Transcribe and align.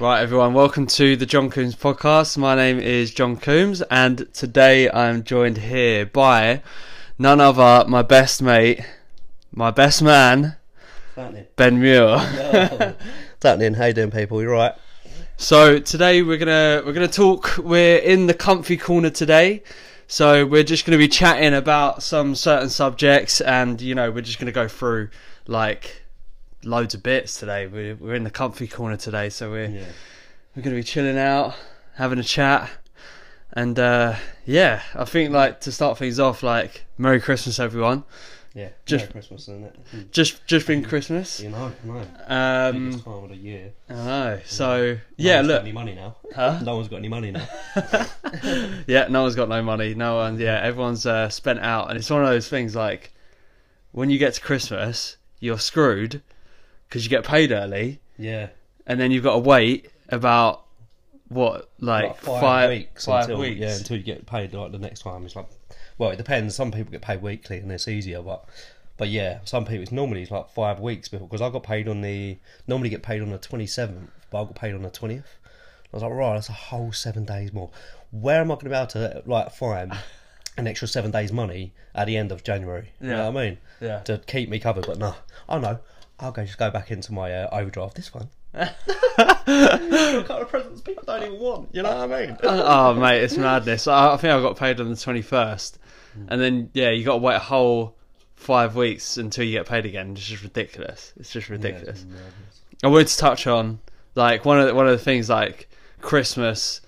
Right, 0.00 0.20
everyone, 0.20 0.54
welcome 0.54 0.88
to 0.88 1.14
the 1.14 1.26
John 1.26 1.48
Coombs 1.48 1.76
podcast. 1.76 2.36
My 2.36 2.56
name 2.56 2.80
is 2.80 3.14
John 3.14 3.36
Coombs, 3.36 3.82
and 3.82 4.26
today 4.34 4.90
I'm 4.90 5.22
joined 5.22 5.58
here 5.58 6.06
by 6.06 6.62
none 7.20 7.40
other 7.40 7.88
my 7.88 8.02
best 8.02 8.42
mate, 8.42 8.80
my 9.52 9.70
best 9.70 10.02
man? 10.02 10.56
Ben 11.54 11.80
Muir. 11.80 12.18
What's 12.18 13.42
happening? 13.42 13.74
How 13.74 13.84
you 13.86 13.92
doing, 13.92 14.10
people? 14.10 14.42
You're 14.42 14.50
right? 14.50 14.74
So 15.36 15.78
today 15.78 16.22
we're 16.22 16.36
gonna 16.36 16.82
we're 16.84 16.92
gonna 16.92 17.06
talk. 17.06 17.58
We're 17.58 17.98
in 17.98 18.26
the 18.26 18.34
comfy 18.34 18.76
corner 18.76 19.10
today, 19.10 19.62
so 20.12 20.44
we're 20.44 20.64
just 20.64 20.84
gonna 20.84 20.98
be 20.98 21.06
chatting 21.06 21.54
about 21.54 22.02
some 22.02 22.34
certain 22.34 22.68
subjects, 22.68 23.40
and 23.40 23.80
you 23.80 23.94
know 23.94 24.10
we're 24.10 24.22
just 24.22 24.40
gonna 24.40 24.50
go 24.50 24.66
through 24.66 25.08
like 25.46 26.02
loads 26.64 26.94
of 26.94 27.02
bits 27.04 27.38
today. 27.38 27.68
We're 27.68 27.94
we're 27.94 28.14
in 28.16 28.24
the 28.24 28.30
comfy 28.30 28.66
corner 28.66 28.96
today, 28.96 29.30
so 29.30 29.50
we're 29.52 29.66
Yeah. 29.66 29.84
we're 30.56 30.62
gonna 30.62 30.74
be 30.74 30.82
chilling 30.82 31.16
out, 31.16 31.54
having 31.94 32.18
a 32.18 32.24
chat, 32.24 32.68
and 33.52 33.78
uh, 33.78 34.16
yeah, 34.44 34.82
I 34.96 35.04
think 35.04 35.30
like 35.30 35.60
to 35.60 35.70
start 35.70 35.96
things 35.96 36.18
off, 36.18 36.42
like 36.42 36.86
Merry 36.98 37.20
Christmas, 37.20 37.60
everyone. 37.60 38.02
Yeah. 38.54 38.70
Just- 38.84 39.02
Merry 39.04 39.12
Christmas, 39.12 39.42
isn't 39.42 39.64
it? 39.64 39.76
Mm. 39.94 40.10
Just 40.10 40.44
just 40.46 40.66
been 40.66 40.82
Christmas. 40.84 41.40
You 41.40 41.50
know, 41.50 41.72
no. 41.84 42.04
Um, 42.26 42.86
Biggest 42.90 43.04
time 43.04 43.24
of 43.24 43.28
the 43.30 43.36
year. 43.36 43.72
I 43.88 43.94
know. 43.94 44.40
So 44.44 44.94
No 44.94 44.98
yeah, 45.16 45.36
one's 45.36 45.46
got 45.48 45.52
look, 45.54 45.62
any 45.62 45.72
money 45.72 45.94
now? 45.94 46.16
Huh? 46.34 46.58
No 46.64 46.74
one's 46.76 46.88
got 46.88 46.96
any 46.96 47.08
money 47.08 47.30
now. 47.30 47.46
yeah, 48.86 49.06
no 49.08 49.22
one's 49.22 49.36
got 49.36 49.48
no 49.48 49.62
money. 49.62 49.94
No 49.94 50.16
one, 50.16 50.38
yeah, 50.38 50.60
everyone's 50.62 51.06
uh, 51.06 51.28
spent 51.28 51.60
out, 51.60 51.90
and 51.90 51.98
it's 51.98 52.10
one 52.10 52.22
of 52.22 52.28
those 52.28 52.48
things 52.48 52.74
like 52.74 53.12
when 53.92 54.10
you 54.10 54.18
get 54.18 54.34
to 54.34 54.40
Christmas, 54.40 55.16
you're 55.38 55.58
screwed 55.58 56.22
because 56.88 57.04
you 57.04 57.10
get 57.10 57.24
paid 57.24 57.52
early, 57.52 58.00
Yeah. 58.18 58.48
and 58.86 58.98
then 59.00 59.10
you've 59.12 59.24
got 59.24 59.34
to 59.34 59.38
wait 59.40 59.90
about 60.08 60.64
what 61.28 61.70
like, 61.78 62.16
five, 62.20 62.70
weeks 62.70 63.04
five 63.06 63.24
until 63.24 63.38
weeks. 63.38 63.60
yeah 63.60 63.76
until 63.76 63.96
you 63.96 64.02
get 64.02 64.26
paid 64.26 64.52
like 64.52 64.72
the 64.72 64.78
next 64.78 65.02
time. 65.02 65.24
It's 65.24 65.36
like 65.36 65.46
well, 66.00 66.10
it 66.10 66.16
depends. 66.16 66.54
Some 66.54 66.72
people 66.72 66.90
get 66.90 67.02
paid 67.02 67.20
weekly 67.20 67.58
and 67.58 67.70
it's 67.70 67.86
easier, 67.86 68.22
but 68.22 68.44
but 68.96 69.08
yeah, 69.08 69.40
some 69.44 69.64
people 69.66 69.82
it's 69.82 69.92
normally 69.92 70.22
it's 70.22 70.30
like 70.30 70.48
five 70.50 70.80
weeks 70.80 71.08
before 71.08 71.28
because 71.28 71.42
I 71.42 71.50
got 71.50 71.62
paid 71.62 71.86
on 71.88 72.00
the 72.00 72.38
normally 72.66 72.88
get 72.88 73.02
paid 73.02 73.20
on 73.20 73.28
the 73.30 73.38
twenty 73.38 73.66
seventh, 73.66 74.10
but 74.30 74.40
I 74.40 74.44
got 74.44 74.54
paid 74.54 74.74
on 74.74 74.82
the 74.82 74.90
twentieth. 74.90 75.36
I 75.92 75.96
was 75.96 76.02
like, 76.02 76.12
right, 76.12 76.34
that's 76.34 76.48
a 76.48 76.52
whole 76.52 76.92
seven 76.92 77.24
days 77.24 77.52
more. 77.52 77.70
Where 78.12 78.40
am 78.40 78.50
I 78.50 78.54
going 78.54 78.64
to 78.64 78.70
be 78.70 78.74
able 78.76 78.86
to 78.88 79.22
like 79.26 79.52
find 79.52 79.92
an 80.56 80.66
extra 80.66 80.88
seven 80.88 81.10
days 81.10 81.32
money 81.32 81.72
at 81.94 82.06
the 82.06 82.16
end 82.16 82.32
of 82.32 82.42
January? 82.44 82.92
You 83.00 83.08
Yeah. 83.10 83.16
know 83.16 83.30
what 83.30 83.40
I 83.42 83.44
mean? 83.50 83.58
yeah. 83.80 83.98
To 84.04 84.18
keep 84.26 84.48
me 84.48 84.58
covered, 84.58 84.86
but 84.86 84.98
no, 84.98 85.14
I 85.48 85.58
know. 85.58 85.80
I'll 86.18 86.32
go 86.32 86.44
just 86.44 86.58
go 86.58 86.70
back 86.70 86.90
into 86.90 87.12
my 87.12 87.32
uh, 87.32 87.48
overdraft. 87.52 87.96
This 87.96 88.12
one. 88.14 88.28
a 88.54 88.66
couple 90.26 90.36
of 90.42 90.48
presents 90.48 90.80
people 90.80 91.02
don't 91.06 91.22
even 91.22 91.38
want. 91.38 91.68
You 91.72 91.82
know 91.82 91.96
what 92.06 92.12
I 92.12 92.26
mean? 92.26 92.36
oh 92.42 92.94
mate, 92.94 93.22
it's 93.22 93.36
madness. 93.36 93.86
I, 93.86 94.14
I 94.14 94.16
think 94.16 94.32
I 94.32 94.40
got 94.40 94.56
paid 94.56 94.80
on 94.80 94.88
the 94.90 94.96
twenty 94.96 95.22
first, 95.22 95.78
and 96.28 96.40
then 96.40 96.70
yeah, 96.74 96.90
you 96.90 97.04
got 97.04 97.14
to 97.14 97.18
wait 97.18 97.36
a 97.36 97.40
whole 97.40 97.96
five 98.36 98.74
weeks 98.74 99.16
until 99.16 99.44
you 99.44 99.52
get 99.52 99.66
paid 99.66 99.86
again. 99.86 100.12
It's 100.12 100.26
just 100.26 100.42
ridiculous. 100.42 101.12
It's 101.18 101.30
just 101.30 101.48
ridiculous. 101.48 102.04
I 102.82 102.88
wanted 102.88 103.08
to 103.08 103.16
touch 103.18 103.46
on 103.46 103.80
like 104.14 104.44
one 104.44 104.58
of 104.60 104.66
the, 104.66 104.74
one 104.74 104.86
of 104.86 104.92
the 104.92 105.04
things 105.04 105.28
like 105.28 105.68
Christmas 106.00 106.80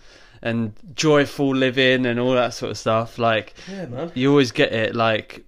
and 0.42 0.73
joyful 0.95 1.55
living 1.55 2.06
and 2.06 2.19
all 2.19 2.33
that 2.33 2.55
sort 2.55 2.70
of 2.70 2.79
stuff. 2.79 3.19
Like 3.19 3.55
Yeah, 3.70 3.87
man. 3.87 4.12
you 4.14 4.31
always 4.31 4.51
get 4.53 4.73
it, 4.73 4.95
like, 4.95 5.45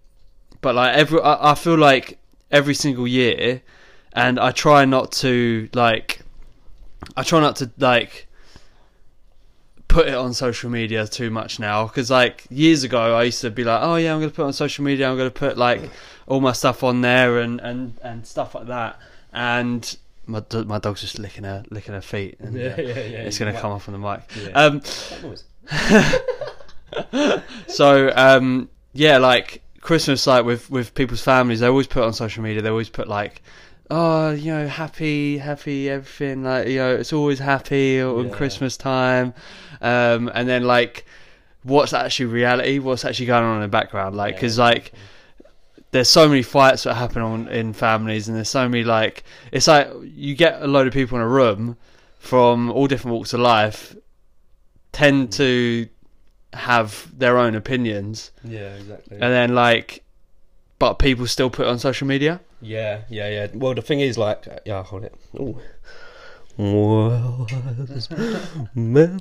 but 0.60 0.74
like 0.74 0.94
every 0.94 1.20
I, 1.20 1.52
I 1.52 1.54
feel 1.54 1.76
like 1.76 2.18
every 2.50 2.74
single 2.74 3.08
year, 3.08 3.62
and 4.12 4.38
I 4.38 4.52
try 4.52 4.84
not 4.84 5.10
to 5.12 5.68
like, 5.74 6.20
I 7.16 7.22
try 7.22 7.40
not 7.40 7.56
to 7.56 7.70
like 7.78 8.28
put 9.94 10.08
it 10.08 10.14
on 10.14 10.34
social 10.34 10.68
media 10.70 11.06
too 11.06 11.30
much 11.30 11.60
now 11.60 11.86
because 11.86 12.10
like 12.10 12.44
years 12.50 12.82
ago 12.82 13.16
I 13.16 13.22
used 13.24 13.40
to 13.42 13.50
be 13.50 13.62
like, 13.62 13.80
oh 13.82 13.94
yeah, 13.94 14.12
I'm 14.12 14.18
gonna 14.20 14.32
put 14.32 14.44
on 14.44 14.52
social 14.52 14.84
media. 14.84 15.08
I'm 15.08 15.16
gonna 15.16 15.30
put 15.30 15.56
like 15.56 15.88
all 16.26 16.40
my 16.40 16.50
stuff 16.52 16.82
on 16.82 17.00
there 17.00 17.38
and 17.38 17.60
and 17.60 17.94
and 18.02 18.26
stuff 18.26 18.54
like 18.56 18.66
that. 18.66 18.98
And 19.32 19.96
my 20.26 20.40
do- 20.40 20.64
my 20.64 20.78
dog's 20.78 21.00
just 21.00 21.18
licking 21.20 21.44
her 21.44 21.62
licking 21.70 21.94
her 21.94 22.00
feet, 22.00 22.36
and 22.40 22.56
Yeah, 22.56 22.80
yeah, 22.80 22.94
yeah. 22.94 23.18
it's 23.26 23.38
gonna 23.38 23.58
come 23.58 23.70
off 23.70 23.88
on 23.88 23.92
the 23.92 24.00
mic. 24.00 24.22
Um, 24.54 24.82
so 27.68 28.12
um, 28.16 28.68
yeah, 28.92 29.18
like 29.18 29.62
Christmas, 29.80 30.26
like 30.26 30.44
with 30.44 30.70
with 30.70 30.94
people's 30.94 31.22
families, 31.22 31.60
they 31.60 31.66
always 31.68 31.86
put 31.86 32.02
on 32.02 32.12
social 32.12 32.42
media. 32.42 32.62
They 32.62 32.68
always 32.70 32.88
put 32.88 33.06
like, 33.06 33.42
oh, 33.90 34.30
you 34.32 34.52
know, 34.52 34.66
happy, 34.66 35.38
happy, 35.38 35.88
everything. 35.90 36.42
Like 36.44 36.68
you 36.68 36.78
know, 36.78 36.94
it's 36.94 37.12
always 37.12 37.38
happy 37.38 38.00
on 38.00 38.28
Yeah. 38.28 38.34
Christmas 38.34 38.76
time. 38.76 39.34
Um, 39.80 40.30
and 40.34 40.48
then 40.48 40.64
like, 40.64 41.04
what's 41.62 41.92
actually 41.92 42.26
reality? 42.26 42.78
What's 42.78 43.04
actually 43.04 43.26
going 43.26 43.44
on 43.44 43.56
in 43.56 43.62
the 43.62 43.68
background? 43.68 44.16
Like, 44.16 44.36
because 44.36 44.58
like 44.58 44.92
there's 45.90 46.08
so 46.08 46.28
many 46.28 46.42
fights 46.42 46.84
that 46.84 46.94
happen 46.94 47.22
on 47.22 47.48
in 47.48 47.72
families, 47.72 48.28
and 48.28 48.36
there's 48.36 48.48
so 48.48 48.68
many 48.68 48.84
like 48.84 49.24
it's 49.52 49.66
like 49.68 49.88
you 50.02 50.34
get 50.34 50.62
a 50.62 50.66
load 50.66 50.86
of 50.86 50.92
people 50.92 51.18
in 51.18 51.22
a 51.22 51.28
room 51.28 51.76
from 52.18 52.70
all 52.70 52.86
different 52.86 53.14
walks 53.14 53.32
of 53.34 53.40
life, 53.40 53.94
tend 54.92 55.30
to 55.34 55.86
have 56.54 57.12
their 57.18 57.36
own 57.36 57.54
opinions, 57.54 58.30
Yeah, 58.44 58.74
exactly. 58.76 59.14
and 59.20 59.32
then 59.32 59.54
like, 59.54 60.02
but 60.78 60.94
people 60.94 61.26
still 61.26 61.50
put 61.50 61.66
it 61.66 61.68
on 61.68 61.78
social 61.78 62.06
media. 62.06 62.40
Yeah, 62.64 63.02
yeah, 63.10 63.28
yeah. 63.28 63.46
Well, 63.52 63.74
the 63.74 63.82
thing 63.82 64.00
is, 64.00 64.16
like, 64.16 64.46
yeah, 64.64 64.82
hold 64.82 65.04
it. 65.04 65.14
Ooh. 65.38 65.60
Well, 66.56 67.46
men 68.74 69.20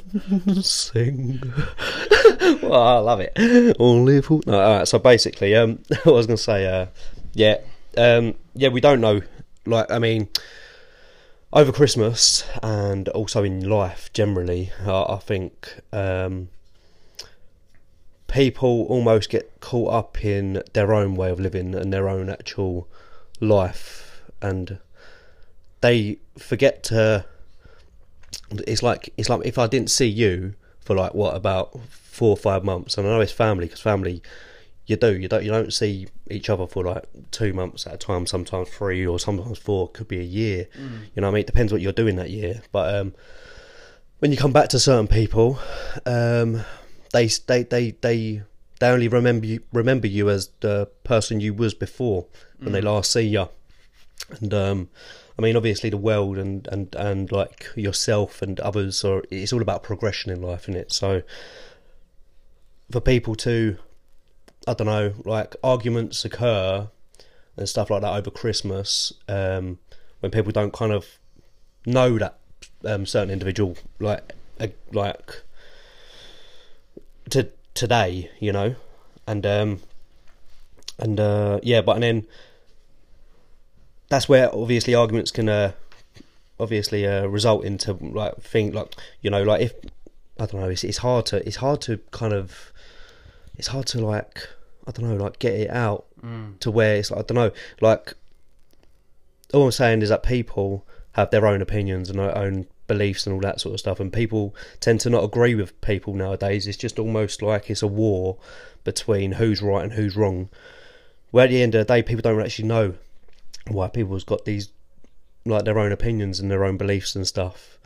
sing. 0.62 1.42
well, 2.62 2.74
I 2.74 3.00
love 3.00 3.20
it. 3.20 3.76
Only 3.80 4.22
fool. 4.22 4.44
No, 4.46 4.62
all 4.62 4.78
right. 4.78 4.88
So 4.88 5.00
basically, 5.00 5.56
um, 5.56 5.80
I 6.06 6.10
was 6.10 6.28
gonna 6.28 6.38
say, 6.38 6.68
uh, 6.68 6.86
yeah, 7.34 7.58
um, 7.98 8.36
yeah, 8.54 8.70
we 8.70 8.80
don't 8.80 9.02
know. 9.02 9.22
Like, 9.66 9.90
I 9.92 9.98
mean, 10.00 10.30
over 11.52 11.72
Christmas 11.72 12.46
and 12.62 13.10
also 13.10 13.44
in 13.44 13.68
life 13.68 14.14
generally, 14.14 14.72
I, 14.86 15.04
I 15.10 15.18
think 15.18 15.80
um, 15.92 16.50
people 18.28 18.86
almost 18.90 19.30
get 19.30 19.60
caught 19.60 19.92
up 19.92 20.24
in 20.24 20.62
their 20.74 20.94
own 20.94 21.16
way 21.16 21.32
of 21.32 21.40
living 21.40 21.74
and 21.74 21.92
their 21.92 22.08
own 22.08 22.30
actual 22.30 22.88
life, 23.40 24.22
and 24.42 24.80
they 25.82 26.18
forget 26.38 26.84
to. 26.86 27.26
It's 28.68 28.84
like 28.84 29.14
it's 29.18 29.30
like 29.30 29.46
if 29.46 29.58
I 29.58 29.68
didn't 29.68 29.90
see 29.90 30.08
you 30.08 30.56
for 30.80 30.96
like 30.96 31.14
what 31.14 31.36
about 31.36 31.80
four 31.90 32.30
or 32.32 32.38
five 32.38 32.64
months, 32.64 32.98
and 32.98 33.08
I 33.08 33.12
know 33.12 33.22
it's 33.22 33.32
family 33.32 33.66
because 33.66 33.82
family, 33.82 34.22
you 34.86 34.96
do 34.96 35.18
you 35.18 35.28
don't 35.28 35.44
you 35.44 35.52
don't 35.52 35.74
see 35.74 36.08
each 36.30 36.50
other 36.50 36.68
for 36.68 36.84
like 36.84 37.06
two 37.32 37.54
months 37.54 37.88
at 37.88 37.94
a 37.94 37.98
time, 37.98 38.26
sometimes 38.26 38.70
three 38.70 39.06
or 39.06 39.20
sometimes 39.20 39.58
four, 39.58 39.90
could 39.90 40.08
be 40.08 40.20
a 40.20 40.24
year. 40.24 40.68
You 41.16 41.22
know 41.22 41.28
what 41.28 41.32
I 41.32 41.34
mean? 41.36 41.42
It 41.42 41.48
depends 41.48 41.72
what 41.72 41.82
you're 41.82 41.92
doing 41.92 42.16
that 42.18 42.30
year, 42.30 42.62
but 42.72 42.96
um, 42.96 43.14
when 44.20 44.32
you 44.32 44.38
come 44.38 44.54
back 44.54 44.70
to 44.70 44.80
certain 44.80 45.08
people, 45.08 45.60
um, 46.06 46.64
they 47.12 47.28
they 47.48 47.64
they 47.64 47.92
they 47.92 48.44
they 48.84 48.90
only 48.90 49.08
remember 49.08 49.46
you 49.46 49.62
remember 49.72 50.08
you 50.08 50.30
as 50.30 50.50
the 50.60 50.90
person 51.06 51.40
you 51.40 51.54
was 51.54 51.74
before 51.74 52.26
when 52.60 52.74
they 52.74 52.82
last 52.82 53.12
see 53.12 53.22
you. 53.22 53.48
And 54.42 54.54
um, 54.54 54.90
I 55.40 55.42
mean, 55.42 55.56
obviously, 55.56 55.90
the 55.90 55.96
world 55.96 56.38
and 56.38 56.68
and 56.68 56.94
and 56.96 57.32
like 57.32 57.70
yourself 57.78 58.42
and 58.42 58.60
others 58.60 59.06
are. 59.06 59.24
It's 59.32 59.54
all 59.54 59.62
about 59.62 59.84
progression 59.84 60.34
in 60.34 60.42
life, 60.42 60.64
isn't 60.64 60.76
it? 60.76 60.92
So 60.92 61.22
for 62.92 63.00
people 63.00 63.36
to, 63.36 63.78
I 64.68 64.74
don't 64.74 64.88
know, 64.88 65.14
like 65.24 65.56
arguments 65.64 66.26
occur 66.26 66.90
and 67.56 67.70
stuff 67.70 67.90
like 67.90 68.02
that 68.02 68.14
over 68.14 68.32
Christmas, 68.32 69.14
um, 69.30 69.80
when 70.20 70.30
people 70.30 70.52
don't 70.52 70.74
kind 70.74 70.92
of 70.92 71.06
know 71.86 72.18
that 72.18 72.38
um, 72.84 73.06
certain 73.06 73.32
individual, 73.32 73.78
like 74.02 74.34
like 74.92 75.42
to 77.30 77.50
today, 77.74 78.30
you 78.40 78.52
know, 78.52 78.76
and 79.28 79.46
um, 79.46 79.80
and 81.00 81.20
uh, 81.20 81.60
yeah, 81.64 81.82
but 81.82 81.94
and 81.94 82.04
then 82.04 82.28
that's 84.10 84.30
where 84.30 84.54
obviously 84.54 84.94
arguments 84.94 85.32
can 85.32 85.50
uh, 85.50 85.72
obviously 86.60 87.08
uh, 87.08 87.26
result 87.26 87.66
into 87.66 87.94
like 87.94 88.40
thing 88.42 88.72
like 88.72 88.96
you 89.22 89.30
know 89.30 89.44
like 89.44 89.62
if 89.62 89.74
I 90.40 90.46
don't 90.46 90.62
know 90.62 90.70
it's 90.70 90.84
it's 90.84 91.00
hard 91.00 91.26
to 91.28 91.46
it's 91.48 91.58
hard 91.58 91.82
to 91.82 91.98
kind 92.12 92.34
of 92.34 92.72
it's 93.58 93.68
hard 93.68 93.88
to 93.88 94.06
like 94.06 94.48
I 94.88 94.92
don't 94.92 95.10
know 95.10 95.24
like 95.24 95.40
get 95.40 95.54
it 95.54 95.70
out 95.70 96.06
to 96.60 96.72
where 96.72 96.96
it's 96.98 97.12
like, 97.12 97.20
I 97.20 97.24
don't 97.24 97.36
know 97.36 97.52
like 97.82 98.14
all 99.54 99.66
I'm 99.66 99.72
saying 99.72 100.02
is 100.02 100.10
that 100.10 100.24
people 100.24 100.86
have 101.14 101.30
their 101.30 101.46
own 101.46 101.62
opinions 101.62 102.10
and 102.10 102.20
their 102.20 102.36
own 102.38 102.68
beliefs 102.88 103.26
and 103.26 103.34
all 103.34 103.42
that 103.42 103.62
sort 103.62 103.74
of 103.74 103.80
stuff. 103.80 104.00
And 104.00 104.12
people 104.12 104.56
tend 104.80 105.00
to 105.02 105.10
not 105.10 105.24
agree 105.24 105.56
with 105.56 105.80
people 105.82 106.14
nowadays. 106.14 106.68
It's 106.68 106.78
just 106.78 107.00
almost 107.00 107.42
like 107.42 107.70
it's 107.70 107.82
a 107.82 107.88
war 107.88 108.38
between 108.84 109.34
who's 109.34 109.62
right 109.62 109.84
and 109.84 109.94
who's 109.94 110.16
wrong. 110.16 110.50
Where 111.32 111.46
at 111.46 111.50
the 111.50 111.62
end 111.62 111.76
of 111.76 111.86
the 111.86 111.94
day, 111.94 112.04
people 112.04 112.22
don't 112.22 112.42
actually 112.42 112.68
know 112.68 112.96
why 113.68 113.88
people's 113.88 114.24
got 114.24 114.46
these 114.46 114.70
like 115.46 115.66
their 115.66 115.80
own 115.80 115.92
opinions 115.92 116.40
and 116.40 116.50
their 116.50 116.64
own 116.64 116.78
beliefs 116.78 117.16
and 117.16 117.28
stuff. 117.28 117.78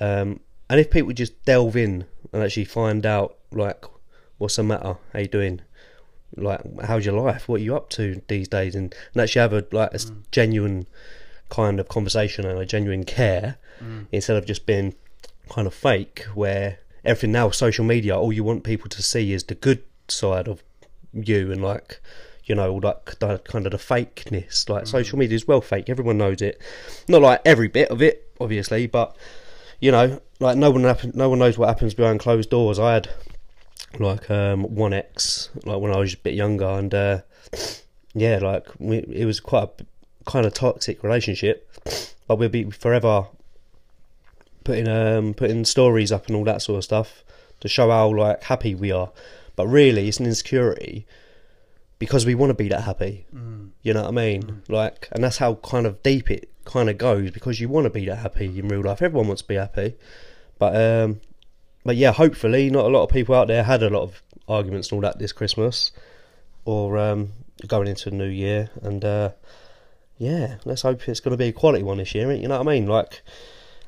Um, 0.00 0.40
and 0.68 0.80
if 0.80 0.90
people 0.90 1.12
just 1.12 1.44
delve 1.44 1.76
in 1.76 2.06
and 2.32 2.42
actually 2.42 2.64
find 2.64 3.06
out 3.06 3.36
like 3.52 3.84
what's 4.38 4.56
the 4.56 4.62
matter, 4.62 4.96
how 5.12 5.18
you 5.20 5.28
doing, 5.28 5.60
like 6.36 6.60
how's 6.82 7.06
your 7.06 7.18
life, 7.18 7.48
what 7.48 7.60
are 7.60 7.64
you 7.64 7.76
up 7.76 7.88
to 7.90 8.20
these 8.28 8.48
days, 8.48 8.74
and, 8.74 8.94
and 9.14 9.22
actually 9.22 9.40
have 9.40 9.52
a 9.52 9.64
like 9.72 9.94
a 9.94 9.98
Mm. 9.98 10.22
genuine 10.30 10.86
kind 11.48 11.78
of 11.78 11.88
conversation 11.88 12.44
and 12.44 12.58
a 12.58 12.66
genuine 12.66 13.04
care 13.04 13.56
Mm. 13.82 14.06
instead 14.12 14.36
of 14.36 14.46
just 14.46 14.66
being 14.66 14.94
kind 15.50 15.66
of 15.66 15.74
fake 15.74 16.24
where 16.34 16.78
everything 17.04 17.32
now 17.32 17.50
social 17.50 17.84
media 17.84 18.16
all 18.18 18.32
you 18.32 18.42
want 18.44 18.64
people 18.64 18.88
to 18.88 19.02
see 19.02 19.32
is 19.32 19.44
the 19.44 19.54
good 19.54 19.82
side 20.08 20.48
of 20.48 20.62
you 21.12 21.52
and 21.52 21.62
like 21.62 22.00
you 22.44 22.54
know 22.54 22.74
like 22.74 23.18
the 23.20 23.38
kind 23.40 23.66
of 23.66 23.72
the 23.72 23.78
fakeness 23.78 24.68
like 24.68 24.84
Mm. 24.84 24.88
social 24.88 25.18
media 25.18 25.36
is 25.36 25.46
well 25.46 25.60
fake 25.60 25.88
everyone 25.88 26.18
knows 26.18 26.40
it 26.42 26.60
not 27.08 27.22
like 27.22 27.40
every 27.44 27.68
bit 27.68 27.88
of 27.90 28.00
it 28.02 28.30
obviously 28.40 28.86
but 28.86 29.14
you 29.80 29.90
know 29.92 30.20
like 30.40 30.56
no 30.56 30.70
one 30.70 30.84
happen, 30.84 31.12
no 31.14 31.28
one 31.28 31.38
knows 31.38 31.56
what 31.58 31.68
happens 31.68 31.94
behind 31.94 32.18
closed 32.20 32.50
doors 32.50 32.78
i 32.78 32.94
had 32.94 33.08
like 33.98 34.30
um 34.30 34.62
one 34.74 34.92
ex 34.92 35.48
like 35.64 35.80
when 35.80 35.92
i 35.92 35.98
was 35.98 36.14
a 36.14 36.18
bit 36.18 36.34
younger 36.34 36.66
and 36.66 36.94
uh 36.94 37.20
yeah 38.14 38.38
like 38.38 38.66
we, 38.78 38.98
it 38.98 39.24
was 39.24 39.40
quite 39.40 39.68
a 39.80 39.84
kind 40.30 40.44
of 40.46 40.52
toxic 40.54 41.02
relationship 41.02 41.70
but 42.26 42.36
we'll 42.38 42.48
be 42.48 42.64
forever 42.70 43.26
putting 44.66 44.88
um 44.88 45.32
putting 45.32 45.64
stories 45.64 46.10
up 46.10 46.26
and 46.26 46.36
all 46.36 46.44
that 46.44 46.60
sort 46.60 46.78
of 46.78 46.84
stuff 46.84 47.24
to 47.60 47.68
show 47.68 47.88
how 47.88 48.12
like 48.14 48.42
happy 48.42 48.74
we 48.74 48.90
are. 48.90 49.10
But 49.54 49.68
really 49.68 50.08
it's 50.08 50.18
an 50.18 50.26
insecurity 50.26 51.06
because 51.98 52.26
we 52.26 52.34
want 52.34 52.50
to 52.50 52.54
be 52.54 52.68
that 52.68 52.82
happy. 52.82 53.26
Mm. 53.34 53.70
you 53.82 53.94
know 53.94 54.02
what 54.02 54.08
i 54.08 54.12
mean? 54.12 54.62
Like 54.68 55.08
and 55.12 55.22
that's 55.22 55.38
how 55.38 55.54
kind 55.56 55.86
of 55.86 56.02
deep 56.02 56.30
it 56.30 56.50
kind 56.64 56.90
of 56.90 56.98
goes 56.98 57.30
because 57.30 57.60
you 57.60 57.68
want 57.68 57.84
to 57.84 57.90
be 57.90 58.04
that 58.06 58.16
happy 58.16 58.58
in 58.58 58.68
real 58.68 58.82
life. 58.82 59.00
Everyone 59.00 59.28
wants 59.28 59.42
to 59.42 59.48
be 59.48 59.54
happy. 59.54 59.94
But 60.58 60.74
um 60.76 61.20
but 61.84 61.96
yeah 61.96 62.12
hopefully 62.12 62.68
not 62.68 62.86
a 62.86 62.88
lot 62.88 63.04
of 63.04 63.10
people 63.10 63.36
out 63.36 63.46
there 63.46 63.62
had 63.62 63.84
a 63.84 63.90
lot 63.90 64.02
of 64.02 64.20
arguments 64.48 64.90
and 64.90 64.96
all 64.96 65.02
that 65.02 65.18
this 65.18 65.32
christmas 65.32 65.92
or 66.64 66.98
um 66.98 67.30
going 67.66 67.86
into 67.86 68.10
the 68.10 68.16
new 68.16 68.28
year. 68.28 68.70
And 68.82 69.04
uh 69.04 69.30
yeah 70.18 70.56
let's 70.64 70.82
hope 70.82 71.08
it's 71.08 71.20
going 71.20 71.32
to 71.32 71.38
be 71.38 71.48
a 71.48 71.52
quality 71.52 71.84
one 71.84 71.98
this 71.98 72.14
year 72.14 72.32
you 72.32 72.48
know 72.48 72.58
what 72.58 72.66
i 72.66 72.74
mean? 72.74 72.86
Like 72.88 73.22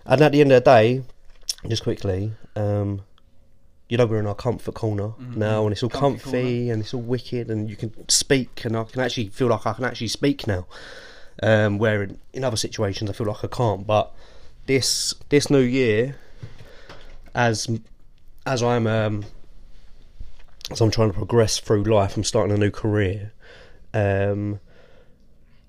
and 0.08 0.20
at 0.22 0.32
the 0.32 0.40
end 0.40 0.50
of 0.52 0.64
the 0.64 0.70
day 0.70 1.02
just 1.68 1.82
quickly 1.82 2.32
um 2.56 3.02
you 3.88 3.96
know 3.96 4.06
we're 4.06 4.18
in 4.20 4.26
our 4.26 4.34
comfort 4.34 4.74
corner 4.74 5.08
Mhm. 5.08 5.36
now 5.36 5.64
and 5.64 5.72
it's 5.72 5.82
all 5.82 5.88
Comfy 5.88 6.22
comfy 6.22 6.70
and 6.70 6.82
it's 6.82 6.92
all 6.94 7.00
wicked 7.00 7.50
and 7.50 7.68
you 7.70 7.76
can 7.76 7.92
speak 8.08 8.64
and 8.64 8.76
i 8.76 8.84
can 8.84 9.00
actually 9.00 9.28
feel 9.28 9.48
like 9.48 9.66
i 9.66 9.72
can 9.72 9.84
actually 9.84 10.08
speak 10.08 10.46
now. 10.46 10.66
Um 11.42 11.78
where 11.78 12.02
in, 12.02 12.18
in 12.32 12.42
other 12.44 12.56
situations 12.56 13.08
i 13.10 13.12
feel 13.12 13.26
like 13.28 13.44
i 13.44 13.48
can't 13.48 13.86
but 13.86 14.12
this 14.66 15.14
this 15.28 15.48
new 15.50 15.60
year 15.60 16.16
as 17.34 17.68
as 18.44 18.62
i'm 18.62 18.86
um 18.86 19.24
as 20.70 20.80
i'm 20.80 20.90
trying 20.90 21.10
to 21.10 21.14
progress 21.16 21.58
through 21.58 21.84
life 21.84 22.16
i'm 22.16 22.24
starting 22.24 22.54
a 22.54 22.58
new 22.58 22.70
career 22.70 23.32
um 23.94 24.58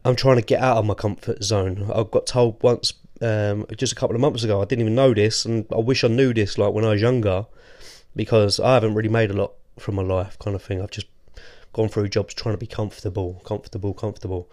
i'm 0.03 0.15
trying 0.15 0.35
to 0.37 0.41
get 0.41 0.61
out 0.61 0.77
of 0.77 0.85
my 0.85 0.93
comfort 0.93 1.43
zone. 1.43 1.89
I 1.93 2.03
got 2.03 2.25
told 2.25 2.61
once 2.63 2.93
um 3.21 3.65
just 3.77 3.93
a 3.93 3.95
couple 3.95 4.15
of 4.15 4.21
months 4.21 4.43
ago 4.43 4.61
i 4.61 4.65
didn't 4.65 4.81
even 4.81 4.95
know 4.95 5.13
this 5.13 5.45
and 5.45 5.65
i 5.71 5.77
wish 5.77 6.03
i 6.03 6.07
knew 6.07 6.33
this 6.33 6.57
like 6.57 6.73
when 6.73 6.85
i 6.85 6.89
was 6.89 7.01
younger 7.01 7.45
because 8.15 8.59
i 8.59 8.73
haven't 8.73 8.93
really 8.93 9.09
made 9.09 9.29
a 9.29 9.33
lot 9.33 9.53
from 9.77 9.95
my 9.95 10.03
life 10.03 10.37
kind 10.39 10.55
of 10.55 10.63
thing 10.63 10.81
i've 10.81 10.91
just 10.91 11.07
gone 11.73 11.87
through 11.87 12.07
jobs 12.07 12.33
trying 12.33 12.53
to 12.53 12.59
be 12.59 12.67
comfortable 12.67 13.41
comfortable 13.45 13.93
comfortable 13.93 14.49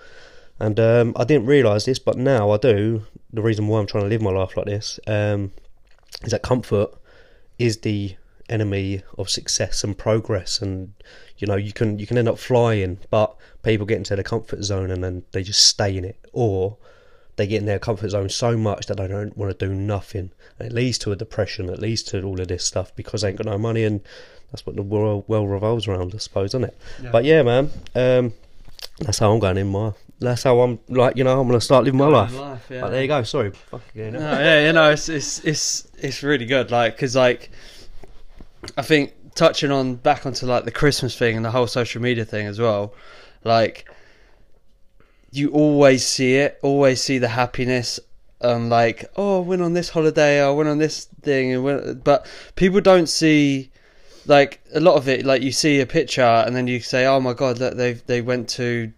and 0.59 0.81
um, 0.81 1.13
I 1.17 1.25
didn't 1.25 1.47
realise 1.47 1.85
this, 1.85 1.99
but 1.99 2.17
now 2.17 2.51
I 2.51 2.57
do. 2.57 3.05
The 3.33 3.43
reason 3.43 3.69
why 3.69 3.79
I'm 3.79 3.87
trying 3.87 4.05
to 4.05 4.09
live 4.09 4.23
my 4.23 4.31
life 4.31 4.57
like 4.57 4.67
this 4.67 4.99
um, 5.07 5.53
is 6.23 6.31
that 6.31 6.43
comfort 6.43 6.95
is 7.59 7.79
the 7.79 8.17
enemy 8.49 9.03
of 9.19 9.29
success 9.29 9.85
and 9.85 9.99
progress. 9.99 10.63
And 10.63 10.95
you 11.37 11.47
know, 11.47 11.57
you 11.57 11.73
can 11.73 11.99
you 11.99 12.07
can 12.07 12.17
end 12.17 12.29
up 12.29 12.39
flying, 12.39 12.99
but 13.11 13.37
people 13.63 13.85
get 13.87 13.99
into 13.99 14.15
their 14.15 14.25
comfort 14.25 14.63
zone 14.63 14.91
and 14.91 15.05
then 15.05 15.25
they 15.33 15.43
just 15.43 15.67
stay 15.67 15.95
in 15.95 16.05
it, 16.05 16.19
or 16.33 16.79
they 17.37 17.47
get 17.47 17.61
in 17.61 17.67
their 17.67 17.79
comfort 17.79 18.11
zone 18.11 18.29
so 18.29 18.57
much 18.57 18.87
that 18.87 18.97
they 18.97 19.09
don't 19.09 19.37
want 19.37 19.57
to 19.57 19.67
do 19.67 19.75
nothing. 19.75 20.31
And 20.59 20.71
it 20.71 20.75
leads 20.75 20.99
to 20.99 21.13
a 21.13 21.17
depression. 21.17 21.69
It 21.69 21.79
leads 21.79 22.03
to 22.05 22.23
all 22.23 22.41
of 22.41 22.49
this 22.49 22.65
stuff 22.65 22.95
because 22.97 23.23
they 23.23 23.29
ain't 23.29 23.39
got 23.39 23.47
no 23.47 23.59
money, 23.59 23.85
and 23.85 24.01
that's 24.51 24.65
what 24.67 24.77
the 24.77 24.83
world 24.83 25.25
well 25.29 25.47
revolves 25.47 25.87
around, 25.87 26.15
I 26.15 26.19
suppose, 26.19 26.51
isn't 26.51 26.65
it? 26.65 26.79
Yeah. 27.03 27.11
But 27.11 27.25
yeah, 27.25 27.43
man. 27.43 27.71
Um, 27.95 28.33
that's 29.01 29.19
how 29.19 29.33
I'm 29.33 29.39
going 29.39 29.59
in 29.59 29.69
my. 29.69 29.93
That's 30.19 30.43
how 30.43 30.61
I'm 30.61 30.79
like. 30.89 31.17
You 31.17 31.25
know, 31.25 31.39
I'm 31.39 31.47
gonna 31.47 31.61
start 31.61 31.85
living 31.85 31.99
my 31.99 32.07
life. 32.07 32.33
yeah. 32.71 32.81
But 32.81 32.91
there 32.91 33.03
you 33.03 33.09
go. 33.09 33.23
Sorry. 33.23 33.51
Fuck 33.51 33.83
No, 33.95 34.19
yeah, 34.19 34.67
you 34.67 34.73
know, 34.73 34.91
it's 34.91 35.09
it's 35.11 35.45
it's 35.45 35.89
it's 35.99 36.23
really 36.23 36.47
good. 36.47 36.71
Like, 36.71 36.97
because 36.97 37.15
like, 37.15 37.51
I 38.79 38.83
think 38.83 39.13
touching 39.35 39.71
on 39.71 39.97
back 39.97 40.25
onto 40.25 40.47
like 40.47 40.65
the 40.65 40.71
Christmas 40.71 41.17
thing 41.17 41.37
and 41.37 41.45
the 41.45 41.51
whole 41.51 41.67
social 41.67 42.01
media 42.01 42.25
thing 42.25 42.47
as 42.47 42.59
well. 42.59 42.95
Like, 43.45 43.87
you 45.31 45.51
always 45.51 46.07
see 46.07 46.37
it, 46.37 46.59
always 46.63 47.03
see 47.03 47.19
the 47.19 47.29
happiness. 47.29 48.01
and 48.41 48.69
like, 48.71 49.05
oh, 49.17 49.43
I 49.43 49.47
went 49.47 49.63
on 49.63 49.73
this 49.73 49.91
holiday, 49.91 50.43
I 50.43 50.51
went 50.51 50.69
on 50.69 50.79
this 50.79 51.07
thing, 51.23 51.53
and 51.53 51.65
went, 51.65 52.05
but 52.05 52.27
people 52.55 52.81
don't 52.81 53.09
see 53.09 53.71
like 54.27 54.61
a 54.75 54.81
lot 54.81 54.97
of 54.97 55.09
it. 55.09 55.25
Like, 55.25 55.43
you 55.43 55.53
see 55.53 55.81
a 55.81 55.87
picture 55.87 56.23
and 56.23 56.55
then 56.55 56.67
you 56.67 56.81
say, 56.81 57.07
oh 57.07 57.21
my 57.21 57.33
god, 57.33 57.59
look, 57.59 57.75
they 57.77 57.95
they 57.95 58.21
went 58.21 58.49
to, 58.51 58.93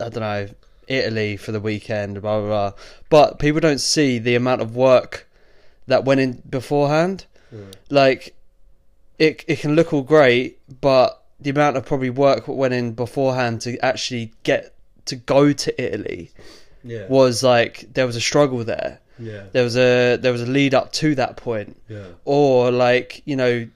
I 0.00 0.08
don't 0.08 0.20
know, 0.20 0.48
Italy 0.88 1.36
for 1.36 1.52
the 1.52 1.60
weekend, 1.60 2.20
blah 2.20 2.40
blah 2.40 2.48
blah. 2.48 2.72
But 3.08 3.38
people 3.38 3.60
don't 3.60 3.80
see 3.80 4.18
the 4.18 4.34
amount 4.34 4.60
of 4.62 4.76
work 4.76 5.28
that 5.86 6.04
went 6.04 6.20
in 6.20 6.42
beforehand. 6.48 7.26
Mm. 7.54 7.72
Like, 7.90 8.34
it 9.18 9.44
it 9.48 9.60
can 9.60 9.74
look 9.74 9.92
all 9.92 10.02
great, 10.02 10.58
but 10.80 11.22
the 11.40 11.50
amount 11.50 11.76
of 11.76 11.84
probably 11.84 12.10
work 12.10 12.46
that 12.46 12.52
went 12.52 12.74
in 12.74 12.92
beforehand 12.92 13.60
to 13.62 13.78
actually 13.84 14.32
get 14.42 14.71
to 15.06 15.16
go 15.16 15.52
to 15.52 15.82
Italy 15.82 16.30
Yeah. 16.84 17.06
was 17.08 17.42
like 17.42 17.88
there 17.94 18.06
was 18.06 18.16
a 18.16 18.20
struggle 18.20 18.64
there. 18.64 19.00
Yeah. 19.18 19.44
There 19.52 19.62
was 19.64 19.76
a 19.76 20.16
there 20.16 20.32
was 20.32 20.42
a 20.42 20.46
lead 20.46 20.74
up 20.74 20.92
to 20.92 21.14
that 21.16 21.36
point, 21.36 21.76
Yeah. 21.88 22.06
or 22.24 22.70
like 22.70 23.22
you 23.24 23.36
know. 23.36 23.66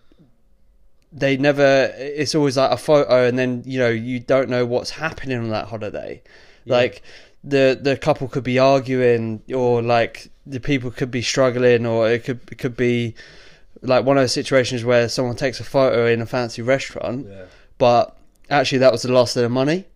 They 1.13 1.37
never. 1.37 1.93
It's 1.97 2.35
always 2.35 2.57
like 2.59 2.71
a 2.73 2.77
photo, 2.77 3.27
and 3.27 3.39
then 3.39 3.63
you 3.65 3.79
know 3.79 3.89
you 3.89 4.21
don't 4.21 4.51
know 4.51 4.67
what's 4.67 4.91
happening 4.91 5.39
on 5.39 5.49
that 5.51 5.69
holiday. 5.69 6.21
Like 6.67 7.01
the 7.45 7.79
the 7.81 7.97
couple 7.97 8.29
could 8.29 8.43
be 8.45 8.59
arguing, 8.59 9.41
or 9.55 9.81
like 9.83 10.29
the 10.47 10.61
people 10.61 10.91
could 10.91 11.11
be 11.11 11.23
struggling, 11.23 11.87
or 11.87 12.11
it 12.11 12.25
could 12.25 12.41
it 12.51 12.59
could 12.59 12.77
be 12.77 13.15
like 13.83 14.05
one 14.05 14.19
of 14.19 14.23
those 14.23 14.33
situations 14.33 14.85
where 14.85 15.09
someone 15.09 15.37
takes 15.37 15.61
a 15.61 15.65
photo 15.65 16.07
in 16.07 16.21
a 16.21 16.27
fancy 16.27 16.61
restaurant, 16.61 17.27
Yeah. 17.29 17.45
but 17.79 18.19
actually 18.51 18.79
that 18.79 18.93
was 18.93 19.03
the 19.03 19.13
last 19.13 19.37
of 19.37 19.43
the 19.43 19.49
money. 19.49 19.87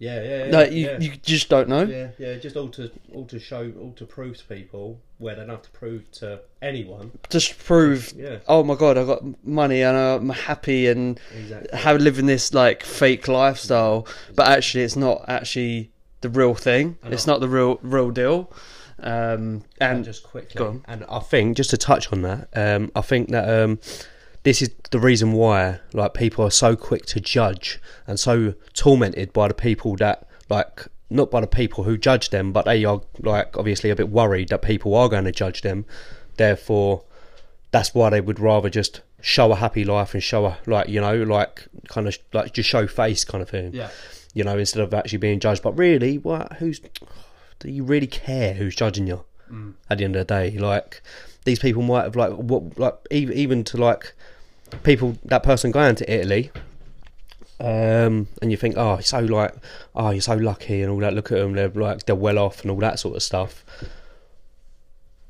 Yeah. 0.00 0.22
Yeah. 0.22 0.44
yeah 0.46 0.58
like 0.58 0.72
you, 0.72 0.86
yeah. 0.86 0.98
you 0.98 1.10
just 1.22 1.48
don't 1.48 1.68
know. 1.68 1.82
Yeah, 1.82 2.08
yeah, 2.18 2.34
just 2.36 2.56
all 2.56 2.68
to 2.70 2.90
all 3.14 3.26
to 3.26 3.38
show, 3.38 3.70
all 3.78 3.92
to 3.92 4.06
prove 4.06 4.38
to 4.38 4.44
people 4.44 4.98
where 5.18 5.34
they 5.34 5.42
don't 5.42 5.50
have 5.50 5.62
to 5.62 5.70
prove 5.70 6.10
to 6.12 6.40
anyone. 6.62 7.12
Just 7.28 7.58
prove, 7.58 8.12
Yeah, 8.16 8.38
oh 8.48 8.64
my 8.64 8.74
god, 8.74 8.96
I 8.96 9.04
got 9.04 9.22
money 9.46 9.82
and 9.82 9.96
I'm 9.96 10.30
happy 10.30 10.88
and 10.88 11.20
exactly. 11.38 11.78
have 11.78 12.00
living 12.00 12.26
this 12.26 12.54
like 12.54 12.82
fake 12.82 13.28
lifestyle, 13.28 14.08
but 14.34 14.48
actually 14.48 14.84
it's 14.84 14.96
not 14.96 15.26
actually 15.28 15.92
the 16.22 16.30
real 16.30 16.54
thing. 16.54 16.96
It's 17.04 17.26
not 17.26 17.40
the 17.40 17.48
real 17.48 17.78
real 17.82 18.10
deal. 18.10 18.50
Um, 19.02 19.64
and 19.80 19.96
and 19.96 20.04
just 20.04 20.24
quickly, 20.24 20.80
and 20.86 21.04
I 21.08 21.20
think 21.20 21.56
just 21.56 21.70
to 21.70 21.76
touch 21.76 22.12
on 22.12 22.22
that, 22.22 22.48
um, 22.54 22.90
I 22.96 23.02
think 23.02 23.30
that 23.30 23.48
um, 23.48 23.78
this 24.42 24.62
is 24.62 24.70
the 24.90 25.00
reason 25.00 25.32
why 25.32 25.80
like 25.92 26.14
people 26.14 26.44
are 26.44 26.50
so 26.50 26.76
quick 26.76 27.06
to 27.06 27.20
judge 27.20 27.78
and 28.06 28.18
so 28.18 28.54
tormented 28.74 29.32
by 29.32 29.48
the 29.48 29.54
people 29.54 29.96
that 29.96 30.26
like 30.48 30.86
not 31.10 31.30
by 31.30 31.40
the 31.40 31.46
people 31.46 31.84
who 31.84 31.98
judge 31.98 32.30
them, 32.30 32.52
but 32.52 32.64
they 32.64 32.84
are 32.84 33.02
like 33.18 33.56
obviously 33.58 33.90
a 33.90 33.96
bit 33.96 34.08
worried 34.08 34.48
that 34.48 34.62
people 34.62 34.94
are 34.94 35.08
going 35.08 35.24
to 35.24 35.32
judge 35.32 35.62
them. 35.62 35.84
Therefore, 36.36 37.02
that's 37.72 37.94
why 37.94 38.10
they 38.10 38.20
would 38.20 38.38
rather 38.40 38.70
just 38.70 39.00
show 39.20 39.52
a 39.52 39.56
happy 39.56 39.84
life 39.84 40.14
and 40.14 40.22
show 40.22 40.46
a 40.46 40.58
like 40.66 40.88
you 40.88 40.98
know 40.98 41.22
like 41.22 41.68
kind 41.88 42.08
of 42.08 42.16
like 42.32 42.54
just 42.54 42.68
show 42.68 42.86
face 42.86 43.22
kind 43.22 43.42
of 43.42 43.50
thing 43.50 43.74
yeah, 43.74 43.90
you 44.32 44.44
know, 44.44 44.56
instead 44.56 44.82
of 44.82 44.94
actually 44.94 45.18
being 45.18 45.40
judged. 45.40 45.62
But 45.62 45.72
really, 45.72 46.18
what? 46.18 46.54
Who's? 46.54 46.80
Do 47.58 47.70
you 47.70 47.84
really 47.84 48.06
care 48.06 48.54
who's 48.54 48.74
judging 48.74 49.06
you? 49.06 49.24
Mm. 49.50 49.74
At 49.88 49.98
the 49.98 50.04
end 50.04 50.16
of 50.16 50.26
the 50.26 50.34
day, 50.34 50.58
like 50.58 51.02
these 51.44 51.58
people 51.58 51.82
might 51.82 52.04
have 52.04 52.16
like 52.16 52.32
what 52.32 52.78
like 52.78 52.94
even 53.10 53.64
to 53.64 53.76
like 53.76 54.14
people 54.82 55.16
that 55.24 55.42
person 55.42 55.70
going 55.70 55.94
to 55.96 56.12
Italy. 56.12 56.50
Um, 57.58 58.28
and 58.40 58.50
you 58.50 58.56
think, 58.56 58.76
oh, 58.78 59.00
so 59.00 59.20
like, 59.20 59.54
oh, 59.94 60.10
you're 60.10 60.22
so 60.22 60.34
lucky 60.34 60.80
and 60.80 60.90
all 60.90 60.98
that. 61.00 61.12
Look 61.12 61.30
at 61.30 61.38
them; 61.38 61.52
they're 61.52 61.68
like 61.68 62.06
they're 62.06 62.14
well 62.14 62.38
off 62.38 62.62
and 62.62 62.70
all 62.70 62.78
that 62.78 62.98
sort 62.98 63.16
of 63.16 63.22
stuff. 63.22 63.64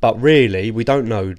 But 0.01 0.21
really, 0.21 0.71
we 0.71 0.85
don't 0.85 1.07
know 1.07 1.35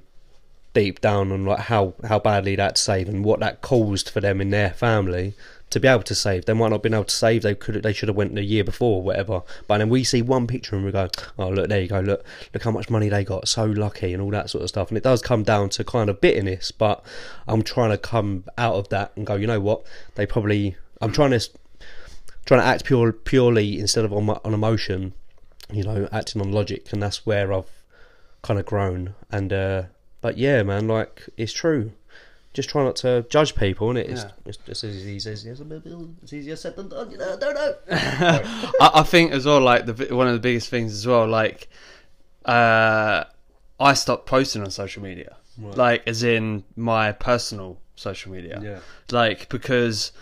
deep 0.74 1.00
down 1.00 1.32
on 1.32 1.44
like 1.44 1.60
how 1.60 1.94
how 2.04 2.18
badly 2.18 2.56
that 2.56 2.78
save 2.78 3.08
and 3.08 3.24
what 3.24 3.40
that 3.40 3.60
caused 3.60 4.08
for 4.08 4.20
them 4.20 4.40
in 4.40 4.50
their 4.50 4.70
family 4.70 5.34
to 5.72 5.80
be 5.80 5.88
able 5.88 6.02
to 6.02 6.14
save. 6.14 6.44
They 6.44 6.52
might 6.52 6.68
not 6.68 6.76
have 6.76 6.82
been 6.82 6.94
able 6.94 7.04
to 7.04 7.14
save. 7.14 7.42
They 7.42 7.54
could 7.54 7.82
they 7.82 7.92
should 7.92 8.08
have 8.08 8.16
went 8.16 8.34
the 8.34 8.44
year 8.44 8.62
before, 8.62 8.96
or 8.96 9.02
whatever. 9.02 9.42
But 9.66 9.78
then 9.78 9.88
we 9.88 10.04
see 10.04 10.22
one 10.22 10.46
picture 10.46 10.76
and 10.76 10.84
we 10.84 10.92
go, 10.92 11.08
oh 11.38 11.48
look, 11.48 11.68
there 11.68 11.80
you 11.80 11.88
go. 11.88 12.00
Look, 12.00 12.24
look 12.52 12.62
how 12.62 12.70
much 12.70 12.90
money 12.90 13.08
they 13.08 13.24
got. 13.24 13.48
So 13.48 13.64
lucky 13.64 14.12
and 14.12 14.22
all 14.22 14.30
that 14.30 14.50
sort 14.50 14.62
of 14.62 14.68
stuff. 14.68 14.88
And 14.88 14.98
it 14.98 15.04
does 15.04 15.22
come 15.22 15.42
down 15.42 15.70
to 15.70 15.84
kind 15.84 16.10
of 16.10 16.20
bitterness. 16.20 16.70
But 16.72 17.04
I'm 17.48 17.62
trying 17.62 17.90
to 17.90 17.98
come 17.98 18.44
out 18.58 18.74
of 18.74 18.88
that 18.90 19.12
and 19.16 19.26
go. 19.26 19.34
You 19.34 19.46
know 19.46 19.60
what? 19.60 19.84
They 20.14 20.26
probably. 20.26 20.76
I'm 21.00 21.12
trying 21.12 21.30
to 21.30 21.40
trying 22.44 22.60
to 22.60 22.66
act 22.66 22.84
pure 22.84 23.12
purely 23.12 23.80
instead 23.80 24.04
of 24.04 24.12
on 24.12 24.26
my, 24.26 24.38
on 24.44 24.54
emotion. 24.54 25.14
You 25.70 25.84
know, 25.84 26.08
acting 26.12 26.42
on 26.42 26.52
logic, 26.52 26.92
and 26.92 27.02
that's 27.02 27.24
where 27.24 27.52
I've 27.52 27.70
kind 28.42 28.60
of 28.60 28.66
grown. 28.66 29.14
And 29.30 29.52
uh, 29.52 29.84
but 30.20 30.36
yeah, 30.36 30.62
man, 30.62 30.86
like 30.86 31.28
it's 31.38 31.52
true 31.52 31.92
just 32.54 32.68
try 32.68 32.84
not 32.84 32.96
to 32.96 33.24
judge 33.30 33.54
people, 33.54 33.90
and 33.90 33.98
it? 33.98 34.10
it's, 34.10 34.22
Yeah. 34.22 34.30
it's 34.44 34.58
just 34.58 34.84
as 34.84 35.06
easy 35.06 35.30
as 35.30 35.44
it's 35.44 36.32
easier 36.32 36.56
said 36.56 36.76
than 36.76 36.88
done. 36.88 37.10
You 37.10 37.18
know, 37.18 37.32
I 37.34 37.36
don't 37.36 37.54
know. 37.54 37.74
I, 37.90 38.90
I 38.94 39.02
think 39.02 39.32
as 39.32 39.46
well, 39.46 39.60
like 39.60 39.86
the 39.86 40.14
one 40.14 40.26
of 40.26 40.34
the 40.34 40.40
biggest 40.40 40.68
things 40.68 40.92
as 40.92 41.06
well, 41.06 41.26
like 41.26 41.68
uh, 42.44 43.24
I 43.80 43.94
stopped 43.94 44.26
posting 44.26 44.62
on 44.62 44.70
social 44.70 45.02
media, 45.02 45.36
Right. 45.58 45.76
like 45.76 46.02
as 46.08 46.22
in 46.22 46.64
my 46.76 47.12
personal 47.12 47.78
social 47.96 48.32
media, 48.32 48.60
Yeah. 48.62 48.78
like 49.10 49.48
because 49.48 50.12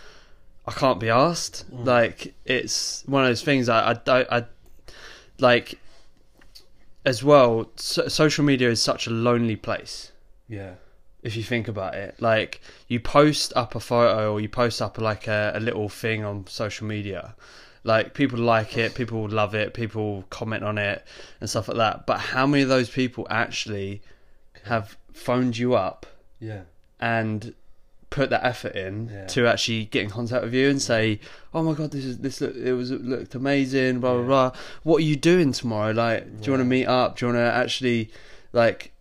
I 0.67 0.71
can't 0.71 0.99
be 0.99 1.09
asked. 1.09 1.65
Mm. 1.73 1.85
Like 1.85 2.33
it's 2.45 3.03
one 3.07 3.23
of 3.23 3.29
those 3.29 3.41
things 3.43 3.67
I 3.69 3.89
I 3.89 3.93
don't 3.93 4.27
I 4.31 4.45
like 5.39 5.79
as 7.05 7.23
well. 7.23 7.71
So, 7.75 8.07
social 8.07 8.45
media 8.45 8.69
is 8.69 8.81
such 8.81 9.07
a 9.07 9.09
lonely 9.09 9.55
place 9.55 10.11
Yeah. 10.47 10.73
If 11.23 11.35
you 11.35 11.43
think 11.43 11.67
about 11.67 11.93
it. 11.95 12.15
Like 12.19 12.61
you 12.87 12.99
post 12.99 13.53
up 13.55 13.75
a 13.75 13.79
photo 13.79 14.31
or 14.33 14.39
you 14.41 14.49
post 14.49 14.81
up 14.81 14.97
like 14.97 15.27
a, 15.27 15.51
a 15.55 15.59
little 15.59 15.87
thing 15.89 16.23
on 16.23 16.47
social 16.47 16.87
media. 16.87 17.35
Like 17.83 18.13
people 18.13 18.39
like 18.39 18.77
it, 18.77 18.93
people 18.95 19.27
love 19.27 19.55
it, 19.55 19.73
people 19.73 20.23
comment 20.29 20.63
on 20.63 20.77
it 20.77 21.03
and 21.39 21.49
stuff 21.49 21.67
like 21.67 21.77
that. 21.77 22.05
But 22.05 22.19
how 22.19 22.45
many 22.45 22.63
of 22.63 22.69
those 22.69 22.89
people 22.89 23.25
actually 23.29 24.01
have 24.65 24.97
phoned 25.13 25.57
you 25.57 25.73
up 25.75 26.05
Yeah. 26.39 26.61
and 26.99 27.53
put 28.11 28.29
that 28.29 28.43
effort 28.43 28.75
in 28.75 29.09
Yeah. 29.11 29.25
to 29.27 29.47
actually 29.47 29.85
get 29.85 30.03
in 30.03 30.09
contact 30.09 30.43
with 30.43 30.53
you 30.53 30.69
and 30.69 30.81
say, 30.81 31.19
"Oh 31.53 31.63
my 31.63 31.73
god, 31.73 31.91
this 31.91 32.03
is 32.05 32.17
this 32.19 32.41
look, 32.41 32.55
it 32.55 32.73
was 32.73 32.91
it 32.91 33.03
looked 33.03 33.33
amazing." 33.35 33.99
Blah 33.99 34.11
Yeah. 34.19 34.25
blah 34.25 34.49
blah. 34.49 34.59
What 34.83 34.97
are 34.97 35.05
you 35.05 35.15
doing 35.15 35.51
tomorrow? 35.53 35.91
Like, 35.91 36.25
do 36.41 36.45
you 36.47 36.51
want 36.51 36.61
to 36.61 36.65
meet 36.65 36.85
up? 36.87 37.17
Do 37.17 37.25
you 37.25 37.33
want 37.33 37.43
to 37.43 37.51
actually 37.53 38.11
like 38.53 38.91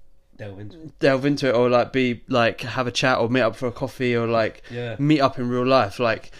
Delve 0.41 0.59
into. 0.61 0.77
delve 1.01 1.25
into 1.27 1.49
it 1.51 1.55
or 1.55 1.69
like 1.71 1.93
be 1.93 2.23
like 2.29 2.63
have 2.63 2.87
a 2.87 2.91
chat 2.91 3.19
or 3.19 3.29
meet 3.29 3.43
up 3.43 3.55
for 3.57 3.67
a 3.69 3.73
coffee 3.73 4.17
or 4.17 4.27
like 4.27 4.63
Yeah. 4.71 4.97
meet 4.99 5.21
up 5.21 5.39
in 5.39 5.49
real 5.49 5.67
life 5.67 5.99
like 6.01 6.31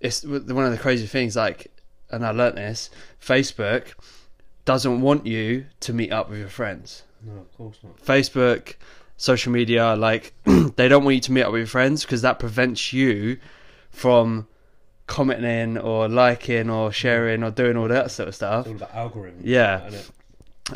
it's 0.00 0.24
one 0.24 0.64
of 0.64 0.72
the 0.72 0.78
crazy 0.78 1.06
things 1.06 1.36
like 1.36 1.70
and 2.10 2.24
I 2.26 2.30
learnt 2.30 2.56
this 2.56 2.88
Facebook 3.20 3.92
doesn't 4.64 5.00
want 5.00 5.26
you 5.26 5.66
to 5.80 5.92
meet 5.92 6.12
up 6.12 6.30
with 6.30 6.38
your 6.38 6.48
friends 6.48 7.02
No, 7.22 7.32
of 7.40 7.56
course 7.56 7.78
not. 7.82 7.96
Facebook 8.02 8.74
social 9.18 9.52
media 9.52 9.94
like 9.96 10.32
they 10.76 10.88
don't 10.88 11.04
want 11.04 11.14
you 11.16 11.20
to 11.20 11.32
meet 11.32 11.42
up 11.42 11.52
with 11.52 11.60
your 11.60 11.66
friends 11.68 12.02
because 12.04 12.22
that 12.22 12.38
prevents 12.38 12.92
you 12.92 13.38
from 13.90 14.48
commenting 15.06 15.76
or 15.76 16.08
liking 16.08 16.70
or 16.70 16.90
sharing 16.90 17.42
or 17.42 17.50
doing 17.50 17.76
all 17.76 17.88
that 17.88 18.10
sort 18.10 18.28
of 18.28 18.34
stuff 18.34 18.66
It's 18.66 18.80
all 18.82 18.88
about 18.88 19.12
algorithms. 19.12 19.40
Yeah. 19.42 19.90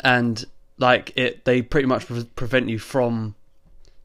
and 0.03 0.45
like 0.77 1.11
it 1.15 1.43
they 1.45 1.61
pretty 1.61 1.87
much 1.87 2.05
pre- 2.05 2.23
prevent 2.35 2.69
you 2.69 2.79
from 2.79 3.35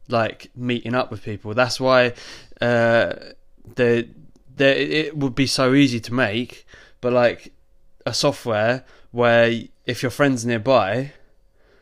like 0.09 0.49
meeting 0.55 0.93
up 0.93 1.09
with 1.11 1.23
people 1.23 1.53
that's 1.53 1.79
why 1.79 2.13
uh 2.61 3.13
the 3.75 4.07
the 4.57 5.05
it 5.07 5.17
would 5.17 5.33
be 5.35 5.47
so 5.47 5.73
easy 5.73 5.99
to 5.99 6.13
make 6.13 6.65
but 7.01 7.13
like 7.13 7.53
a 8.05 8.13
software 8.13 8.83
where 9.11 9.53
if 9.85 10.01
your 10.03 10.09
friends 10.11 10.45
nearby 10.45 11.11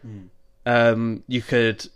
Mm. 0.05 0.29
um 0.65 1.23
you 1.27 1.41
could 1.43 1.87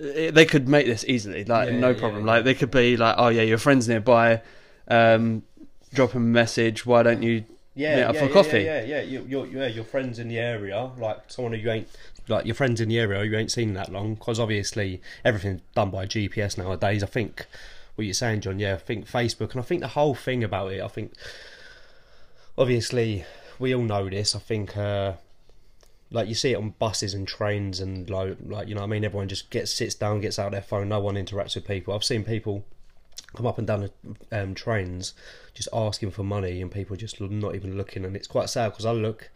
it, 0.00 0.34
they 0.34 0.46
could 0.46 0.66
make 0.66 0.86
this 0.86 1.04
easily 1.06 1.44
like 1.44 1.68
Yeah, 1.68 1.78
no 1.78 1.92
problem 1.94 2.24
yeah. 2.26 2.32
like 2.32 2.44
they 2.44 2.54
could 2.54 2.70
be 2.70 2.96
like 2.96 3.16
oh 3.18 3.28
yeah 3.28 3.42
your 3.42 3.58
friends 3.58 3.86
nearby 3.86 4.40
um 4.88 5.42
drop 5.92 6.12
them 6.12 6.22
a 6.22 6.26
message 6.26 6.86
why 6.86 7.02
don't 7.02 7.22
you 7.22 7.44
Yeah, 7.74 7.96
yeah, 7.96 8.12
for 8.12 8.26
yeah, 8.26 8.32
coffee. 8.32 8.60
Yeah, 8.60 8.82
yeah, 8.82 9.00
yeah. 9.00 9.02
You, 9.02 9.26
you're, 9.28 9.46
yeah, 9.46 9.66
your 9.66 9.84
friends 9.84 10.18
in 10.18 10.28
the 10.28 10.38
area, 10.38 10.90
like 10.98 11.18
someone 11.28 11.52
who 11.52 11.58
you 11.58 11.70
ain't, 11.70 11.88
like 12.28 12.44
your 12.44 12.54
friends 12.54 12.80
in 12.80 12.88
the 12.88 12.98
area 12.98 13.24
you 13.24 13.36
ain't 13.36 13.50
seen 13.50 13.72
that 13.74 13.90
long, 13.90 14.14
because 14.14 14.38
obviously 14.38 15.00
everything's 15.24 15.62
done 15.74 15.90
by 15.90 16.06
GPS 16.06 16.58
nowadays. 16.58 17.02
I 17.02 17.06
think 17.06 17.46
what 17.94 18.04
you're 18.04 18.14
saying, 18.14 18.42
John. 18.42 18.58
Yeah, 18.58 18.74
I 18.74 18.78
think 18.78 19.06
Facebook, 19.10 19.52
and 19.52 19.60
I 19.60 19.62
think 19.62 19.80
the 19.80 19.88
whole 19.88 20.14
thing 20.14 20.44
about 20.44 20.72
it. 20.72 20.82
I 20.82 20.88
think 20.88 21.12
obviously 22.58 23.24
we 23.58 23.74
all 23.74 23.82
know 23.82 24.08
this. 24.08 24.36
I 24.36 24.38
think. 24.38 24.76
uh 24.76 25.14
like 26.14 26.28
you 26.28 26.34
see 26.34 26.52
it 26.52 26.56
on 26.56 26.74
buses 26.78 27.14
and 27.14 27.26
trains 27.26 27.80
and 27.80 28.10
like, 28.10 28.36
like 28.44 28.68
you 28.68 28.74
know 28.74 28.82
what 28.82 28.88
I 28.88 28.90
mean 28.90 29.02
everyone 29.02 29.28
just 29.28 29.48
gets 29.48 29.72
sits 29.72 29.94
down 29.94 30.20
gets 30.20 30.38
out 30.38 30.52
their 30.52 30.60
phone 30.60 30.90
no 30.90 31.00
one 31.00 31.14
interacts 31.14 31.54
with 31.54 31.66
people 31.66 31.94
I've 31.94 32.04
seen 32.04 32.22
people 32.22 32.66
come 33.34 33.46
up 33.46 33.58
and 33.58 33.66
down 33.66 33.80
the 33.80 34.42
um, 34.42 34.54
trains 34.54 35.14
just 35.54 35.68
asking 35.72 36.10
for 36.10 36.22
money 36.22 36.60
and 36.60 36.70
people 36.70 36.96
just 36.96 37.20
not 37.20 37.54
even 37.54 37.76
looking. 37.76 38.04
And 38.04 38.16
it's 38.16 38.26
quite 38.26 38.50
sad 38.50 38.70
because 38.70 38.86
I 38.86 38.92
look 38.92 39.30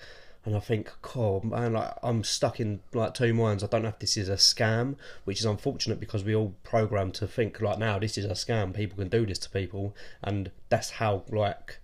and 0.45 0.57
I 0.57 0.61
think 0.61 0.93
God 1.03 1.45
man 1.45 1.73
like 1.73 1.93
I'm 2.03 2.23
stuck 2.25 2.61
in 2.61 2.81
like 2.95 3.15
two 3.15 3.35
minds. 3.35 3.65
I 3.65 3.67
don't 3.67 3.83
know 3.83 3.89
if 3.89 3.99
this 3.99 4.17
is 4.17 4.29
a 4.29 4.37
scam 4.37 4.97
which 5.25 5.41
is 5.41 5.45
unfortunate 5.45 6.01
because 6.01 6.25
we 6.25 6.35
all 6.35 6.55
programmed 6.63 7.15
to 7.15 7.27
think 7.27 7.61
like 7.61 7.79
now 7.79 7.99
this 7.99 8.17
is 8.17 8.25
a 8.25 8.31
scam. 8.31 8.75
People 8.75 8.97
can 8.97 9.09
do 9.09 9.27
this 9.27 9.39
to 9.41 9.51
people 9.51 9.95
and 10.23 10.51
that's 10.69 10.91
how 10.91 11.25
like 11.31 11.81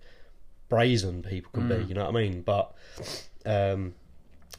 brazen 0.69 1.21
people 1.21 1.51
can 1.53 1.67
be 1.67 1.83
you 1.83 1.93
know 1.93 2.05
what 2.05 2.15
I 2.15 2.19
mean? 2.19 2.41
But 2.41 2.73
um 3.45 3.95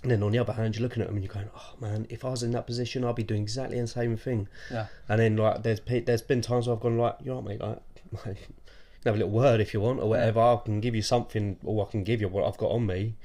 and 0.04 0.11
then 0.11 0.23
on 0.23 0.32
the 0.32 0.38
other 0.38 0.52
hand, 0.52 0.76
you're 0.76 0.82
looking 0.82 1.00
at 1.00 1.08
them 1.08 1.16
and 1.16 1.25
you're 1.25 1.32
going, 1.32 1.49
"Oh 1.56 1.73
man, 1.80 2.06
if 2.11 2.26
I 2.26 2.28
was 2.28 2.42
in 2.42 2.50
that 2.50 2.66
position, 2.66 3.04
I'd 3.04 3.14
be 3.14 3.23
doing 3.23 3.40
exactly 3.40 3.80
the 3.80 3.87
same 3.87 4.18
thing." 4.18 4.49
Yeah. 4.70 4.87
And 5.08 5.18
then 5.18 5.37
like, 5.38 5.62
there's 5.62 5.80
pe- 5.80 6.02
there's 6.02 6.20
been 6.20 6.42
times 6.42 6.66
where 6.66 6.76
I've 6.76 6.82
gone 6.82 6.99
like, 6.99 7.16
"You 7.25 7.32
know 7.32 7.40
mate? 7.40 7.62
Like, 7.62 7.80
like, 8.12 8.26
you 8.26 8.34
can 8.34 9.06
have 9.06 9.14
a 9.14 9.18
little 9.18 9.32
word 9.32 9.62
if 9.62 9.73
you 9.73 9.80
want 9.80 10.00
or 10.00 10.11
whatever. 10.11 10.40
I 10.40 10.61
can 10.62 10.80
give 10.80 10.94
you 10.94 11.00
something, 11.00 11.56
or 11.64 11.87
I 11.87 11.90
can 11.90 12.04
give 12.04 12.20
you 12.20 12.28
what 12.28 12.46
I've 12.46 12.58
got 12.58 12.70
on 12.70 12.84
me, 12.84 13.16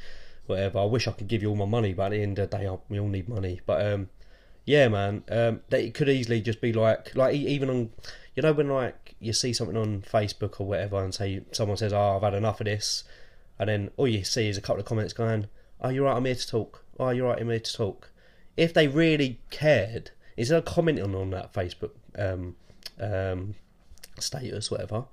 whatever. 0.47 0.79
I 0.79 0.85
wish 0.85 1.05
I 1.05 1.11
could 1.11 1.27
give 1.27 1.41
you 1.41 1.49
all 1.49 1.57
my 1.57 1.65
money, 1.65 1.93
but 1.93 2.05
at 2.05 2.11
the 2.11 2.21
end 2.21 2.39
of 2.39 2.49
the 2.49 2.57
day, 2.57 2.65
I, 2.65 2.77
we 2.87 2.97
all 2.97 3.09
need 3.09 3.27
money. 3.27 3.59
But 3.65 3.85
um, 3.85 4.09
yeah, 4.63 4.87
man, 4.87 5.23
um, 5.29 5.59
that 5.69 5.81
it 5.81 5.93
could 5.93 6.07
easily 6.07 6.39
just 6.39 6.61
be 6.61 6.71
like, 6.71 7.13
like 7.13 7.35
even 7.35 7.69
on, 7.69 7.89
you 8.35 8.41
know, 8.41 8.53
when 8.53 8.69
like 8.69 9.15
you 9.19 9.33
see 9.33 9.51
something 9.51 9.75
on 9.75 10.01
Facebook 10.01 10.61
or 10.61 10.67
whatever, 10.67 11.03
and 11.03 11.13
say 11.13 11.41
someone 11.51 11.75
says, 11.75 11.91
"Oh, 11.91 12.15
I've 12.15 12.21
had 12.21 12.35
enough 12.35 12.61
of 12.61 12.65
this," 12.65 13.03
and 13.59 13.67
then 13.67 13.91
all 13.97 14.07
you 14.07 14.23
see 14.23 14.47
is 14.47 14.57
a 14.57 14.61
couple 14.61 14.79
of 14.79 14.85
comments 14.85 15.11
going, 15.11 15.49
"Oh, 15.81 15.89
you're 15.89 16.05
right, 16.05 16.15
I'm 16.17 16.25
here 16.25 16.35
to 16.35 16.47
talk. 16.47 16.83
Oh, 16.99 17.09
you're 17.09 17.27
right, 17.27 17.39
I'm 17.39 17.49
here 17.49 17.59
to 17.59 17.73
talk." 17.73 18.11
If 18.57 18.73
they 18.73 18.87
really 18.87 19.39
cared, 19.49 20.11
instead 20.37 20.57
of 20.57 20.65
commenting 20.65 21.15
on 21.15 21.29
that 21.31 21.53
Facebook 21.53 21.91
um, 22.17 22.55
um, 22.99 23.55
status, 24.19 24.69
whatever, 24.69 25.05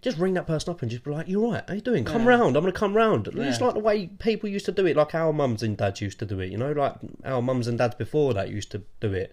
just 0.00 0.16
ring 0.16 0.34
that 0.34 0.46
person 0.46 0.70
up 0.70 0.80
and 0.80 0.90
just 0.90 1.04
be 1.04 1.10
like, 1.10 1.28
"You're 1.28 1.50
right. 1.50 1.64
How 1.66 1.74
you 1.74 1.80
doing? 1.80 2.04
Come 2.04 2.22
Yeah. 2.22 2.28
round. 2.28 2.56
I'm 2.56 2.62
gonna 2.62 2.72
come 2.72 2.96
round." 2.96 3.26
It's 3.28 3.36
Yeah. 3.60 3.66
like 3.66 3.74
the 3.74 3.80
way 3.80 4.06
people 4.06 4.48
used 4.48 4.64
to 4.66 4.72
do 4.72 4.86
it, 4.86 4.96
like 4.96 5.14
our 5.14 5.32
mums 5.32 5.62
and 5.62 5.76
dads 5.76 6.00
used 6.00 6.18
to 6.20 6.26
do 6.26 6.38
it. 6.40 6.50
You 6.50 6.56
know, 6.58 6.72
like 6.72 6.94
our 7.24 7.42
mums 7.42 7.66
and 7.66 7.76
dads 7.78 7.96
before 7.96 8.32
that 8.34 8.48
used 8.50 8.70
to 8.70 8.82
do 9.00 9.12
it. 9.12 9.32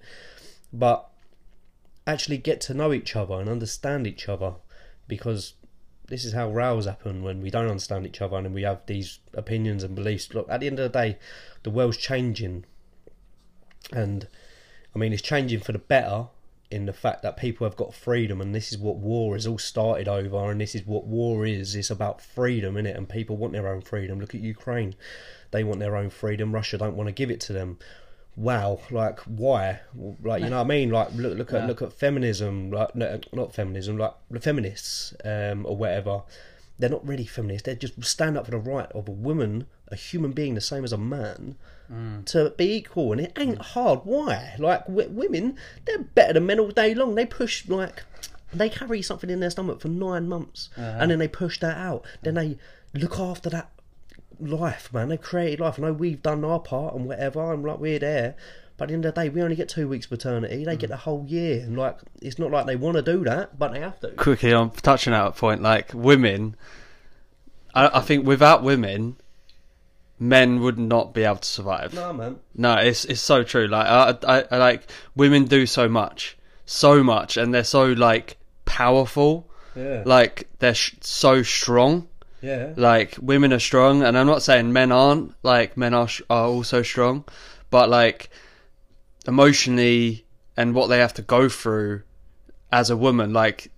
But 0.73 1.07
actually 2.07 2.37
get 2.37 2.61
to 2.61 2.73
know 2.73 2.91
each 2.93 3.15
other 3.15 3.35
and 3.35 3.47
understand 3.49 4.05
each 4.07 4.27
other, 4.27 4.55
because 5.07 5.53
this 6.07 6.25
is 6.25 6.33
how 6.33 6.51
rows 6.51 6.85
happen 6.85 7.24
when 7.24 7.41
we 7.41 7.50
don't 7.50 7.69
understand 7.69 8.05
each 8.05 8.21
other 8.21 8.38
and 8.38 8.53
we 8.53 8.63
have 8.63 8.85
these 8.85 9.19
opinions 9.33 9.83
and 9.83 9.95
beliefs. 9.95 10.33
Look, 10.33 10.47
at 10.50 10.59
the 10.59 10.67
end 10.67 10.79
of 10.79 10.91
the 10.91 10.97
day, 10.97 11.17
the 11.63 11.69
world's 11.69 11.97
changing, 11.97 12.65
and 13.91 14.27
I 14.95 15.00
mean, 15.00 15.13
it's 15.13 15.21
changing 15.21 15.62
for 15.62 15.71
the 15.71 15.79
better 15.79 16.27
in 16.71 16.85
the 16.85 16.93
fact 16.93 17.21
that 17.21 17.38
people 17.38 17.65
have 17.65 17.75
got 17.75 17.93
freedom, 17.93 18.41
and 18.41 18.53
this 18.53 18.71
is 18.71 18.77
what 18.77 18.97
war 18.97 19.35
is 19.35 19.45
all 19.45 19.57
started 19.57 20.07
over, 20.07 20.51
and 20.51 20.59
this 20.59 20.75
is 20.75 20.85
what 20.85 21.05
war 21.05 21.45
is. 21.45 21.75
It's 21.75 21.89
about 21.89 22.21
freedom, 22.21 22.75
in 22.77 22.85
it, 22.85 22.95
and 22.95 23.07
people 23.07 23.38
want 23.38 23.53
their 23.53 23.67
own 23.67 23.81
freedom. 23.81 24.19
Look 24.19 24.35
at 24.35 24.41
Ukraine; 24.41 24.95
they 25.51 25.63
want 25.63 25.79
their 25.79 25.95
own 25.95 26.09
freedom. 26.09 26.53
Russia 26.53 26.77
don't 26.77 26.95
want 26.95 27.07
to 27.07 27.13
give 27.13 27.31
it 27.31 27.39
to 27.41 27.53
them. 27.53 27.77
Wow, 28.37 28.81
like 28.91 29.19
why? 29.21 29.79
Like 30.21 30.43
you 30.43 30.49
know 30.49 30.57
what 30.57 30.65
I 30.65 30.67
mean? 30.67 30.89
Like 30.89 31.13
look, 31.13 31.37
look 31.37 31.51
Yeah. 31.51 31.59
at 31.59 31.67
look 31.67 31.81
at 31.81 31.93
feminism, 31.93 32.69
like 32.71 32.93
no, 32.95 33.19
not 33.31 33.53
feminism, 33.55 33.97
like 33.97 34.13
the 34.29 34.41
feminists 34.41 35.13
um, 35.23 35.65
or 35.65 35.77
whatever. 35.77 36.23
They're 36.77 36.89
not 36.89 37.07
really 37.07 37.25
feminists. 37.25 37.65
They 37.65 37.75
just 37.75 38.03
stand 38.03 38.37
up 38.37 38.45
for 38.45 38.51
the 38.51 38.57
right 38.57 38.91
of 38.91 39.07
a 39.07 39.11
woman, 39.11 39.67
a 39.87 39.95
human 39.95 40.33
being, 40.33 40.55
the 40.55 40.61
same 40.61 40.83
as 40.83 40.91
a 40.91 40.97
man, 40.97 41.55
mm. 41.89 42.25
to 42.25 42.49
be 42.57 42.73
equal, 42.75 43.13
and 43.13 43.21
it 43.21 43.31
ain't 43.37 43.59
mm. 43.59 43.61
hard. 43.61 44.01
Why? 44.03 44.55
Like 44.59 44.85
w- 44.87 45.09
women, 45.09 45.55
they're 45.85 45.99
better 45.99 46.33
than 46.33 46.45
men 46.47 46.59
all 46.59 46.71
day 46.71 46.93
long. 46.93 47.15
They 47.15 47.25
push 47.25 47.69
like 47.69 48.03
they 48.53 48.69
carry 48.69 49.01
something 49.01 49.29
in 49.29 49.39
their 49.39 49.49
stomach 49.49 49.79
for 49.79 49.87
nine 49.87 50.27
months, 50.27 50.69
uh-huh. 50.75 50.97
and 50.99 51.11
then 51.11 51.19
they 51.19 51.29
push 51.29 51.59
that 51.59 51.77
out. 51.77 52.03
Then 52.21 52.33
they 52.33 52.57
look 52.93 53.19
after 53.19 53.49
that 53.49 53.69
life, 54.39 54.93
man. 54.93 55.09
They've 55.09 55.21
created 55.21 55.59
life. 55.59 55.79
I 55.79 55.83
know 55.83 55.93
we've 55.93 56.21
done 56.21 56.43
our 56.43 56.59
part 56.59 56.95
and 56.95 57.05
whatever, 57.05 57.53
and 57.53 57.63
like 57.63 57.79
we're 57.79 57.99
there, 57.99 58.35
But 58.77 58.85
at 58.85 58.87
the 58.89 58.93
end 58.95 59.05
of 59.05 59.15
the 59.15 59.21
day, 59.21 59.29
we 59.29 59.41
only 59.41 59.55
get 59.55 59.69
two 59.69 59.87
weeks 59.87 60.05
paternity. 60.05 60.65
They 60.65 60.75
get 60.75 60.87
mm. 60.87 60.93
the 60.93 60.97
whole 60.97 61.25
year, 61.27 61.61
and 61.61 61.77
like 61.77 61.97
it's 62.21 62.37
not 62.37 62.51
like 62.51 62.65
they 62.65 62.75
want 62.75 62.97
to 62.97 63.01
do 63.01 63.23
that, 63.23 63.57
but 63.57 63.71
they 63.71 63.79
have 63.79 63.99
to. 64.01 64.09
quickly 64.09 64.53
I'm 64.53 64.71
touching 64.71 65.13
on 65.13 65.25
that 65.25 65.37
point, 65.37 65.61
like 65.61 65.93
women, 65.93 66.55
I, 67.73 67.99
I 67.99 68.01
think 68.01 68.27
without 68.27 68.63
women, 68.63 69.15
men 70.19 70.59
would 70.59 70.77
not 70.77 71.13
be 71.13 71.23
able 71.23 71.37
to 71.37 71.47
survive. 71.47 71.93
No, 71.93 72.11
man. 72.11 72.37
No, 72.53 72.75
it's 72.75 73.05
it's 73.05 73.21
so 73.21 73.43
true. 73.43 73.67
Like 73.67 73.87
I, 73.87 74.17
I, 74.27 74.43
I 74.51 74.57
like 74.57 74.89
women 75.15 75.45
do 75.45 75.65
so 75.65 75.87
much, 75.87 76.37
so 76.65 77.01
much, 77.01 77.37
and 77.37 77.53
they're 77.53 77.63
so 77.63 77.85
like 77.93 78.37
powerful. 78.65 79.49
Yeah. 79.73 80.03
Like 80.05 80.49
they're 80.59 80.75
sh- 80.75 80.95
so 81.01 81.43
strong. 81.43 82.07
Yeah. 82.45 82.73
Like 82.75 83.17
women 83.19 83.51
are 83.53 83.59
strong, 83.59 84.03
and 84.03 84.17
I'm 84.17 84.27
not 84.27 84.43
saying 84.43 84.71
men 84.71 84.91
aren't. 84.91 85.33
Like 85.43 85.75
men 85.77 85.93
are 85.93 86.07
sh- 86.07 86.21
are 86.29 86.45
also 86.45 86.83
strong, 86.83 87.25
but 87.69 87.89
like 87.89 88.29
emotionally 89.27 90.25
and 90.55 90.75
what 90.75 90.87
they 90.87 90.99
have 90.99 91.13
to 91.15 91.21
go 91.21 91.49
through 91.49 92.03
as 92.71 92.89
a 92.89 92.97
woman, 92.97 93.33
like 93.33 93.71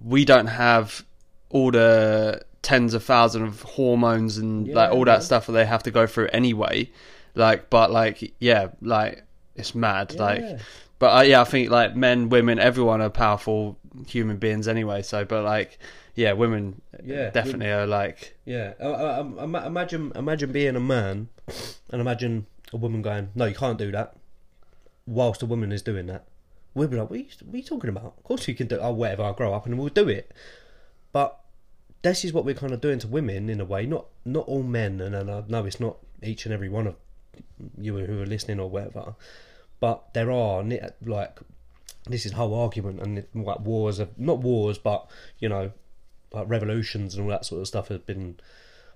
we 0.00 0.24
don't 0.24 0.46
have 0.46 1.04
all 1.50 1.70
the 1.70 2.42
tens 2.62 2.94
of 2.94 3.04
thousands 3.04 3.48
of 3.48 3.62
hormones 3.62 4.38
and 4.38 4.68
like 4.68 4.90
all 4.90 5.04
that 5.04 5.18
man. 5.18 5.22
stuff 5.22 5.46
that 5.46 5.52
they 5.52 5.66
have 5.66 5.82
to 5.82 5.90
go 5.90 6.06
through 6.06 6.28
anyway. 6.32 6.90
Like, 7.34 7.68
but 7.68 7.90
like, 7.90 8.34
yeah, 8.38 8.68
like 8.80 9.24
it's 9.54 9.74
mad. 9.74 10.12
Yeah. 10.14 10.22
Like, 10.22 10.60
but 10.98 11.16
uh, 11.16 11.22
yeah, 11.22 11.40
I 11.40 11.44
think 11.44 11.70
like 11.70 11.96
men, 11.96 12.28
women, 12.28 12.58
everyone 12.58 13.00
are 13.00 13.10
powerful 13.10 13.78
human 14.06 14.36
beings 14.38 14.68
anyway. 14.68 15.02
So, 15.02 15.24
but 15.24 15.44
like, 15.44 15.78
yeah, 16.14 16.32
women 16.32 16.80
Yeah, 17.02 17.30
definitely 17.30 17.70
are 17.70 17.86
like, 17.86 18.36
Yeah, 18.44 18.74
uh, 18.80 18.84
uh, 18.84 19.24
um, 19.38 19.54
imagine 19.56 20.12
imagine 20.14 20.52
being 20.52 20.76
a 20.76 20.80
man, 20.80 21.28
and 21.90 22.00
imagine 22.00 22.46
a 22.72 22.76
woman 22.76 23.02
going, 23.02 23.30
"No, 23.34 23.46
you 23.46 23.54
can't 23.54 23.78
do 23.78 23.90
that," 23.92 24.16
whilst 25.06 25.42
a 25.42 25.46
woman 25.46 25.72
is 25.72 25.82
doing 25.82 26.06
that. 26.06 26.24
We'd 26.74 26.90
be 26.90 26.96
like, 26.96 27.10
"What 27.10 27.16
are 27.16 27.22
you, 27.22 27.28
what 27.44 27.54
are 27.54 27.58
you 27.58 27.62
talking 27.62 27.90
about? 27.90 28.14
Of 28.18 28.24
course 28.24 28.48
you 28.48 28.54
can 28.54 28.66
do. 28.68 28.78
Oh, 28.78 28.92
whatever. 28.92 29.22
I'll 29.22 29.32
grow 29.34 29.54
up 29.54 29.66
and 29.66 29.78
we'll 29.78 29.88
do 29.88 30.08
it." 30.08 30.32
But 31.12 31.38
this 32.02 32.24
is 32.24 32.32
what 32.32 32.44
we're 32.44 32.54
kind 32.54 32.72
of 32.72 32.80
doing 32.80 32.98
to 33.00 33.08
women 33.08 33.48
in 33.48 33.60
a 33.60 33.64
way. 33.64 33.86
Not 33.86 34.06
not 34.24 34.46
all 34.46 34.62
men, 34.62 35.00
and, 35.00 35.14
and 35.14 35.30
I 35.30 35.42
know 35.48 35.64
it's 35.64 35.80
not 35.80 35.98
each 36.22 36.44
and 36.46 36.54
every 36.54 36.68
one 36.68 36.86
of 36.86 36.96
you 37.78 37.96
who 37.98 38.22
are 38.22 38.26
listening 38.26 38.60
or 38.60 38.70
whatever, 38.70 39.14
but 39.80 40.12
there 40.14 40.30
are 40.30 40.64
like 41.04 41.40
this 42.06 42.26
is 42.26 42.32
whole 42.32 42.54
argument 42.54 43.00
and 43.00 43.24
like 43.34 43.60
wars 43.60 43.98
of 43.98 44.18
not 44.18 44.38
wars, 44.38 44.78
but 44.78 45.08
you 45.38 45.48
know 45.48 45.72
like 46.32 46.48
revolutions 46.48 47.14
and 47.14 47.24
all 47.24 47.30
that 47.30 47.44
sort 47.44 47.60
of 47.60 47.68
stuff 47.68 47.88
has 47.88 47.98
been 48.00 48.36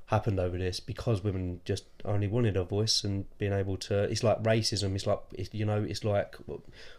happened 0.07 0.41
over 0.41 0.57
this 0.57 0.81
because 0.81 1.23
women 1.23 1.61
just 1.65 1.85
only 2.05 2.27
wanted 2.27 2.57
a 2.57 2.65
voice 2.65 3.05
and 3.05 3.27
being 3.37 3.53
able 3.53 3.77
to 3.77 4.05
it's 4.05 4.25
like 4.25 4.43
racism 4.43 4.95
it's 4.95 5.07
like 5.07 5.21
it's, 5.33 5.53
you 5.53 5.67
know 5.67 5.83
it's 5.83 6.05
like 6.05 6.37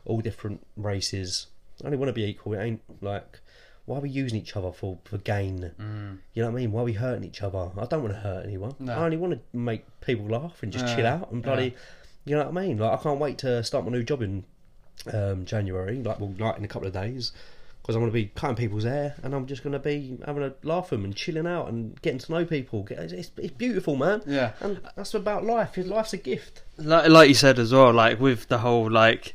all 0.05 0.21
different 0.21 0.65
races. 0.77 1.47
Only 1.83 1.97
want 1.97 2.09
to 2.09 2.13
be 2.13 2.25
equal 2.25 2.53
it 2.53 2.61
ain't 2.61 2.81
like 3.01 3.39
why 3.85 3.97
are 3.97 4.01
we 4.01 4.09
using 4.09 4.39
each 4.39 4.55
other 4.55 4.71
for 4.71 4.99
for 5.05 5.17
gain? 5.17 5.71
You 6.33 6.43
know 6.43 6.49
what 6.49 6.57
I 6.57 6.61
mean? 6.61 6.71
Why 6.71 6.81
are 6.81 6.85
we 6.85 6.93
hurting 6.93 7.23
each 7.23 7.41
other? 7.41 7.71
I 7.75 7.85
don't 7.85 8.03
want 8.03 8.13
to 8.13 8.19
hurt 8.19 8.45
anyone. 8.45 8.75
No. 8.77 8.93
I 8.93 9.03
only 9.03 9.17
want 9.17 9.33
to 9.33 9.57
make 9.57 9.83
people 10.01 10.27
laugh 10.27 10.61
and 10.61 10.71
just 10.71 10.95
chill 10.95 11.07
out 11.07 11.31
and 11.31 11.41
bloody 11.41 11.63
yeah. 11.63 11.71
you 12.25 12.35
know 12.35 12.45
what 12.47 12.57
I 12.57 12.67
mean? 12.67 12.77
Like 12.77 12.99
I 12.99 13.01
can't 13.01 13.19
wait 13.19 13.39
to 13.39 13.63
start 13.63 13.85
my 13.85 13.91
new 13.91 14.03
job 14.03 14.21
in 14.21 14.43
um, 15.11 15.45
January 15.45 16.03
like 16.03 16.19
well 16.19 16.35
like 16.37 16.57
in 16.57 16.65
a 16.65 16.67
couple 16.67 16.87
of 16.87 16.93
days 16.93 17.31
because 17.89 17.95
I'm 17.95 18.01
going 18.03 18.11
to 18.11 18.13
be 18.13 18.31
cutting 18.35 18.55
people's 18.55 18.83
hair 18.83 19.15
and 19.23 19.33
I'm 19.33 19.47
just 19.47 19.63
going 19.63 19.73
to 19.73 19.79
be 19.79 20.15
having 20.23 20.43
a 20.43 20.53
laugh 20.61 20.91
with 20.91 20.99
them 20.99 21.05
and 21.05 21.15
chilling 21.15 21.47
out 21.47 21.69
and 21.69 21.99
getting 22.03 22.19
to 22.19 22.31
know 22.31 22.45
people. 22.45 22.85
It's, 22.91 23.11
it's, 23.11 23.31
it's 23.35 23.51
beautiful, 23.53 23.95
man. 23.95 24.21
yeah. 24.27 24.51
And 24.59 24.79
that's 24.95 25.15
about 25.15 25.43
life. 25.43 25.75
Life's 25.75 26.13
a 26.13 26.17
gift. 26.17 26.61
like, 26.77 27.09
like 27.09 27.27
you 27.29 27.33
said 27.33 27.57
as 27.57 27.73
well 27.73 27.91
like 27.91 28.19
with 28.19 28.47
the 28.47 28.59
whole 28.59 28.91
like 28.91 29.33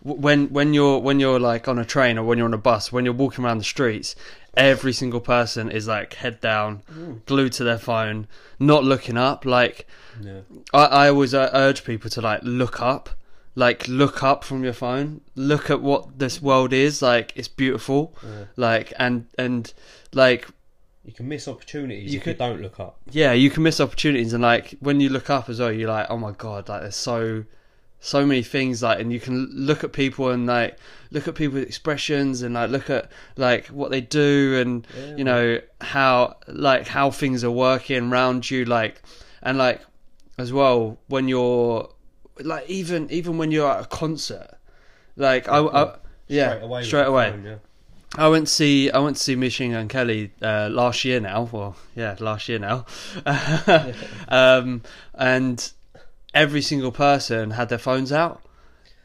when 0.00 0.48
when 0.52 0.74
you're 0.74 0.98
when 0.98 1.20
you're 1.20 1.38
like 1.38 1.68
on 1.68 1.78
a 1.78 1.84
train 1.84 2.18
or 2.18 2.24
when 2.24 2.38
you're 2.38 2.48
on 2.48 2.54
a 2.54 2.58
bus 2.58 2.90
when 2.90 3.04
you're 3.04 3.14
walking 3.14 3.44
around 3.44 3.58
the 3.58 3.64
streets 3.64 4.16
every 4.54 4.92
single 4.92 5.20
person 5.20 5.70
is 5.70 5.86
like 5.86 6.14
head 6.14 6.40
down 6.40 6.82
glued 7.26 7.52
to 7.52 7.62
their 7.62 7.78
phone 7.78 8.26
not 8.58 8.82
looking 8.82 9.16
up 9.16 9.44
like 9.44 9.86
Yeah. 10.20 10.40
i, 10.74 10.84
I 10.86 11.08
always 11.08 11.34
uh, 11.34 11.50
urge 11.54 11.84
people 11.84 12.10
to 12.10 12.20
like 12.20 12.40
look 12.42 12.82
up 12.82 13.10
like 13.54 13.86
look 13.88 14.22
up 14.22 14.44
from 14.44 14.64
your 14.64 14.72
phone 14.72 15.20
look 15.34 15.68
at 15.70 15.82
what 15.82 16.18
this 16.18 16.40
world 16.40 16.72
is 16.72 17.02
like 17.02 17.32
it's 17.36 17.48
beautiful 17.48 18.14
Yeah. 18.22 18.44
like 18.56 18.92
and 18.98 19.26
and 19.38 19.72
like 20.14 20.46
You 21.04 21.12
can 21.12 21.28
miss 21.28 21.46
opportunities 21.48 22.12
You 22.12 22.18
if 22.18 22.24
could- 22.24 22.36
you 22.36 22.46
don't 22.46 22.62
look 22.62 22.78
up. 22.80 22.98
yeah, 23.10 23.32
you 23.32 23.50
can 23.50 23.62
miss 23.64 23.80
opportunities, 23.80 24.32
and 24.32 24.42
like 24.42 24.76
when 24.80 25.00
you 25.00 25.08
look 25.08 25.28
up 25.30 25.48
as 25.48 25.58
well, 25.58 25.72
you're 25.72 25.88
like, 25.88 26.06
oh 26.10 26.16
my 26.16 26.30
god, 26.32 26.68
like 26.68 26.82
there's 26.82 26.94
so, 26.96 27.44
so 27.98 28.24
many 28.24 28.42
things 28.42 28.82
like, 28.84 29.00
and 29.00 29.12
you 29.12 29.18
can 29.20 29.48
look 29.52 29.82
at 29.84 29.92
people 29.92 30.30
and 30.30 30.46
like 30.46 30.78
look 31.10 31.26
at 31.28 31.34
people's 31.34 31.64
expressions 31.64 32.42
and 32.42 32.54
like 32.54 32.70
look 32.70 32.88
at 32.88 33.10
like 33.36 33.66
what 33.66 33.90
they 33.90 34.00
do 34.00 34.58
and 34.62 34.86
Yeah. 34.96 35.16
you 35.16 35.24
know 35.24 35.60
how 35.80 36.36
like 36.46 36.86
how 36.86 37.10
things 37.10 37.42
are 37.44 37.50
working 37.50 38.10
around 38.10 38.48
you, 38.50 38.64
like 38.64 39.02
and 39.42 39.58
like 39.58 39.80
as 40.38 40.52
well 40.52 40.98
when 41.08 41.26
you're 41.28 41.88
like 42.40 42.68
even 42.68 43.10
even 43.10 43.38
when 43.38 43.50
you're 43.50 43.70
at 43.70 43.84
a 43.84 43.86
concert, 43.86 44.48
like 45.16 45.48
I, 45.48 45.58
I 45.60 45.96
yeah 46.28 46.50
Straight 46.50 46.62
away. 46.62 46.82
straight 46.84 47.06
away. 47.06 47.30
phone, 47.30 47.44
yeah. 47.44 47.56
I 48.16 48.28
went 48.28 48.46
to 48.46 48.52
see 48.52 48.90
I 48.90 48.98
went 48.98 49.16
to 49.16 49.22
see 49.22 49.36
Machine 49.36 49.72
Gun 49.72 49.88
Kelly 49.88 50.32
uh, 50.42 50.68
last 50.70 51.04
year 51.04 51.20
now. 51.20 51.48
Well, 51.50 51.76
yeah, 51.96 52.16
last 52.20 52.48
year 52.48 52.58
now. 52.58 52.84
um, 54.28 54.82
and 55.14 55.72
every 56.34 56.62
single 56.62 56.92
person 56.92 57.50
had 57.52 57.68
their 57.68 57.78
phones 57.78 58.12
out, 58.12 58.42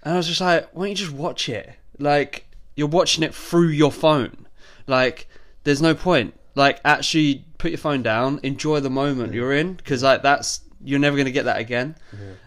and 0.03 0.13
I 0.13 0.17
was 0.17 0.27
just 0.27 0.41
like, 0.41 0.69
"Why 0.73 0.83
don't 0.83 0.89
you 0.89 0.95
just 0.95 1.11
watch 1.13 1.47
it? 1.47 1.71
Like 1.99 2.45
you're 2.75 2.87
watching 2.87 3.23
it 3.23 3.33
through 3.33 3.69
your 3.69 3.91
phone. 3.91 4.45
Like 4.87 5.27
there's 5.63 5.81
no 5.81 5.95
point. 5.95 6.33
Like 6.55 6.79
actually 6.83 7.45
put 7.57 7.71
your 7.71 7.77
phone 7.77 8.03
down, 8.03 8.39
enjoy 8.43 8.79
the 8.81 8.89
moment 8.89 9.33
you're 9.33 9.53
in, 9.53 9.73
because 9.75 10.03
like 10.03 10.21
that's 10.21 10.61
you're 10.87 10.99
never 10.99 11.17
gonna 11.17 11.31
get 11.31 11.45
that 11.45 11.59
again. 11.59 11.95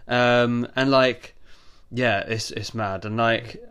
Um, 0.07 0.67
and 0.75 0.89
like, 0.91 1.35
yeah, 1.91 2.19
it's 2.21 2.51
it's 2.51 2.73
mad. 2.73 3.05
And 3.05 3.17
like 3.17 3.63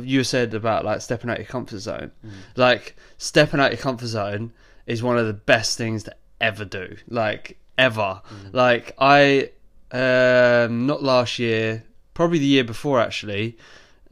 you 0.00 0.24
said 0.24 0.54
about 0.54 0.84
like 0.84 1.00
stepping 1.00 1.30
out 1.30 1.38
your 1.38 1.46
comfort 1.46 1.78
zone, 1.78 2.10
like 2.56 2.96
stepping 3.18 3.60
out 3.60 3.70
your 3.70 3.80
comfort 3.80 4.06
zone 4.08 4.52
is 4.86 5.02
one 5.02 5.18
of 5.18 5.26
the 5.26 5.32
best 5.32 5.78
things 5.78 6.02
to 6.04 6.14
ever 6.40 6.64
do. 6.64 6.96
Like 7.08 7.58
ever. 7.78 8.22
Like 8.52 8.94
I, 8.98 9.50
um, 9.92 10.86
not 10.86 11.02
last 11.02 11.38
year, 11.38 11.84
probably 12.14 12.38
the 12.38 12.46
year 12.46 12.64
before 12.64 13.00
actually. 13.00 13.56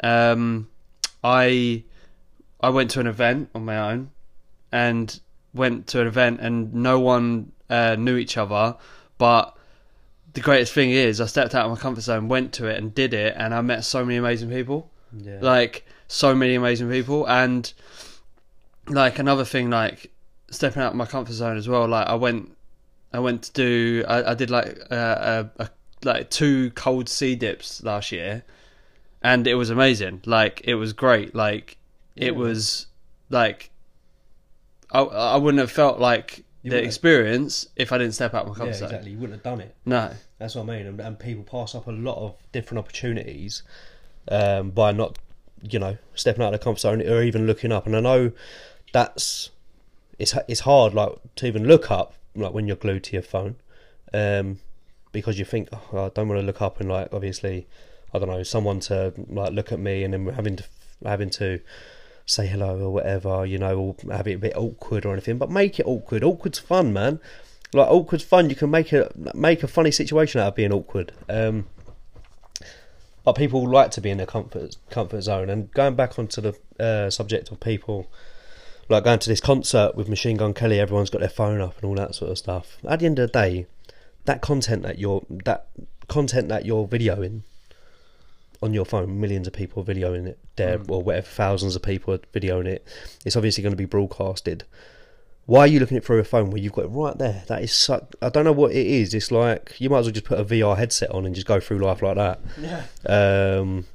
Um, 0.03 0.69
I 1.25 1.85
I 2.61 2.71
went 2.71 2.91
to 2.93 3.01
an 3.01 3.07
event 3.07 3.51
on 3.55 3.65
my 3.65 3.79
own, 3.93 4.11
and 4.71 5.21
went 5.55 5.87
to 5.89 6.01
an 6.01 6.07
event 6.07 6.41
and 6.41 6.73
no 6.75 6.99
one 6.99 7.53
uh, 7.69 7.97
knew 7.97 8.17
each 8.17 8.37
other, 8.37 8.77
but 9.19 9.57
the 10.35 10.41
greatest 10.41 10.73
thing 10.73 10.91
is 10.91 11.21
I 11.21 11.27
stepped 11.27 11.55
out 11.55 11.67
of 11.67 11.71
my 11.71 11.77
comfort 11.77 12.03
zone, 12.03 12.29
went 12.29 12.53
to 12.55 12.67
it 12.67 12.79
and 12.79 12.95
did 12.95 13.13
it, 13.15 13.35
and 13.37 13.55
I 13.55 13.61
met 13.61 13.85
so 13.85 14.05
many 14.05 14.17
amazing 14.17 14.51
people. 14.51 14.91
Yeah. 15.15 15.39
Like 15.41 15.85
so 16.09 16.35
many 16.35 16.55
amazing 16.55 16.91
people, 16.91 17.29
and 17.29 17.73
like 18.89 19.19
another 19.19 19.45
thing, 19.45 19.71
like 19.71 20.11
stepping 20.51 20.83
out 20.83 20.93
of 20.93 20.97
my 20.97 21.07
comfort 21.07 21.33
zone 21.35 21.57
as 21.57 21.69
well. 21.69 21.87
Like 21.87 22.07
I 22.07 22.15
went, 22.15 22.57
I 23.13 23.19
went 23.21 23.43
to 23.45 23.53
do, 23.53 24.05
I, 24.09 24.31
I 24.31 24.35
did 24.35 24.51
like 24.51 24.79
uh, 24.91 25.45
a, 25.59 25.63
a 25.65 25.71
like 26.05 26.31
two 26.31 26.71
cold 26.73 27.09
sea 27.09 27.37
dips 27.37 27.83
last 27.83 28.11
year, 28.11 28.43
and 29.23 29.47
it 29.47 29.55
was 29.55 29.71
amazing. 29.71 30.23
Like 30.25 30.63
it 30.65 30.75
was 30.77 30.93
great. 30.93 31.35
Like 31.35 31.77
Yeah. 32.15 32.29
it 32.29 32.37
was 32.37 32.87
like 33.29 33.71
I 34.91 35.01
I 35.03 35.37
wouldn't 35.37 35.61
have 35.61 35.71
felt 35.71 35.99
like 36.01 36.45
You 36.63 36.71
the 36.71 36.77
wouldn't 36.77 36.85
have- 36.87 36.91
experience 36.91 37.67
if 37.77 37.93
I 37.93 37.99
didn't 37.99 38.15
step 38.15 38.35
out 38.35 38.43
of 38.47 38.49
my 38.49 38.53
yeah, 38.55 38.59
comfort 38.59 38.75
zone. 38.79 38.89
exactly. 38.89 39.11
You 39.13 39.19
wouldn't 39.19 39.35
have 39.39 39.43
done 39.43 39.61
it. 39.61 39.75
No. 39.85 40.11
That's 40.39 40.55
what 40.55 40.63
I 40.63 40.67
mean. 40.77 40.87
And, 40.87 41.01
and 41.01 41.19
people 41.19 41.45
pass 41.45 41.75
up 41.75 41.87
a 41.87 41.93
lot 41.93 42.17
of 42.17 42.35
different 42.53 42.79
opportunities 42.79 43.63
um, 44.29 44.71
by 44.71 44.93
not, 44.93 45.19
you 45.63 45.79
know, 45.79 45.97
stepping 46.15 46.43
out 46.43 46.53
of 46.55 46.61
the 46.61 46.65
comfort 46.65 46.81
zone 46.81 47.03
or 47.03 47.23
even 47.23 47.47
looking 47.47 47.73
up. 47.73 47.87
And 47.87 47.97
I 47.97 48.01
know 48.01 48.33
that's 48.93 49.51
it's 50.19 50.35
it's 50.47 50.61
hard, 50.61 50.95
like 50.95 51.13
to 51.37 51.47
even 51.47 51.67
look 51.67 51.91
up, 51.91 52.15
like 52.35 52.53
when 52.53 52.67
you're 52.67 52.77
glued 52.77 53.05
to 53.05 53.13
your 53.15 53.23
phone, 53.23 53.57
um, 54.13 54.59
because 55.11 55.39
you 55.39 55.45
think, 55.45 55.69
oh, 55.73 56.05
I 56.07 56.09
don't 56.11 56.29
want 56.29 56.41
to 56.41 56.47
look 56.47 56.63
up 56.63 56.79
and 56.81 56.89
like 56.89 57.09
obviously, 57.13 57.67
I 58.15 58.19
don't 58.19 58.29
know, 58.29 58.43
someone 58.43 58.81
to 58.81 59.13
like 59.29 59.53
look 59.53 59.73
at 59.73 59.81
me 59.81 60.05
and 60.05 60.13
then 60.15 60.27
having 60.29 60.57
to 60.57 60.65
having 61.05 61.31
to 61.31 61.61
say 62.27 62.47
hello 62.47 62.79
or 62.79 62.91
whatever, 62.91 63.45
you 63.45 63.59
know, 63.59 63.79
or 63.79 64.13
have 64.13 64.27
it 64.27 64.35
a 64.35 64.39
bit 64.39 64.57
awkward 64.57 65.05
or 65.05 65.13
anything. 65.13 65.39
But 65.39 65.51
make 65.51 65.79
it 65.81 65.87
awkward. 65.87 66.25
Awkward's 66.25 66.59
fun, 66.59 66.93
man 66.93 67.21
like 67.75 67.89
awkward's 67.89 68.25
fun. 68.25 68.51
You 68.51 68.57
can 68.57 68.71
make 68.71 68.93
a 68.93 69.11
make 69.35 69.63
a 69.63 69.69
funny 69.69 69.91
situation 69.91 70.41
out 70.41 70.49
of 70.49 70.55
being 70.55 70.73
awkward. 70.73 71.13
Um, 71.29 71.67
but 73.25 73.35
people 73.35 73.69
like 73.69 73.91
to 73.93 74.01
be 74.01 74.11
in 74.11 74.19
their 74.19 74.27
comfort 74.27 74.77
comfort 74.91 75.23
zone. 75.23 75.49
And 75.49 75.71
going 75.73 75.95
back 75.95 76.19
onto 76.19 76.41
the 76.41 76.55
uh, 76.79 77.11
subject 77.11 77.51
of 77.51 77.61
people 77.61 78.11
like 78.89 79.05
going 79.05 79.21
to 79.21 79.29
this 79.29 79.41
concert 79.41 79.95
with 79.95 80.09
Machine 80.09 80.37
Gun 80.37 80.55
Kelly, 80.55 80.81
everyone's 80.81 81.11
got 81.11 81.21
their 81.21 81.31
phone 81.31 81.61
up 81.61 81.77
and 81.77 81.85
all 81.85 81.95
that 81.95 82.15
sort 82.15 82.31
of 82.31 82.39
stuff. 82.39 82.77
At 82.87 83.01
the 83.01 83.07
end 83.07 83.19
of 83.19 83.33
the 83.33 83.39
day, 83.39 83.67
that 84.25 84.43
content 84.43 84.83
that 84.83 84.99
you're 84.99 85.25
that 85.45 85.69
content 86.09 86.49
that 86.49 86.67
you're 86.67 86.87
videoing, 86.87 87.43
on 88.63 88.73
your 88.73 88.85
phone, 88.85 89.21
millions 89.21 89.47
of 89.47 89.53
people 89.53 89.83
are 89.83 89.87
videoing 89.87 90.27
it 90.27 90.39
there, 90.57 90.79
Mm. 90.79 90.91
or 90.91 91.03
whatever, 91.03 91.27
thousands 91.27 91.75
of 91.77 91.83
people 91.83 92.15
are 92.15 92.19
videoing 92.33 92.67
it. 92.67 92.87
It's 93.25 93.37
obviously 93.37 93.63
going 93.63 93.73
to 93.73 93.77
be 93.77 93.85
broadcasted. 93.87 94.65
Why 95.47 95.61
are 95.61 95.67
you 95.67 95.81
looking 95.81 95.97
at 95.97 96.05
it 96.05 96.07
through 96.07 96.21
a 96.21 96.25
phone 96.25 96.51
where 96.51 96.61
you've 96.61 96.73
got 96.73 96.85
it 96.85 96.89
right 96.89 97.19
there? 97.19 97.43
That 97.49 97.63
is 97.63 97.73
such. 97.73 98.05
I 98.23 98.29
don't 98.29 98.45
know 98.45 98.53
what 98.53 98.71
it 98.71 98.87
is. 98.87 99.13
It's 99.13 99.33
like 99.33 99.75
you 99.81 99.91
might 99.91 99.99
as 99.99 100.07
well 100.07 100.13
just 100.13 100.25
put 100.27 100.39
a 100.39 100.45
VR 100.45 100.77
headset 100.77 101.11
on 101.11 101.27
and 101.27 101.35
just 101.35 101.47
go 101.49 101.59
through 101.59 101.81
life 101.81 102.01
like 102.01 102.15
that. 102.17 102.41
Yeah. 102.61 102.85
Um, 103.59 103.87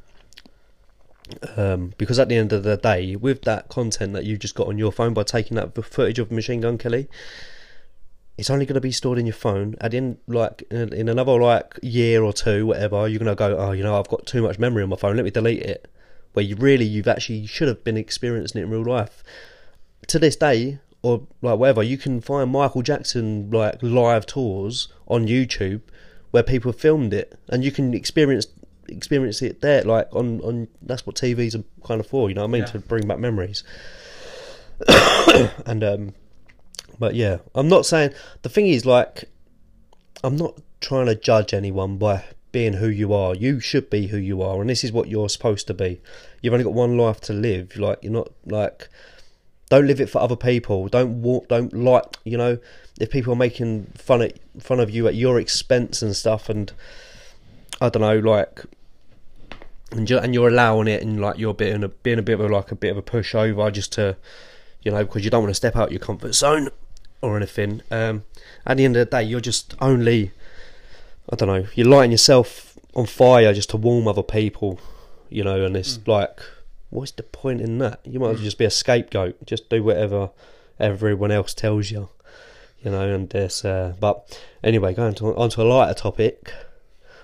um, 1.55 1.93
because 1.97 2.19
at 2.19 2.29
the 2.29 2.35
end 2.35 2.53
of 2.53 2.63
the 2.63 2.77
day, 2.77 3.15
with 3.15 3.41
that 3.43 3.69
content 3.69 4.13
that 4.13 4.25
you've 4.25 4.39
just 4.39 4.55
got 4.55 4.67
on 4.67 4.77
your 4.77 4.91
phone 4.91 5.13
by 5.13 5.23
taking 5.23 5.55
that 5.55 5.73
footage 5.85 6.19
of 6.19 6.31
Machine 6.31 6.61
Gun 6.61 6.77
Kelly, 6.77 7.07
it's 8.37 8.49
only 8.49 8.65
going 8.65 8.75
to 8.75 8.81
be 8.81 8.91
stored 8.91 9.17
in 9.17 9.25
your 9.25 9.33
phone. 9.35 9.75
And 9.81 9.93
end, 9.93 10.17
like 10.27 10.63
in, 10.69 10.93
in 10.93 11.09
another 11.09 11.33
like 11.41 11.79
year 11.81 12.23
or 12.23 12.33
two, 12.33 12.67
whatever, 12.67 13.07
you're 13.07 13.19
going 13.19 13.29
to 13.29 13.35
go, 13.35 13.57
oh, 13.57 13.71
you 13.71 13.83
know, 13.83 13.99
I've 13.99 14.09
got 14.09 14.25
too 14.25 14.43
much 14.43 14.59
memory 14.59 14.83
on 14.83 14.89
my 14.89 14.95
phone. 14.95 15.15
Let 15.15 15.25
me 15.25 15.31
delete 15.31 15.63
it. 15.63 15.89
Where 16.33 16.45
you 16.45 16.55
really, 16.55 16.85
you've 16.85 17.07
actually 17.07 17.47
should 17.47 17.67
have 17.67 17.83
been 17.83 17.97
experiencing 17.97 18.61
it 18.61 18.65
in 18.65 18.69
real 18.69 18.85
life. 18.85 19.23
To 20.07 20.19
this 20.19 20.35
day, 20.35 20.79
or 21.01 21.25
like 21.41 21.57
whatever, 21.57 21.81
you 21.81 21.97
can 21.97 22.21
find 22.21 22.51
Michael 22.51 22.83
Jackson 22.83 23.49
like 23.49 23.81
live 23.81 24.25
tours 24.25 24.87
on 25.07 25.27
YouTube 25.27 25.81
where 26.31 26.43
people 26.43 26.71
filmed 26.71 27.13
it, 27.13 27.39
and 27.49 27.63
you 27.63 27.71
can 27.71 27.93
experience 27.93 28.47
experience 28.87 29.41
it 29.41 29.61
there. 29.61 29.83
Like 29.83 30.07
on 30.13 30.41
on 30.41 30.67
that's 30.81 31.05
what 31.05 31.15
TVs 31.15 31.55
are 31.59 31.63
kind 31.85 31.99
of 31.99 32.07
for. 32.07 32.29
You 32.29 32.35
know 32.35 32.41
what 32.41 32.49
I 32.49 32.51
mean? 32.51 32.61
Yeah. 32.61 32.67
To 32.67 32.79
bring 32.79 33.07
back 33.07 33.19
memories. 33.19 33.63
and 35.65 35.83
um, 35.83 36.13
but 36.99 37.15
yeah, 37.15 37.37
I'm 37.55 37.67
not 37.67 37.85
saying 37.85 38.13
the 38.41 38.49
thing 38.49 38.67
is 38.67 38.85
like 38.85 39.25
I'm 40.23 40.35
not 40.35 40.59
trying 40.81 41.07
to 41.07 41.15
judge 41.15 41.53
anyone 41.53 41.97
by 41.97 42.23
being 42.51 42.73
who 42.73 42.87
you 42.87 43.13
are. 43.13 43.35
You 43.35 43.59
should 43.59 43.89
be 43.89 44.07
who 44.07 44.17
you 44.17 44.41
are, 44.41 44.61
and 44.61 44.69
this 44.69 44.83
is 44.83 44.91
what 44.91 45.07
you're 45.07 45.29
supposed 45.29 45.67
to 45.67 45.73
be. 45.73 46.01
You've 46.41 46.53
only 46.53 46.63
got 46.63 46.73
one 46.73 46.97
life 46.97 47.21
to 47.21 47.33
live. 47.33 47.77
Like 47.77 47.99
you're 48.01 48.13
not 48.13 48.31
like 48.45 48.89
don't 49.69 49.87
live 49.87 49.99
it 49.99 50.09
for 50.09 50.19
other 50.19 50.35
people. 50.35 50.87
Don't 50.87 51.21
walk. 51.21 51.49
Don't 51.49 51.73
like 51.73 52.17
you 52.23 52.37
know 52.37 52.57
if 52.99 53.11
people 53.11 53.33
are 53.33 53.37
making 53.37 53.91
fun 53.95 54.21
at 54.21 54.39
fun 54.59 54.79
of 54.79 54.89
you 54.89 55.07
at 55.07 55.15
your 55.15 55.39
expense 55.39 56.01
and 56.01 56.15
stuff, 56.15 56.49
and 56.49 56.71
I 57.81 57.89
don't 57.89 58.01
know 58.01 58.19
like. 58.19 58.63
And 59.89 60.09
you're, 60.09 60.19
and 60.21 60.33
you're 60.33 60.49
allowing 60.49 60.89
it, 60.89 61.01
and 61.01 61.21
like 61.21 61.37
you're 61.37 61.53
being 61.53 61.81
a 61.81 61.87
being 61.87 62.19
a 62.19 62.21
bit 62.21 62.33
of 62.33 62.41
a, 62.41 62.49
like 62.49 62.73
a 62.73 62.75
bit 62.75 62.91
of 62.91 62.97
a 62.97 63.01
pushover, 63.01 63.71
just 63.71 63.93
to, 63.93 64.17
you 64.81 64.91
know, 64.91 65.05
because 65.05 65.23
you 65.23 65.31
don't 65.31 65.43
want 65.43 65.51
to 65.51 65.55
step 65.55 65.77
out 65.77 65.91
your 65.91 66.01
comfort 66.01 66.35
zone 66.35 66.67
or 67.21 67.37
anything. 67.37 67.81
Um, 67.91 68.23
at 68.65 68.77
the 68.77 68.85
end 68.85 68.95
of 68.95 69.09
the 69.09 69.17
day, 69.17 69.23
you're 69.23 69.39
just 69.39 69.75
only, 69.79 70.31
I 71.31 71.35
don't 71.35 71.47
know, 71.47 71.67
you're 71.75 71.87
lighting 71.87 72.11
yourself 72.11 72.77
on 72.95 73.05
fire 73.05 73.53
just 73.53 73.69
to 73.71 73.77
warm 73.77 74.07
other 74.07 74.23
people, 74.23 74.79
you 75.29 75.43
know, 75.43 75.65
and 75.65 75.75
it's 75.75 75.99
like, 76.07 76.39
what's 76.89 77.11
the 77.11 77.23
point 77.23 77.61
in 77.61 77.77
that? 77.79 77.99
You 78.03 78.19
might 78.19 78.29
as 78.29 78.35
well 78.35 78.43
just 78.43 78.57
be 78.57 78.65
a 78.65 78.69
scapegoat, 78.69 79.45
just 79.45 79.69
do 79.69 79.83
whatever 79.83 80.31
everyone 80.79 81.31
else 81.31 81.53
tells 81.53 81.91
you, 81.91 82.09
you 82.81 82.91
know, 82.91 83.13
and 83.13 83.29
this, 83.29 83.65
uh, 83.65 83.93
but 83.99 84.39
anyway, 84.63 84.93
going 84.93 85.15
to, 85.15 85.35
onto 85.35 85.61
a 85.61 85.63
lighter 85.63 85.93
topic, 85.93 86.51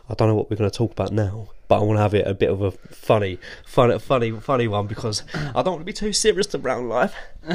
I 0.09 0.15
don't 0.15 0.27
know 0.27 0.35
what 0.35 0.49
we're 0.49 0.57
going 0.57 0.69
to 0.69 0.77
talk 0.77 0.91
about 0.91 1.11
now. 1.11 1.49
But 1.69 1.79
I 1.79 1.83
want 1.83 1.97
to 1.97 2.01
have 2.01 2.13
it 2.13 2.27
a 2.27 2.33
bit 2.33 2.49
of 2.49 2.61
a 2.61 2.71
funny, 2.71 3.39
funny, 3.65 3.97
funny, 3.97 4.31
funny 4.31 4.67
one 4.67 4.85
because 4.85 5.23
I 5.33 5.61
don't 5.63 5.73
want 5.73 5.79
to 5.79 5.85
be 5.85 5.93
too 5.93 6.13
serious 6.13 6.53
around 6.53 6.89
life. 6.89 7.15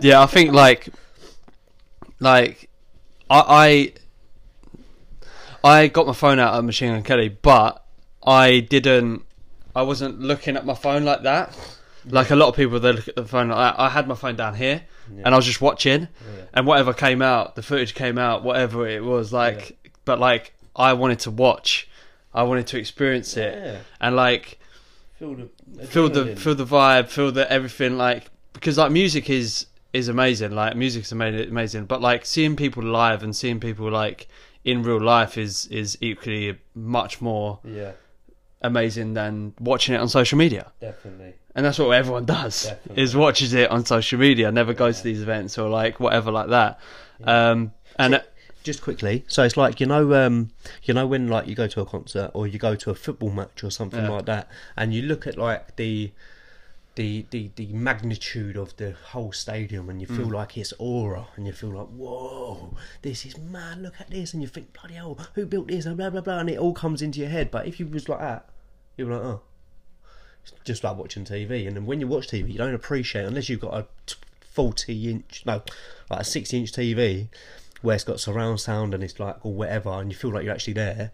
Yeah, 0.00 0.22
I 0.22 0.26
think 0.26 0.52
like, 0.52 0.88
like, 2.24 2.68
I, 3.30 3.92
I, 5.64 5.78
I 5.82 5.86
got 5.88 6.06
my 6.06 6.12
phone 6.12 6.38
out 6.38 6.54
of 6.54 6.64
Machine 6.64 6.92
Gun 6.92 7.02
Kelly, 7.02 7.28
but 7.28 7.84
I 8.26 8.60
didn't. 8.60 9.22
I 9.76 9.82
wasn't 9.82 10.20
looking 10.20 10.56
at 10.56 10.64
my 10.66 10.74
phone 10.74 11.04
like 11.04 11.22
that. 11.22 11.56
Like 12.06 12.30
a 12.30 12.36
lot 12.36 12.48
of 12.48 12.56
people, 12.56 12.78
they 12.80 12.92
look 12.92 13.08
at 13.08 13.16
the 13.16 13.24
phone 13.24 13.48
like 13.48 13.56
that. 13.76 13.80
I 13.80 13.88
had 13.88 14.06
my 14.06 14.14
phone 14.14 14.36
down 14.36 14.54
here, 14.54 14.82
and 15.24 15.34
I 15.34 15.36
was 15.36 15.46
just 15.46 15.60
watching, 15.62 16.02
Yeah. 16.02 16.42
and 16.52 16.66
whatever 16.66 16.92
came 16.92 17.22
out, 17.22 17.54
the 17.56 17.62
footage 17.62 17.94
came 17.94 18.18
out, 18.18 18.44
whatever 18.44 18.86
it 18.86 19.02
was 19.02 19.32
like. 19.32 19.78
But 20.04 20.18
like, 20.20 20.52
I 20.76 20.92
wanted 20.92 21.20
to 21.20 21.30
watch, 21.30 21.88
I 22.34 22.42
wanted 22.42 22.66
to 22.68 22.78
experience 22.78 23.36
it, 23.38 23.54
Yeah. 23.54 23.78
and 24.00 24.16
like 24.16 24.58
Feel 25.18 25.34
the 25.36 25.86
feel 25.86 26.08
the 26.10 26.36
feel 26.36 26.54
the 26.56 26.66
vibe, 26.66 27.08
feel 27.08 27.30
the 27.32 27.50
everything 27.50 27.96
like 27.96 28.30
because 28.52 28.76
like 28.76 28.90
music 28.92 29.30
is 29.30 29.66
is 29.94 30.08
amazing, 30.08 30.50
like 30.50 30.76
music's 30.76 31.12
amazing, 31.12 31.48
amazing. 31.48 31.84
But 31.86 32.00
like 32.02 32.26
seeing 32.26 32.56
people 32.56 32.82
live 32.82 33.22
and 33.22 33.34
seeing 33.34 33.60
people 33.60 33.90
like 33.90 34.28
in 34.64 34.82
real 34.82 35.00
life 35.00 35.38
is 35.38 35.66
is 35.68 35.96
equally 36.00 36.58
much 36.74 37.20
more 37.22 37.60
Yeah, 37.64 37.92
amazing 38.60 39.14
than 39.14 39.54
watching 39.60 39.94
it 39.94 39.98
on 39.98 40.08
social 40.08 40.38
media. 40.38 40.72
definitely. 40.80 41.34
And 41.56 41.64
that's 41.64 41.78
what 41.78 41.90
everyone 41.90 42.24
does 42.24 42.64
Definitely. 42.64 43.02
is 43.04 43.14
watches 43.14 43.54
it 43.54 43.70
on 43.70 43.84
social 43.86 44.18
media, 44.18 44.50
never 44.50 44.74
goes 44.74 44.98
to 44.98 45.04
these 45.04 45.22
events 45.22 45.56
or 45.56 45.68
like 45.68 46.00
whatever 46.00 46.32
like 46.32 46.48
that. 46.48 46.80
Um, 47.22 47.72
and 47.96 48.20
Just 48.64 48.82
quickly, 48.82 49.24
so 49.28 49.44
it's 49.44 49.56
like 49.56 49.78
you 49.78 49.86
know, 49.86 50.12
um, 50.14 50.50
you 50.82 50.94
know 50.94 51.06
when 51.06 51.28
like 51.28 51.46
you 51.46 51.54
go 51.54 51.68
to 51.68 51.80
a 51.82 51.86
concert 51.86 52.30
or 52.34 52.46
you 52.48 52.58
go 52.58 52.74
to 52.74 52.90
a 52.90 52.94
football 52.94 53.30
match 53.30 53.62
or 53.62 53.70
something 53.70 54.02
Yeah. 54.04 54.10
like 54.10 54.24
that, 54.26 54.48
and 54.76 54.92
you 54.94 55.02
look 55.02 55.26
at 55.28 55.36
like 55.38 55.76
the, 55.76 56.10
the 56.96 57.26
the 57.30 57.50
the 57.56 57.66
magnitude 57.72 58.56
of 58.56 58.76
the 58.76 58.92
whole 59.08 59.32
stadium, 59.32 59.90
and 59.90 60.00
you 60.00 60.06
feel 60.06 60.28
mm. 60.28 60.34
like 60.34 60.56
it's 60.56 60.72
aura, 60.78 61.26
and 61.36 61.46
you 61.46 61.52
feel 61.52 61.70
like 61.70 61.88
whoa, 61.88 62.76
this 63.02 63.26
is 63.26 63.36
mad. 63.36 63.82
Look 63.82 64.00
at 64.00 64.10
this, 64.10 64.32
and 64.32 64.42
you 64.42 64.48
think 64.48 64.72
bloody 64.72 64.94
hell, 64.94 65.18
who 65.34 65.46
built 65.46 65.68
this? 65.68 65.86
And 65.86 65.96
blah 65.96 66.10
blah 66.10 66.20
blah, 66.20 66.38
and 66.38 66.50
it 66.50 66.58
all 66.58 66.72
comes 66.72 67.02
into 67.02 67.20
your 67.20 67.28
head. 67.28 67.50
But 67.50 67.66
if 67.66 67.80
you 67.80 67.86
was 67.86 68.08
like 68.08 68.20
that, 68.20 68.48
you'd 68.96 69.08
be 69.08 69.12
like, 69.12 69.22
oh, 69.22 69.40
it's 70.42 70.52
just 70.64 70.84
like 70.84 70.96
watching 70.96 71.24
TV. 71.24 71.66
And 71.66 71.76
then 71.76 71.86
when 71.86 72.00
you 72.00 72.06
watch 72.06 72.28
TV, 72.28 72.52
you 72.52 72.58
don't 72.58 72.74
appreciate 72.74 73.24
unless 73.24 73.48
you've 73.48 73.60
got 73.60 73.74
a 73.74 73.86
forty 74.52 75.10
inch, 75.10 75.42
no, 75.44 75.62
like 76.10 76.20
a 76.20 76.24
sixty 76.24 76.58
inch 76.58 76.72
TV 76.72 77.28
where 77.82 77.96
it's 77.96 78.04
got 78.04 78.20
surround 78.20 78.60
sound 78.60 78.94
and 78.94 79.02
it's 79.02 79.18
like 79.18 79.44
or 79.44 79.52
whatever, 79.52 79.90
and 79.90 80.12
you 80.12 80.16
feel 80.16 80.30
like 80.32 80.44
you're 80.44 80.54
actually 80.54 80.74
there. 80.74 81.10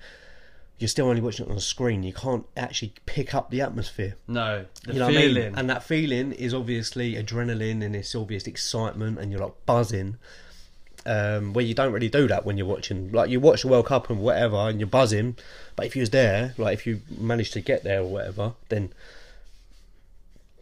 You're 0.80 0.88
still 0.88 1.08
only 1.08 1.20
watching 1.20 1.46
it 1.46 1.50
on 1.50 1.58
a 1.58 1.60
screen. 1.60 2.02
You 2.02 2.14
can't 2.14 2.46
actually 2.56 2.94
pick 3.04 3.34
up 3.34 3.50
the 3.50 3.60
atmosphere. 3.60 4.16
no, 4.26 4.64
the 4.84 4.94
you 4.94 4.98
know 4.98 5.06
what 5.06 5.14
I 5.14 5.18
mean? 5.18 5.34
feeling. 5.34 5.54
And 5.54 5.70
that 5.70 5.84
feeling 5.84 6.32
is 6.32 6.54
obviously 6.54 7.14
adrenaline 7.14 7.84
and 7.84 7.94
it's 7.94 8.14
obvious 8.14 8.46
excitement, 8.46 9.18
and 9.18 9.30
you're 9.30 9.42
like 9.42 9.54
buzzing. 9.66 10.16
Um, 11.06 11.54
where 11.54 11.64
you 11.64 11.72
don't 11.72 11.92
really 11.94 12.10
do 12.10 12.28
that 12.28 12.44
when 12.44 12.58
you're 12.58 12.66
watching, 12.66 13.10
like 13.10 13.30
you 13.30 13.40
watch 13.40 13.62
the 13.62 13.68
World 13.68 13.86
Cup 13.86 14.10
and 14.10 14.20
whatever, 14.20 14.56
and 14.56 14.80
you're 14.80 14.86
buzzing. 14.86 15.36
But 15.76 15.86
if 15.86 15.96
you 15.96 16.00
was 16.00 16.10
there, 16.10 16.54
like 16.58 16.74
if 16.74 16.86
you 16.86 17.00
managed 17.08 17.52
to 17.54 17.60
get 17.60 17.84
there 17.84 18.00
or 18.00 18.06
whatever, 18.08 18.52
then 18.68 18.92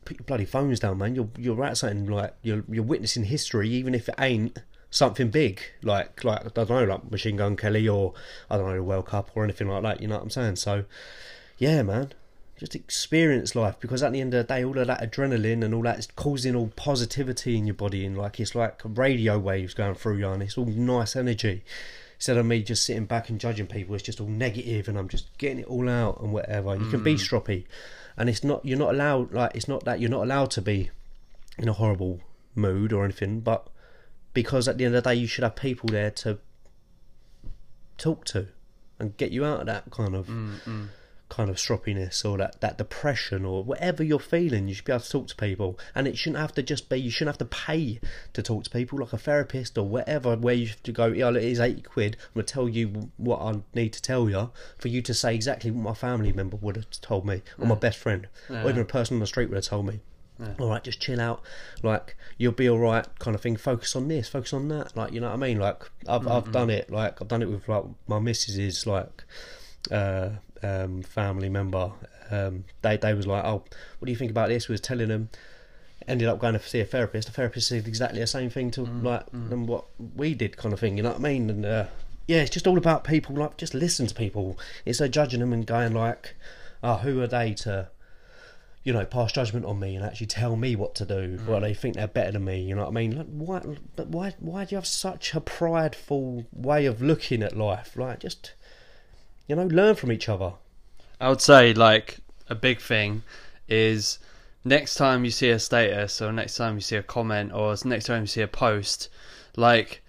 put 0.04 0.18
your 0.18 0.24
bloody 0.24 0.44
phones 0.44 0.80
down, 0.80 0.98
man. 0.98 1.14
You're 1.14 1.28
you're 1.36 1.64
at 1.64 1.76
something 1.76 2.06
like 2.06 2.34
you're 2.42 2.64
you're 2.68 2.84
witnessing 2.84 3.24
history, 3.24 3.68
even 3.70 3.94
if 3.94 4.08
it 4.08 4.14
ain't 4.18 4.58
something 4.90 5.30
big, 5.30 5.60
like 5.82 6.24
like 6.24 6.46
I 6.46 6.48
don't 6.64 6.70
know, 6.70 6.84
like 6.84 7.10
Machine 7.10 7.36
Gun 7.36 7.56
Kelly 7.56 7.88
or 7.88 8.14
I 8.50 8.56
don't 8.56 8.68
know 8.68 8.76
the 8.76 8.82
World 8.82 9.06
Cup 9.06 9.30
or 9.34 9.44
anything 9.44 9.68
like 9.68 9.82
that. 9.82 10.00
You 10.00 10.08
know 10.08 10.16
what 10.16 10.24
I'm 10.24 10.30
saying? 10.30 10.56
So, 10.56 10.84
yeah, 11.58 11.82
man, 11.82 12.12
just 12.56 12.74
experience 12.74 13.54
life 13.54 13.76
because 13.80 14.02
at 14.02 14.12
the 14.12 14.20
end 14.20 14.34
of 14.34 14.46
the 14.46 14.54
day, 14.54 14.64
all 14.64 14.78
of 14.78 14.86
that 14.86 15.00
adrenaline 15.00 15.64
and 15.64 15.74
all 15.74 15.82
that 15.82 15.98
is 15.98 16.08
causing 16.16 16.56
all 16.56 16.72
positivity 16.76 17.56
in 17.56 17.66
your 17.66 17.74
body, 17.74 18.04
and 18.04 18.16
like 18.16 18.40
it's 18.40 18.54
like 18.54 18.80
radio 18.84 19.38
waves 19.38 19.74
going 19.74 19.94
through 19.94 20.16
you, 20.16 20.28
and 20.28 20.42
it's 20.42 20.58
all 20.58 20.66
nice 20.66 21.16
energy. 21.16 21.64
Instead 22.16 22.36
of 22.36 22.46
me 22.46 22.64
just 22.64 22.84
sitting 22.84 23.04
back 23.04 23.28
and 23.28 23.38
judging 23.38 23.68
people, 23.68 23.94
it's 23.94 24.02
just 24.02 24.20
all 24.20 24.26
negative, 24.26 24.88
and 24.88 24.98
I'm 24.98 25.08
just 25.08 25.36
getting 25.38 25.60
it 25.60 25.66
all 25.66 25.88
out 25.88 26.20
and 26.20 26.32
whatever. 26.32 26.74
You 26.74 26.90
can 26.90 27.04
be 27.04 27.14
mm. 27.14 27.18
stroppy, 27.18 27.64
and 28.16 28.28
it's 28.28 28.42
not 28.42 28.64
you're 28.64 28.78
not 28.78 28.94
allowed 28.94 29.32
like 29.32 29.54
it's 29.54 29.68
not 29.68 29.84
that 29.84 30.00
you're 30.00 30.10
not 30.10 30.24
allowed 30.24 30.50
to 30.52 30.62
be 30.62 30.90
in 31.58 31.68
a 31.68 31.72
horrible 31.72 32.20
mood 32.56 32.92
or 32.92 33.04
anything, 33.04 33.40
but 33.40 33.68
because 34.34 34.68
at 34.68 34.78
the 34.78 34.84
end 34.84 34.94
of 34.94 35.02
the 35.02 35.10
day, 35.10 35.16
you 35.16 35.26
should 35.26 35.44
have 35.44 35.56
people 35.56 35.88
there 35.88 36.10
to 36.10 36.38
talk 37.96 38.24
to 38.24 38.48
and 38.98 39.16
get 39.16 39.32
you 39.32 39.44
out 39.44 39.60
of 39.60 39.66
that 39.66 39.90
kind 39.90 40.14
of 40.14 40.26
mm, 40.26 40.60
mm. 40.62 40.88
kind 41.28 41.50
of 41.50 41.56
stroppiness 41.56 42.24
or 42.24 42.38
that, 42.38 42.60
that 42.60 42.78
depression 42.78 43.44
or 43.44 43.62
whatever 43.62 44.02
you're 44.02 44.18
feeling. 44.18 44.68
You 44.68 44.74
should 44.74 44.84
be 44.84 44.92
able 44.92 45.02
to 45.02 45.10
talk 45.10 45.28
to 45.28 45.36
people, 45.36 45.78
and 45.94 46.06
it 46.08 46.18
shouldn't 46.18 46.40
have 46.40 46.54
to 46.54 46.62
just 46.62 46.88
be. 46.88 46.98
You 46.98 47.10
shouldn't 47.10 47.34
have 47.38 47.48
to 47.48 47.56
pay 47.56 48.00
to 48.32 48.42
talk 48.42 48.64
to 48.64 48.70
people 48.70 48.98
like 48.98 49.12
a 49.12 49.18
therapist 49.18 49.78
or 49.78 49.88
whatever. 49.88 50.36
Where 50.36 50.54
you 50.54 50.68
have 50.68 50.82
to 50.84 50.92
go, 50.92 51.06
yeah, 51.06 51.30
it 51.30 51.36
is 51.36 51.60
eighty 51.60 51.82
quid. 51.82 52.16
I'm 52.20 52.34
gonna 52.34 52.44
tell 52.44 52.68
you 52.68 53.10
what 53.16 53.40
I 53.40 53.60
need 53.74 53.92
to 53.92 54.02
tell 54.02 54.28
you 54.28 54.50
for 54.78 54.88
you 54.88 55.02
to 55.02 55.14
say 55.14 55.34
exactly 55.34 55.70
what 55.70 55.82
my 55.82 55.94
family 55.94 56.32
member 56.32 56.56
would 56.56 56.76
have 56.76 56.90
told 56.90 57.26
me, 57.26 57.42
or 57.58 57.66
my 57.66 57.74
best 57.74 57.98
friend, 57.98 58.28
or 58.48 58.68
even 58.68 58.80
a 58.80 58.84
person 58.84 59.16
on 59.16 59.20
the 59.20 59.26
street 59.26 59.48
would 59.48 59.56
have 59.56 59.64
told 59.64 59.86
me. 59.86 60.00
All 60.58 60.68
right, 60.70 60.82
just 60.84 61.00
chill 61.00 61.20
out. 61.20 61.42
Like 61.82 62.16
you'll 62.36 62.52
be 62.52 62.68
all 62.68 62.78
right, 62.78 63.06
kind 63.18 63.34
of 63.34 63.40
thing. 63.40 63.56
Focus 63.56 63.96
on 63.96 64.08
this, 64.08 64.28
focus 64.28 64.52
on 64.52 64.68
that. 64.68 64.96
Like 64.96 65.12
you 65.12 65.20
know 65.20 65.28
what 65.28 65.34
I 65.34 65.36
mean. 65.36 65.58
Like 65.58 65.90
I've 66.08 66.26
I've 66.28 66.52
done 66.52 66.70
it. 66.70 66.90
Like 66.90 67.20
I've 67.20 67.28
done 67.28 67.42
it 67.42 67.50
with 67.50 67.68
like 67.68 67.84
my 68.06 68.18
missus's 68.18 68.86
like 68.86 69.24
uh, 69.90 70.30
um, 70.62 71.02
family 71.02 71.48
member. 71.48 71.92
Um, 72.30 72.64
they 72.82 72.96
they 72.96 73.14
was 73.14 73.26
like, 73.26 73.44
oh, 73.44 73.64
what 73.98 74.06
do 74.06 74.12
you 74.12 74.16
think 74.18 74.30
about 74.30 74.48
this? 74.48 74.68
We 74.68 74.74
was 74.74 74.80
telling 74.80 75.08
them. 75.08 75.30
Ended 76.06 76.28
up 76.28 76.38
going 76.38 76.54
to 76.54 76.60
see 76.60 76.80
a 76.80 76.86
therapist. 76.86 77.28
The 77.28 77.34
therapist 77.34 77.68
said 77.68 77.86
exactly 77.86 78.20
the 78.20 78.26
same 78.26 78.48
thing 78.48 78.70
to 78.70 78.82
like 78.82 79.26
than 79.30 79.66
what 79.66 79.84
we 80.16 80.34
did, 80.34 80.56
kind 80.56 80.72
of 80.72 80.80
thing. 80.80 80.96
You 80.96 81.02
know 81.02 81.10
what 81.10 81.18
I 81.18 81.22
mean? 81.22 81.50
And 81.50 81.66
uh, 81.66 81.86
yeah, 82.26 82.38
it's 82.38 82.50
just 82.50 82.66
all 82.66 82.78
about 82.78 83.04
people. 83.04 83.34
Like 83.34 83.58
just 83.58 83.74
listen 83.74 84.06
to 84.06 84.14
people 84.14 84.58
It's 84.86 85.00
of 85.00 85.10
judging 85.10 85.40
them 85.40 85.52
and 85.52 85.66
going 85.66 85.92
like, 85.92 86.34
oh, 86.82 86.96
who 86.96 87.20
are 87.20 87.26
they 87.26 87.52
to, 87.54 87.88
you 88.84 88.92
know, 88.92 89.04
pass 89.04 89.32
judgment 89.32 89.66
on 89.66 89.78
me 89.78 89.96
and 89.96 90.04
actually 90.04 90.28
tell 90.28 90.56
me 90.56 90.76
what 90.76 90.94
to 90.96 91.04
do? 91.04 91.38
Mm. 91.38 91.46
Well, 91.46 91.60
they 91.60 91.74
think 91.74 91.96
they're 91.96 92.08
better 92.08 92.32
than 92.32 92.44
me. 92.44 92.60
You 92.62 92.74
know 92.74 92.82
what 92.82 92.90
I 92.90 92.92
mean? 92.92 93.16
Like, 93.16 93.26
why? 93.26 93.76
But 93.96 94.08
why? 94.08 94.34
Why 94.38 94.64
do 94.64 94.74
you 94.74 94.76
have 94.76 94.86
such 94.86 95.34
a 95.34 95.40
prideful 95.40 96.46
way 96.52 96.86
of 96.86 97.02
looking 97.02 97.42
at 97.42 97.56
life? 97.56 97.96
Like, 97.96 98.20
just, 98.20 98.52
you 99.46 99.56
know, 99.56 99.64
learn 99.64 99.94
from 99.94 100.12
each 100.12 100.28
other. 100.28 100.54
I 101.20 101.28
would 101.28 101.40
say 101.40 101.74
like 101.74 102.18
a 102.48 102.54
big 102.54 102.80
thing 102.80 103.22
is 103.68 104.18
next 104.64 104.94
time 104.94 105.24
you 105.24 105.30
see 105.30 105.50
a 105.50 105.58
status 105.58 106.22
or 106.22 106.32
next 106.32 106.56
time 106.56 106.76
you 106.76 106.80
see 106.80 106.96
a 106.96 107.02
comment 107.02 107.52
or 107.52 107.74
next 107.84 108.06
time 108.06 108.22
you 108.22 108.26
see 108.26 108.42
a 108.42 108.48
post, 108.48 109.08
like 109.56 110.02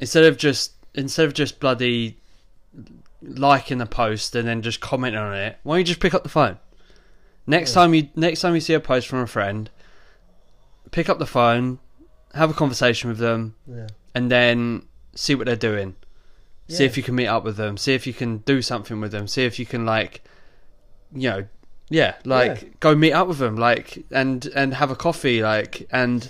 instead 0.00 0.24
of 0.24 0.36
just 0.36 0.72
instead 0.94 1.26
of 1.26 1.34
just 1.34 1.60
bloody 1.60 2.18
liking 3.22 3.78
the 3.78 3.86
post 3.86 4.34
and 4.34 4.46
then 4.46 4.62
just 4.62 4.80
commenting 4.80 5.20
on 5.20 5.34
it, 5.34 5.56
why 5.62 5.74
don't 5.74 5.80
you 5.80 5.84
just 5.84 6.00
pick 6.00 6.14
up 6.14 6.22
the 6.22 6.28
phone? 6.28 6.58
Next 7.46 7.70
Yeah. 7.70 7.74
time 7.82 7.94
you 7.94 8.08
next 8.16 8.40
time 8.40 8.54
you 8.54 8.60
see 8.60 8.74
a 8.74 8.80
post 8.80 9.06
from 9.06 9.18
a 9.20 9.26
friend, 9.26 9.70
pick 10.90 11.08
up 11.08 11.18
the 11.18 11.26
phone, 11.26 11.78
have 12.34 12.50
a 12.50 12.54
conversation 12.54 13.08
with 13.10 13.18
them, 13.18 13.54
Yeah. 13.66 13.86
and 14.14 14.30
then 14.30 14.82
see 15.14 15.34
what 15.34 15.46
they're 15.46 15.56
doing. 15.56 15.96
See 16.68 16.84
if 16.84 16.96
you 16.96 17.02
can 17.02 17.14
meet 17.14 17.26
up 17.26 17.44
with 17.44 17.56
them. 17.58 17.76
See 17.76 17.92
if 17.92 18.06
you 18.06 18.14
can 18.14 18.38
do 18.38 18.62
something 18.62 18.98
with 18.98 19.12
them. 19.12 19.28
See 19.28 19.44
if 19.44 19.58
you 19.58 19.66
can 19.66 19.84
like, 19.84 20.22
you 21.14 21.28
know, 21.28 21.46
yeah, 21.90 22.14
like 22.24 22.62
Yeah. 22.62 22.68
go 22.80 22.94
meet 22.94 23.12
up 23.12 23.28
with 23.28 23.36
them, 23.38 23.56
like 23.56 24.04
and 24.10 24.46
and 24.54 24.72
have 24.74 24.90
a 24.90 24.96
coffee, 24.96 25.42
like 25.42 25.86
and 25.90 26.28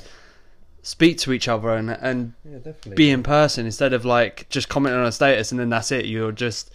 speak 0.83 1.16
to 1.18 1.33
each 1.33 1.46
other 1.48 1.70
and 1.70 1.88
and 1.90 2.33
Yeah, 2.44 2.72
be 2.94 3.11
in 3.11 3.22
person 3.22 3.64
instead 3.64 3.92
of 3.92 4.05
like 4.05 4.46
just 4.50 4.68
commenting 4.68 5.00
on 5.00 5.07
a 5.07 5.12
status 5.12 5.53
and 5.53 5.61
then 5.61 5.70
that's 5.70 5.92
it. 5.92 6.07
You're 6.07 6.33
just 6.33 6.70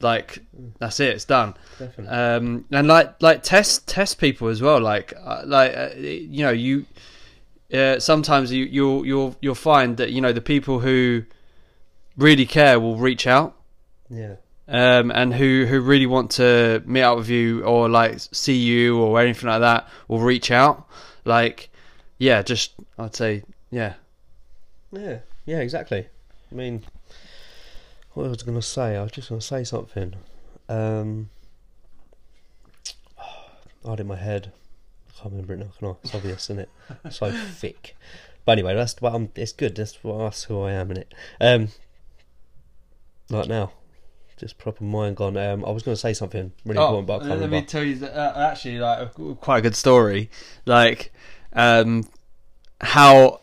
like 0.00 0.40
that's 0.78 1.00
it. 1.00 1.10
It's 1.10 1.24
done. 1.24 1.54
definitely. 1.78 2.08
Um, 2.08 2.64
and 2.70 2.86
like 2.86 3.20
like 3.22 3.42
test 3.42 3.88
test 3.88 4.18
people 4.18 4.48
as 4.48 4.62
well. 4.62 4.80
Like 4.80 5.12
uh, 5.22 5.42
like 5.44 5.76
uh, 5.76 5.90
you 5.96 6.44
know 6.44 6.50
you 6.50 6.86
uh, 7.72 7.98
sometimes 7.98 8.52
you 8.52 8.64
you'll 8.64 9.04
you'll 9.06 9.36
you'll 9.40 9.54
find 9.54 9.96
that 9.96 10.12
you 10.12 10.20
know 10.20 10.32
the 10.32 10.40
people 10.40 10.80
who 10.80 11.24
really 12.16 12.46
care 12.46 12.80
will 12.80 12.96
reach 12.96 13.26
out 13.26 13.54
yeah. 14.10 14.36
um, 14.66 15.10
and 15.10 15.34
who 15.34 15.66
who 15.66 15.80
really 15.80 16.06
want 16.06 16.30
to 16.32 16.82
meet 16.86 17.02
up 17.02 17.18
with 17.18 17.28
you 17.28 17.62
or 17.64 17.88
like 17.88 18.18
see 18.18 18.56
you 18.56 18.98
or 18.98 19.20
anything 19.20 19.48
like 19.48 19.60
that 19.60 19.88
will 20.08 20.20
reach 20.20 20.50
out. 20.50 20.86
Like 21.24 21.70
yeah, 22.18 22.42
just 22.42 22.72
I'd 22.98 23.14
say 23.14 23.42
yeah. 23.70 23.94
Yeah, 24.90 25.18
yeah, 25.44 25.58
exactly. 25.58 26.08
I 26.50 26.54
mean, 26.54 26.82
what 28.18 28.26
I 28.26 28.30
was 28.30 28.42
going 28.42 28.58
to 28.58 28.62
say? 28.66 28.96
I 28.96 29.02
was 29.02 29.12
just 29.12 29.28
going 29.28 29.40
to 29.40 29.46
say 29.46 29.62
something. 29.64 30.14
Um, 30.68 31.30
I 33.18 33.90
had 33.90 34.00
it 34.00 34.02
in 34.02 34.06
my 34.08 34.16
head. 34.16 34.52
I 35.08 35.22
can't 35.22 35.32
remember 35.32 35.54
it 35.54 35.58
now. 35.60 35.66
Can 35.78 35.88
I? 35.88 35.92
It's 36.02 36.14
obvious, 36.14 36.44
isn't 36.50 36.58
it? 36.60 36.70
So 37.10 37.30
thick. 37.54 37.96
But 38.44 38.52
anyway, 38.52 38.74
that's 38.74 39.00
what 39.00 39.14
I'm. 39.14 39.30
It's 39.36 39.52
good. 39.52 39.76
That's 39.76 40.02
what 40.02 40.18
that's 40.18 40.44
who 40.44 40.60
I 40.62 40.72
am 40.72 40.90
in 40.90 40.96
it. 40.96 41.14
Um, 41.40 41.68
right 43.30 43.46
now, 43.48 43.72
just 44.36 44.58
proper 44.58 44.82
mind 44.84 45.16
gone. 45.16 45.36
Um, 45.36 45.64
I 45.64 45.70
was 45.70 45.82
going 45.82 45.94
to 45.94 46.00
say 46.00 46.12
something 46.12 46.52
really 46.64 46.78
important, 46.80 47.06
but 47.06 47.14
I 47.14 47.18
can't 47.18 47.30
Oh, 47.30 47.34
let 47.34 47.40
remember. 47.44 47.56
me 47.60 47.66
tell 47.66 47.82
you 47.84 47.94
that 47.96 48.16
uh, 48.16 48.50
actually 48.50 48.78
like 48.78 49.12
quite 49.40 49.58
a 49.58 49.62
good 49.62 49.76
story. 49.76 50.30
Like 50.66 51.12
um, 51.52 52.08
how 52.80 53.42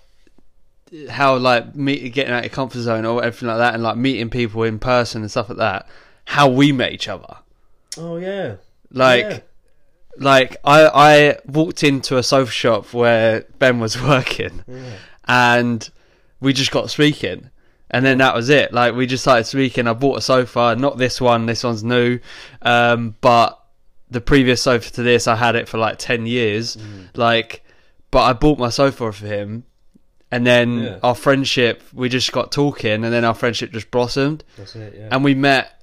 how 1.10 1.38
like 1.38 1.76
meet 1.76 2.14
getting 2.14 2.34
out 2.34 2.40
of 2.40 2.44
your 2.46 2.50
comfort 2.50 2.80
zone 2.82 3.06
or 3.06 3.24
everything 3.24 3.48
like 3.50 3.58
that, 3.58 3.74
and 3.74 3.84
like 3.84 3.98
meeting 3.98 4.30
people 4.30 4.64
in 4.64 4.80
person 4.80 5.22
and 5.22 5.32
stuff 5.32 5.50
like 5.50 5.58
that. 5.58 5.88
How 6.26 6.50
we 6.50 6.72
met 6.72 6.92
each 6.92 7.08
other. 7.08 7.38
Oh 7.98 8.18
yeah, 8.18 8.56
Like 8.92 9.26
Yeah. 9.26 9.40
like 10.18 10.58
I 10.64 10.88
I 10.88 11.38
walked 11.46 11.84
into 11.84 12.18
a 12.18 12.24
sofa 12.24 12.52
shop 12.52 12.94
where 12.94 13.46
Ben 13.60 13.80
was 13.80 14.02
working 14.14 14.64
yeah. 14.68 14.94
and 15.28 15.90
we 16.40 16.54
just 16.54 16.72
got 16.72 16.90
speaking. 16.90 17.50
And 17.92 18.04
then 18.06 18.18
that 18.18 18.36
was 18.36 18.50
it. 18.50 18.74
Like 18.74 18.96
we 18.96 19.06
just 19.06 19.24
started 19.24 19.46
speaking. 19.46 19.88
I 19.88 19.94
bought 19.94 20.18
a 20.18 20.22
sofa, 20.22 20.76
not 20.78 20.98
this 20.98 21.22
one. 21.22 21.46
This 21.46 21.64
one's 21.64 21.84
new, 21.84 22.20
um, 22.64 23.16
but 23.22 23.60
the 24.10 24.20
previous 24.22 24.62
sofa 24.64 24.92
to 24.94 25.04
this, 25.04 25.28
I 25.28 25.36
had 25.36 25.56
it 25.56 25.70
for 25.70 25.78
like 25.78 25.98
ten 26.00 26.26
years. 26.26 26.78
Like, 27.16 27.64
but 28.12 28.24
I 28.24 28.34
bought 28.34 28.58
my 28.58 28.70
sofa 28.70 29.12
for 29.12 29.26
him, 29.26 29.64
and 30.32 30.46
then 30.46 30.80
Yeah. 30.80 31.00
our 31.04 31.16
friendship, 31.16 31.82
we 31.94 32.10
just 32.10 32.32
got 32.32 32.52
talking, 32.52 33.04
and 33.04 33.14
then 33.14 33.24
our 33.26 33.34
friendship 33.36 33.72
just 33.72 33.92
blossomed, 33.92 34.44
That's 34.58 34.76
it. 34.76 34.94
Yeah. 34.98 35.10
and 35.12 35.24
we 35.24 35.34
met 35.36 35.82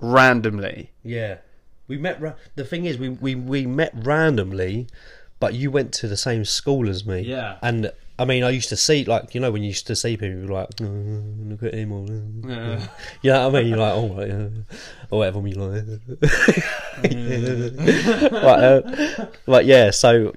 randomly. 0.00 0.90
Yeah, 1.02 1.38
we 1.88 1.96
met. 1.98 2.20
Ra- 2.20 2.34
the 2.54 2.64
thing 2.64 2.84
is, 2.84 2.98
we, 2.98 3.08
we 3.10 3.34
we 3.34 3.66
met 3.66 3.92
randomly, 3.94 4.88
but 5.40 5.54
you 5.54 5.70
went 5.70 5.92
to 5.94 6.08
the 6.08 6.16
same 6.16 6.44
school 6.44 6.88
as 6.88 7.04
me. 7.06 7.20
Yeah. 7.20 7.56
and 7.62 7.92
I 8.18 8.24
mean, 8.24 8.42
I 8.44 8.48
used 8.50 8.70
to 8.70 8.76
see 8.78 9.04
like 9.04 9.34
you 9.34 9.40
know 9.42 9.50
when 9.52 9.62
you 9.62 9.68
used 9.68 9.86
to 9.88 9.94
see 9.96 10.16
people, 10.16 10.38
you're 10.38 10.48
like, 10.48 10.68
"Oh, 10.80 10.84
look 10.84 11.62
at 11.62 11.74
him, 11.74 11.92
or 11.92 12.06
Yeah. 12.50 12.86
you 13.22 13.30
know 13.30 13.48
what 13.50 13.56
I 13.58 13.62
mean? 13.62 13.68
You're 13.68 13.78
like, 13.78 13.92
oh, 13.94 14.08
right, 14.14 14.28
yeah. 14.28 14.48
or 15.10 15.18
whatever 15.18 15.46
you 15.46 15.54
like. 15.54 15.84
but, 18.30 18.58
uh, 18.64 19.26
but 19.44 19.64
yeah, 19.66 19.90
so. 19.90 20.32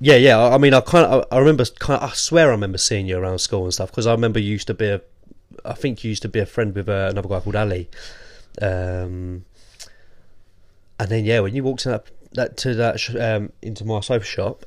Yeah, 0.00 0.16
yeah. 0.16 0.38
I 0.38 0.54
I 0.54 0.58
mean, 0.58 0.74
I 0.74 0.80
kind 0.80 1.06
of, 1.06 1.24
I 1.30 1.38
remember, 1.38 1.64
kind 1.78 2.00
of, 2.00 2.10
I 2.10 2.14
swear, 2.14 2.48
I 2.48 2.50
remember 2.50 2.78
seeing 2.78 3.06
you 3.06 3.18
around 3.18 3.38
school 3.40 3.64
and 3.64 3.74
stuff 3.74 3.90
because 3.90 4.06
I 4.06 4.12
remember 4.12 4.38
you 4.38 4.50
used 4.52 4.68
to 4.68 4.74
be 4.74 4.86
a, 4.86 5.00
I 5.64 5.72
think 5.72 6.04
you 6.04 6.08
used 6.10 6.22
to 6.22 6.28
be 6.28 6.38
a 6.38 6.46
friend 6.46 6.74
with 6.74 6.88
uh, 6.88 7.08
another 7.10 7.28
guy 7.28 7.40
called 7.40 7.56
Ali, 7.56 7.88
um, 8.62 9.44
and 11.00 11.08
then 11.08 11.24
yeah, 11.24 11.40
when 11.40 11.54
you 11.54 11.64
walked 11.64 11.84
in 11.86 11.92
that, 11.92 12.06
that 12.32 12.56
to 12.58 12.74
that 12.74 13.00
sh- 13.00 13.16
um, 13.16 13.52
into 13.60 13.84
my 13.84 14.00
sofa 14.00 14.24
shop, 14.24 14.64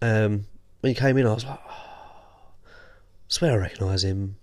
um, 0.00 0.46
when 0.80 0.90
you 0.90 0.94
came 0.94 1.18
in, 1.18 1.26
I 1.26 1.34
was 1.34 1.44
like, 1.44 1.60
oh, 1.68 2.52
swear 3.28 3.52
I 3.52 3.56
recognise 3.56 4.04
him. 4.04 4.36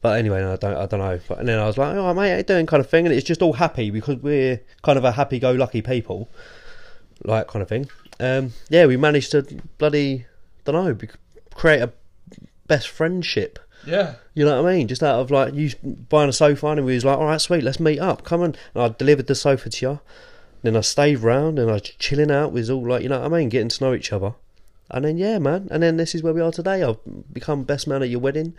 But 0.00 0.18
anyway, 0.18 0.40
no, 0.40 0.52
I 0.52 0.56
don't, 0.56 0.76
I 0.76 0.86
don't 0.86 1.00
know. 1.00 1.20
But 1.28 1.40
and 1.40 1.48
then 1.48 1.58
I 1.58 1.66
was 1.66 1.76
like, 1.76 1.94
oh 1.94 2.14
mate, 2.14 2.30
how 2.30 2.36
you 2.38 2.42
doing, 2.42 2.64
kind 2.66 2.80
of 2.80 2.88
thing, 2.88 3.04
and 3.04 3.14
it's 3.14 3.26
just 3.26 3.42
all 3.42 3.54
happy 3.54 3.90
because 3.90 4.16
we're 4.16 4.62
kind 4.82 4.96
of 4.96 5.04
a 5.04 5.12
happy-go-lucky 5.12 5.82
people, 5.82 6.30
like 7.24 7.48
kind 7.48 7.62
of 7.62 7.68
thing. 7.68 7.90
Um, 8.20 8.52
yeah, 8.68 8.86
we 8.86 8.96
managed 8.96 9.30
to 9.32 9.42
bloody, 9.78 10.26
don't 10.64 10.74
know, 10.74 11.08
create 11.54 11.80
a 11.80 11.92
best 12.66 12.88
friendship. 12.88 13.58
Yeah. 13.86 14.16
You 14.34 14.44
know 14.44 14.62
what 14.62 14.70
I 14.70 14.76
mean? 14.76 14.88
Just 14.88 15.02
out 15.02 15.20
of 15.20 15.30
like 15.30 15.54
you 15.54 15.70
buying 16.08 16.28
a 16.28 16.32
sofa, 16.32 16.66
and 16.68 16.84
we 16.84 16.94
was 16.94 17.04
like, 17.04 17.18
all 17.18 17.26
right, 17.26 17.40
sweet, 17.40 17.62
let's 17.62 17.80
meet 17.80 18.00
up. 18.00 18.24
Come 18.24 18.42
on. 18.42 18.56
And 18.74 18.82
I 18.82 18.88
delivered 18.88 19.26
the 19.26 19.34
sofa 19.34 19.70
to 19.70 19.86
you. 19.86 20.00
Then 20.62 20.76
I 20.76 20.80
stayed 20.80 21.20
round 21.20 21.58
and 21.58 21.70
I 21.70 21.74
was 21.74 21.82
chilling 21.82 22.30
out. 22.30 22.52
Was 22.52 22.70
all 22.70 22.86
like, 22.86 23.02
you 23.02 23.08
know 23.08 23.20
what 23.20 23.32
I 23.32 23.38
mean, 23.38 23.48
getting 23.48 23.68
to 23.68 23.84
know 23.84 23.94
each 23.94 24.12
other. 24.12 24.34
And 24.90 25.04
then 25.04 25.18
yeah, 25.18 25.38
man. 25.38 25.68
And 25.70 25.82
then 25.82 25.96
this 25.96 26.14
is 26.14 26.22
where 26.22 26.32
we 26.32 26.40
are 26.40 26.50
today. 26.50 26.82
I've 26.82 26.98
become 27.32 27.62
best 27.62 27.86
man 27.86 28.02
at 28.02 28.08
your 28.08 28.20
wedding. 28.20 28.54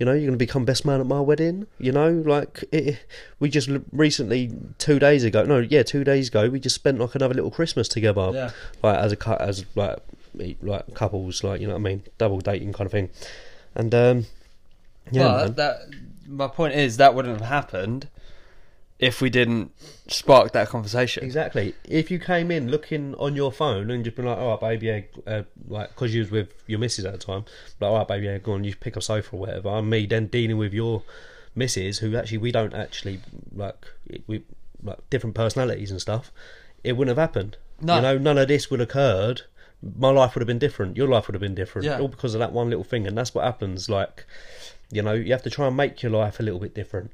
You 0.00 0.06
know, 0.06 0.12
you're 0.12 0.22
going 0.22 0.32
to 0.32 0.38
become 0.38 0.64
best 0.64 0.86
man 0.86 0.98
at 0.98 1.06
my 1.06 1.20
wedding. 1.20 1.66
You 1.78 1.92
know, 1.92 2.10
like 2.10 2.64
it, 2.72 2.98
we 3.38 3.50
just 3.50 3.68
recently, 3.92 4.50
two 4.78 4.98
days 4.98 5.24
ago, 5.24 5.44
no, 5.44 5.58
yeah, 5.58 5.82
two 5.82 6.04
days 6.04 6.28
ago, 6.28 6.48
we 6.48 6.58
just 6.58 6.74
spent 6.74 6.98
like 6.98 7.14
another 7.14 7.34
little 7.34 7.50
Christmas 7.50 7.86
together 7.86 8.30
Yeah. 8.32 8.50
like 8.82 8.96
as 8.98 9.12
a 9.12 9.42
as 9.42 9.66
like 9.76 9.98
like 10.62 10.94
couples, 10.94 11.44
like 11.44 11.60
you 11.60 11.66
know 11.66 11.74
what 11.74 11.80
I 11.80 11.82
mean, 11.82 12.02
double 12.16 12.40
dating 12.40 12.72
kind 12.72 12.86
of 12.86 12.92
thing. 12.92 13.10
And 13.74 13.94
um, 13.94 14.26
yeah, 15.12 15.26
well, 15.26 15.36
man. 15.44 15.54
that 15.56 15.76
my 16.26 16.48
point 16.48 16.74
is 16.74 16.96
that 16.96 17.14
wouldn't 17.14 17.38
have 17.38 17.48
happened 17.48 18.08
if 19.00 19.22
we 19.22 19.30
didn't 19.30 19.72
spark 20.08 20.52
that 20.52 20.68
conversation. 20.68 21.24
exactly. 21.24 21.74
If 21.84 22.10
you 22.10 22.18
came 22.18 22.50
in 22.50 22.70
looking 22.70 23.14
on 23.14 23.34
your 23.34 23.50
phone 23.50 23.90
and 23.90 24.04
just 24.04 24.16
been 24.16 24.26
like, 24.26 24.38
"Oh, 24.38 24.58
baby, 24.58 24.86
yeah," 24.86 25.00
uh, 25.26 25.42
like 25.66 25.88
because 25.88 26.14
you 26.14 26.20
was 26.20 26.30
with 26.30 26.52
your 26.66 26.78
missus 26.78 27.04
at 27.06 27.12
the 27.12 27.18
time, 27.18 27.44
like, 27.80 27.90
"All 27.90 27.98
right, 27.98 28.06
baby, 28.06 28.26
yeah, 28.26 28.38
go 28.38 28.52
on, 28.52 28.64
you 28.64 28.76
pick 28.76 28.96
up 28.96 29.02
sofa 29.02 29.34
or 29.34 29.40
whatever." 29.40 29.70
I'm 29.70 29.88
me 29.88 30.06
then 30.06 30.26
dealing 30.26 30.58
with 30.58 30.74
your 30.74 31.02
missus, 31.54 31.98
who 31.98 32.14
actually 32.14 32.38
we 32.38 32.52
don't 32.52 32.74
actually 32.74 33.20
like 33.54 33.86
we 34.26 34.42
like 34.82 34.98
different 35.08 35.34
personalities 35.34 35.90
and 35.90 36.00
stuff. 36.00 36.30
It 36.84 36.92
wouldn't 36.92 37.16
have 37.16 37.28
happened. 37.28 37.56
No. 37.80 37.96
You 37.96 38.02
know, 38.02 38.18
none 38.18 38.38
of 38.38 38.48
this 38.48 38.70
would 38.70 38.80
have 38.80 38.90
occurred. 38.90 39.42
My 39.98 40.10
life 40.10 40.34
would 40.34 40.42
have 40.42 40.46
been 40.46 40.58
different. 40.58 40.98
Your 40.98 41.08
life 41.08 41.26
would 41.26 41.34
have 41.34 41.40
been 41.40 41.54
different. 41.54 41.86
Yeah. 41.86 41.98
All 42.00 42.08
because 42.08 42.34
of 42.34 42.40
that 42.40 42.52
one 42.52 42.68
little 42.68 42.84
thing, 42.84 43.06
and 43.06 43.16
that's 43.16 43.34
what 43.34 43.44
happens. 43.44 43.88
Like, 43.88 44.26
you 44.90 45.00
know, 45.00 45.14
you 45.14 45.32
have 45.32 45.42
to 45.44 45.50
try 45.50 45.66
and 45.66 45.76
make 45.76 46.02
your 46.02 46.12
life 46.12 46.38
a 46.38 46.42
little 46.42 46.60
bit 46.60 46.74
different. 46.74 47.12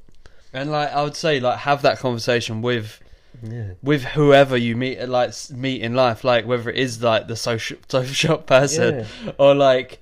And 0.61 0.71
like 0.71 0.91
I 0.91 1.03
would 1.03 1.15
say, 1.15 1.39
like 1.39 1.59
have 1.59 1.81
that 1.83 1.99
conversation 1.99 2.61
with 2.61 2.99
Yeah. 3.43 3.71
with 3.83 4.03
whoever 4.03 4.57
you 4.57 4.75
meet, 4.75 5.07
like 5.07 5.31
meet 5.51 5.81
in 5.81 5.93
life, 5.93 6.23
like 6.23 6.45
whether 6.47 6.69
it 6.69 6.77
is 6.77 7.01
like 7.03 7.27
the 7.27 7.35
social 7.35 7.77
social 7.87 8.13
shop 8.13 8.47
person 8.47 9.05
or 9.37 9.53
like 9.55 9.99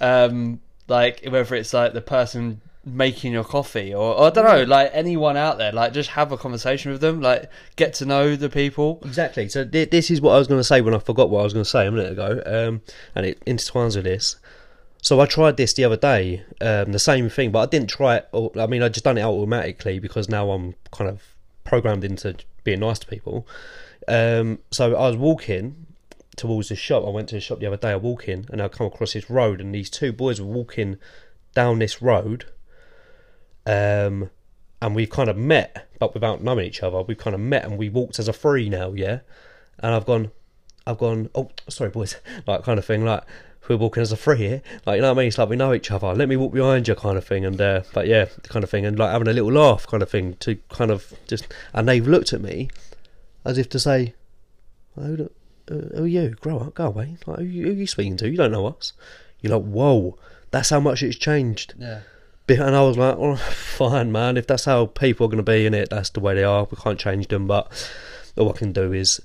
um 0.00 0.60
like 0.88 1.22
whether 1.28 1.54
it's 1.54 1.74
like 1.74 1.92
the 1.92 2.00
person 2.00 2.60
making 2.84 3.32
your 3.32 3.44
coffee 3.44 3.92
or, 3.92 4.14
or 4.14 4.26
I 4.28 4.30
don't 4.30 4.44
know, 4.46 4.62
like 4.64 4.90
anyone 4.94 5.36
out 5.36 5.58
there, 5.58 5.72
like 5.72 5.92
just 5.92 6.08
have 6.10 6.32
a 6.32 6.38
conversation 6.38 6.90
with 6.90 7.02
them, 7.02 7.20
like 7.20 7.50
get 7.76 7.92
to 7.94 8.06
know 8.06 8.34
the 8.36 8.48
people. 8.48 8.98
Exactly. 9.04 9.48
So 9.50 9.66
th- 9.66 9.90
this 9.90 10.10
is 10.10 10.22
what 10.22 10.32
I 10.34 10.38
was 10.38 10.48
going 10.48 10.60
to 10.60 10.64
say 10.64 10.80
when 10.80 10.94
I 10.94 10.98
forgot 10.98 11.28
what 11.28 11.40
I 11.40 11.44
was 11.44 11.52
going 11.52 11.64
to 11.64 11.68
say 11.68 11.86
a 11.86 11.90
minute 11.90 12.12
ago, 12.12 12.40
um, 12.46 12.80
and 13.14 13.26
it 13.26 13.44
intertwines 13.44 13.96
with 13.96 14.04
this. 14.06 14.36
So 15.00 15.20
I 15.20 15.26
tried 15.26 15.56
this 15.56 15.72
the 15.72 15.84
other 15.84 15.96
day, 15.96 16.42
um, 16.60 16.92
the 16.92 16.98
same 16.98 17.28
thing, 17.28 17.52
but 17.52 17.60
I 17.60 17.66
didn't 17.66 17.88
try 17.88 18.16
it. 18.16 18.28
I 18.58 18.66
mean, 18.66 18.82
I 18.82 18.88
just 18.88 19.04
done 19.04 19.16
it 19.16 19.22
automatically 19.22 19.98
because 19.98 20.28
now 20.28 20.50
I'm 20.50 20.74
kind 20.90 21.08
of 21.08 21.22
programmed 21.64 22.04
into 22.04 22.36
being 22.64 22.80
nice 22.80 22.98
to 23.00 23.06
people. 23.06 23.46
Um, 24.08 24.58
so 24.70 24.96
I 24.96 25.08
was 25.08 25.16
walking 25.16 25.86
towards 26.36 26.70
the 26.70 26.76
shop. 26.76 27.04
I 27.06 27.10
went 27.10 27.28
to 27.28 27.36
the 27.36 27.40
shop 27.40 27.60
the 27.60 27.66
other 27.66 27.76
day. 27.76 27.90
I 27.90 27.96
walk 27.96 28.28
in 28.28 28.46
and 28.50 28.60
I 28.60 28.68
come 28.68 28.86
across 28.86 29.12
this 29.12 29.30
road, 29.30 29.60
and 29.60 29.74
these 29.74 29.90
two 29.90 30.12
boys 30.12 30.40
were 30.40 30.46
walking 30.46 30.98
down 31.54 31.78
this 31.78 32.02
road. 32.02 32.46
Um, 33.66 34.30
and 34.80 34.94
we've 34.94 35.10
kind 35.10 35.28
of 35.28 35.36
met, 35.36 35.88
but 35.98 36.14
without 36.14 36.42
knowing 36.42 36.66
each 36.66 36.82
other. 36.82 37.02
We've 37.02 37.18
kind 37.18 37.34
of 37.34 37.40
met 37.40 37.64
and 37.64 37.78
we 37.78 37.88
walked 37.88 38.18
as 38.18 38.28
a 38.28 38.32
three 38.32 38.68
now, 38.68 38.92
yeah. 38.92 39.20
And 39.80 39.94
I've 39.94 40.06
gone, 40.06 40.30
I've 40.86 40.98
gone. 40.98 41.30
Oh, 41.34 41.50
sorry, 41.68 41.90
boys, 41.90 42.16
like 42.46 42.62
kind 42.62 42.78
of 42.78 42.84
thing, 42.84 43.04
like 43.04 43.24
we're 43.68 43.76
walking 43.76 44.02
as 44.02 44.12
a 44.12 44.16
three 44.16 44.36
here, 44.38 44.62
like 44.86 44.96
you 44.96 45.02
know 45.02 45.08
what 45.08 45.18
I 45.18 45.22
mean. 45.22 45.28
It's 45.28 45.38
like 45.38 45.48
we 45.48 45.56
know 45.56 45.74
each 45.74 45.90
other. 45.90 46.14
Let 46.14 46.28
me 46.28 46.36
walk 46.36 46.52
behind 46.52 46.88
you, 46.88 46.94
kind 46.94 47.18
of 47.18 47.24
thing. 47.24 47.44
And 47.44 47.60
uh, 47.60 47.82
but 47.92 48.06
yeah, 48.06 48.26
kind 48.44 48.64
of 48.64 48.70
thing, 48.70 48.86
and 48.86 48.98
like 48.98 49.10
having 49.10 49.28
a 49.28 49.32
little 49.32 49.52
laugh, 49.52 49.86
kind 49.86 50.02
of 50.02 50.10
thing, 50.10 50.34
to 50.40 50.56
kind 50.70 50.90
of 50.90 51.12
just. 51.26 51.48
And 51.72 51.88
they've 51.88 52.06
looked 52.06 52.32
at 52.32 52.40
me 52.40 52.70
as 53.44 53.58
if 53.58 53.68
to 53.70 53.78
say, 53.78 54.14
"Oh, 54.96 55.02
look, 55.02 55.32
uh, 55.70 55.96
who 55.96 56.04
are 56.04 56.06
you? 56.06 56.30
Grow 56.40 56.58
up, 56.58 56.74
go 56.74 56.86
away. 56.86 57.16
Like, 57.26 57.38
who, 57.38 57.44
who 57.44 57.70
are 57.70 57.72
you 57.72 57.86
speaking 57.86 58.16
to? 58.18 58.28
You 58.28 58.36
don't 58.36 58.52
know 58.52 58.66
us." 58.66 58.92
You're 59.40 59.56
like, 59.58 59.68
"Whoa, 59.68 60.18
that's 60.50 60.70
how 60.70 60.80
much 60.80 61.02
it's 61.02 61.16
changed." 61.16 61.74
Yeah. 61.78 62.00
And 62.50 62.74
I 62.74 62.80
was 62.80 62.96
like, 62.96 63.14
oh, 63.18 63.36
fine, 63.36 64.10
man. 64.10 64.38
If 64.38 64.46
that's 64.46 64.64
how 64.64 64.86
people 64.86 65.26
are 65.26 65.28
going 65.28 65.36
to 65.36 65.42
be 65.42 65.66
in 65.66 65.74
it, 65.74 65.90
that's 65.90 66.08
the 66.08 66.20
way 66.20 66.34
they 66.34 66.44
are. 66.44 66.66
We 66.70 66.78
can't 66.78 66.98
change 66.98 67.28
them. 67.28 67.46
But 67.46 67.70
all 68.38 68.48
I 68.48 68.56
can 68.56 68.72
do 68.72 68.90
is 68.94 69.20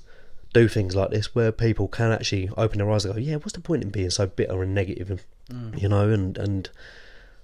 do 0.54 0.68
things 0.68 0.96
like 0.96 1.10
this 1.10 1.34
where 1.34 1.52
people 1.52 1.88
can 1.88 2.10
actually 2.10 2.48
open 2.56 2.78
their 2.78 2.90
eyes 2.90 3.04
and 3.04 3.14
go, 3.14 3.20
yeah, 3.20 3.36
what's 3.36 3.52
the 3.52 3.60
point 3.60 3.82
in 3.82 3.90
being 3.90 4.08
so 4.08 4.26
bitter 4.26 4.62
and 4.62 4.74
negative? 4.74 5.10
And, 5.10 5.20
Mm. 5.50 5.80
You 5.80 5.88
know, 5.88 6.10
and, 6.10 6.38
and 6.38 6.70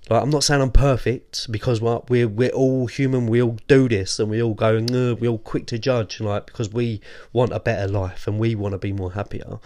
like, 0.08 0.22
I'm 0.22 0.30
not 0.30 0.44
saying 0.44 0.62
I'm 0.62 0.70
perfect 0.70 1.50
because 1.52 1.80
what 1.80 2.08
we're 2.08 2.28
we're 2.28 2.50
all 2.50 2.86
human. 2.86 3.26
We 3.26 3.42
all 3.42 3.58
do 3.68 3.88
this, 3.88 4.18
and 4.18 4.30
we 4.30 4.42
all 4.42 4.54
go. 4.54 4.80
We're 4.80 5.30
all 5.30 5.38
quick 5.38 5.66
to 5.66 5.78
judge, 5.78 6.20
like 6.20 6.46
because 6.46 6.72
we 6.72 7.00
want 7.32 7.52
a 7.52 7.60
better 7.60 7.86
life 7.86 8.26
and 8.26 8.38
we 8.38 8.54
want 8.54 8.72
to 8.72 8.78
be 8.78 8.92
more 8.92 9.12
happier. 9.12 9.58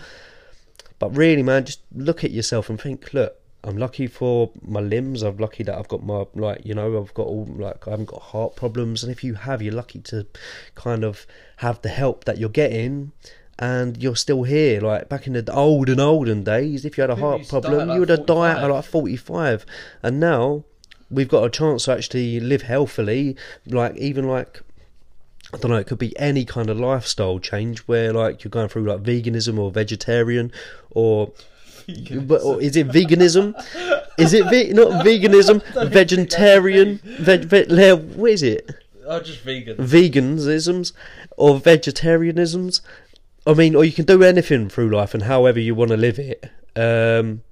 But 0.99 1.17
really, 1.17 1.43
man, 1.43 1.65
just 1.65 1.81
look 1.95 2.25
at 2.25 2.31
yourself 2.33 2.69
and 2.69 2.81
think. 2.81 3.15
Look, 3.15 3.37
I'm 3.65 3.79
lucky 3.79 4.07
for 4.07 4.51
my 4.63 4.81
limbs. 4.81 5.23
I'm 5.23 5.39
lucky 5.39 5.63
that 5.65 5.77
I've 5.77 5.89
got 5.89 6.05
my 6.05 6.27
like, 6.35 6.65
you 6.65 6.75
know, 6.75 7.01
I've 7.01 7.15
got 7.15 7.27
all 7.27 7.47
like 7.57 7.89
I 7.89 7.93
haven't 7.93 8.11
got 8.11 8.21
heart 8.21 8.57
problems. 8.57 9.03
And 9.03 9.11
if 9.11 9.25
you 9.25 9.35
have, 9.35 9.63
you're 9.63 9.75
lucky 9.75 10.01
to 10.01 10.27
kind 10.75 11.03
of 11.03 11.27
have 11.57 11.81
the 11.83 11.89
help 11.89 12.25
that 12.25 12.39
you're 12.39 12.51
getting. 12.51 13.13
And 13.59 14.03
you're 14.03 14.17
still 14.17 14.43
here, 14.43 14.81
like 14.81 15.09
back 15.09 15.29
in 15.29 15.33
the 15.33 15.53
old 15.53 15.89
and 15.89 16.01
olden 16.01 16.43
days. 16.43 16.85
If 16.85 16.99
you 16.99 17.03
had 17.03 17.11
a 17.11 17.17
heart 17.17 17.39
used 17.39 17.51
to 17.51 17.61
die 17.61 17.69
problem, 17.69 17.91
you 17.91 18.01
would 18.01 18.09
have 18.09 18.27
died 18.27 18.59
at 18.59 18.69
like 18.69 18.85
45. 18.85 19.65
And 20.03 20.19
now 20.19 20.65
we've 21.09 21.29
got 21.29 21.45
a 21.45 21.51
chance 21.51 21.85
to 21.85 21.93
actually 21.93 22.41
live 22.41 22.63
healthily. 22.63 23.37
Like 23.65 23.97
even 23.97 24.27
like 24.27 24.61
I 25.53 25.57
don't 25.57 25.71
know, 25.71 25.77
it 25.77 25.87
could 25.87 25.99
be 25.99 26.19
any 26.19 26.45
kind 26.45 26.69
of 26.69 26.81
lifestyle 26.81 27.39
change 27.39 27.81
where 27.81 28.13
like 28.13 28.43
you're 28.43 28.51
going 28.51 28.69
through 28.69 28.87
like 28.87 29.03
veganism 29.03 29.57
or 29.57 29.71
vegetarian 29.71 30.51
or 30.91 31.33
but 32.23 32.43
or 32.43 32.61
is 32.61 32.77
it 32.77 32.89
veganism? 32.89 33.55
Is 34.19 34.33
it 34.35 34.49
ve- 34.51 34.73
not 34.73 35.05
veganism? 35.07 35.63
Vegetarian? 35.91 36.99
Veg- 37.05 37.45
ve- 37.45 37.93
what 38.17 38.31
is 38.31 38.43
it? 38.43 38.71
Oh, 39.07 39.21
just 39.21 39.41
vegan. 39.41 39.77
Veganisms 39.77 40.93
or 41.37 41.57
vegetarianisms? 41.61 42.81
I 43.47 43.53
mean, 43.55 43.75
or 43.77 43.85
you 43.85 43.93
can 43.93 44.07
do 44.07 44.23
anything 44.23 44.71
through 44.71 44.91
life 44.91 45.13
and 45.13 45.25
however 45.25 45.61
you 45.61 45.75
want 45.75 45.91
to 45.91 45.97
live 45.97 46.19
it. 46.19 46.51
Um, 46.77 47.43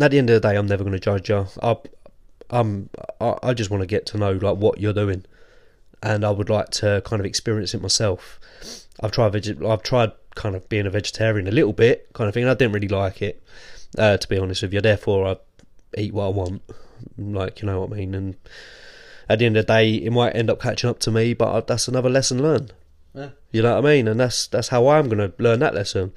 at 0.00 0.10
the 0.10 0.18
end 0.18 0.30
of 0.30 0.40
the 0.40 0.48
day, 0.48 0.56
I'm 0.56 0.66
never 0.66 0.82
going 0.84 0.94
to 0.94 0.98
judge 1.00 1.28
you. 1.28 1.46
I, 1.62 1.76
I'm, 2.50 2.88
I, 3.20 3.36
I 3.42 3.54
just 3.54 3.70
want 3.70 3.82
to 3.82 3.86
get 3.86 4.06
to 4.06 4.18
know 4.18 4.32
like 4.32 4.56
what 4.56 4.80
you're 4.80 4.92
doing, 4.94 5.24
and 6.02 6.24
I 6.24 6.30
would 6.30 6.48
like 6.48 6.70
to 6.72 7.02
kind 7.04 7.20
of 7.20 7.26
experience 7.26 7.74
it 7.74 7.82
myself. 7.82 8.40
I've 9.02 9.12
tried 9.12 9.32
veg- 9.32 9.62
I've 9.62 9.82
tried 9.82 10.12
kind 10.36 10.54
of 10.54 10.68
being 10.68 10.86
a 10.86 10.90
vegetarian 10.90 11.48
a 11.48 11.50
little 11.50 11.72
bit, 11.72 12.12
kind 12.12 12.28
of 12.28 12.34
thing. 12.34 12.44
And 12.44 12.50
I 12.50 12.54
didn't 12.54 12.72
really 12.72 12.86
like 12.88 13.20
it, 13.20 13.42
uh, 13.98 14.16
to 14.16 14.28
be 14.28 14.38
honest 14.38 14.62
with 14.62 14.72
you. 14.72 14.80
Therefore, 14.80 15.26
I 15.26 15.36
eat 16.00 16.14
what 16.14 16.26
I 16.26 16.28
want, 16.28 16.62
like 17.18 17.60
you 17.60 17.66
know 17.66 17.80
what 17.80 17.92
I 17.92 17.96
mean. 17.96 18.14
And 18.14 18.36
at 19.28 19.40
the 19.40 19.46
end 19.46 19.56
of 19.56 19.66
the 19.66 19.72
day, 19.72 19.94
it 19.94 20.12
might 20.12 20.36
end 20.36 20.50
up 20.50 20.60
catching 20.60 20.88
up 20.88 21.00
to 21.00 21.10
me, 21.10 21.34
but 21.34 21.66
that's 21.66 21.88
another 21.88 22.10
lesson 22.10 22.40
learned. 22.40 22.72
Yeah. 23.14 23.30
You 23.50 23.62
know 23.62 23.74
what 23.74 23.84
I 23.84 23.94
mean? 23.94 24.06
And 24.06 24.20
that's 24.20 24.46
that's 24.46 24.68
how 24.68 24.86
I'm 24.88 25.08
going 25.08 25.18
to 25.18 25.32
learn 25.42 25.58
that 25.60 25.74
lesson. 25.74 26.12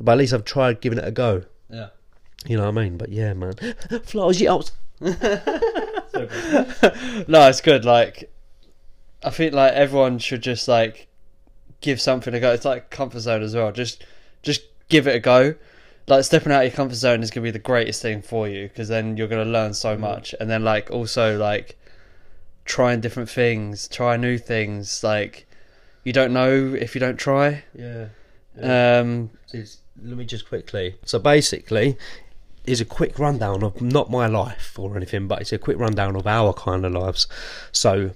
But 0.00 0.12
at 0.12 0.18
least 0.18 0.32
I've 0.32 0.44
tried 0.44 0.80
giving 0.80 0.98
it 0.98 1.06
a 1.06 1.10
go. 1.10 1.44
Yeah. 1.68 1.88
You 2.46 2.56
know 2.56 2.70
what 2.70 2.78
I 2.78 2.84
mean? 2.84 2.96
But 2.96 3.10
yeah, 3.10 3.34
man. 3.34 3.54
Flowers, 4.04 4.40
you 4.40 4.50
out. 4.50 4.70
no, 5.00 5.10
it's 7.48 7.60
good. 7.60 7.84
Like, 7.84 8.32
I 9.24 9.30
think 9.30 9.52
like 9.52 9.72
everyone 9.72 10.18
should 10.18 10.42
just 10.42 10.68
like 10.68 11.08
give 11.80 12.00
something 12.00 12.34
a 12.34 12.40
go. 12.40 12.52
It's 12.52 12.64
like 12.64 12.90
comfort 12.90 13.20
zone 13.20 13.42
as 13.42 13.54
well. 13.54 13.72
Just, 13.72 14.04
just 14.42 14.62
give 14.88 15.06
it 15.06 15.14
a 15.16 15.20
go. 15.20 15.54
Like 16.06 16.24
stepping 16.24 16.52
out 16.52 16.64
of 16.64 16.70
your 16.72 16.76
comfort 16.76 16.96
zone 16.96 17.22
is 17.22 17.30
gonna 17.30 17.44
be 17.44 17.50
the 17.50 17.58
greatest 17.58 18.00
thing 18.00 18.22
for 18.22 18.48
you 18.48 18.68
because 18.68 18.88
then 18.88 19.16
you're 19.16 19.28
gonna 19.28 19.44
learn 19.44 19.74
so 19.74 19.96
much. 19.96 20.34
And 20.40 20.48
then 20.48 20.64
like 20.64 20.90
also 20.90 21.36
like 21.36 21.78
trying 22.64 23.00
different 23.00 23.28
things, 23.28 23.88
try 23.88 24.16
new 24.16 24.38
things. 24.38 25.04
Like 25.04 25.46
you 26.04 26.12
don't 26.12 26.32
know 26.32 26.74
if 26.74 26.94
you 26.94 27.00
don't 27.00 27.18
try. 27.18 27.64
Yeah. 27.74 28.06
Um, 28.60 29.30
Is- 29.52 29.78
let 30.02 30.16
me 30.16 30.24
just 30.24 30.48
quickly. 30.48 30.96
So 31.04 31.18
basically, 31.18 31.98
is 32.64 32.80
a 32.80 32.84
quick 32.84 33.18
rundown 33.18 33.62
of 33.62 33.80
not 33.80 34.10
my 34.10 34.26
life 34.26 34.78
or 34.78 34.96
anything, 34.96 35.26
but 35.26 35.40
it's 35.40 35.52
a 35.52 35.58
quick 35.58 35.78
rundown 35.78 36.16
of 36.16 36.26
our 36.26 36.52
kind 36.52 36.84
of 36.84 36.92
lives. 36.92 37.26
So, 37.72 38.12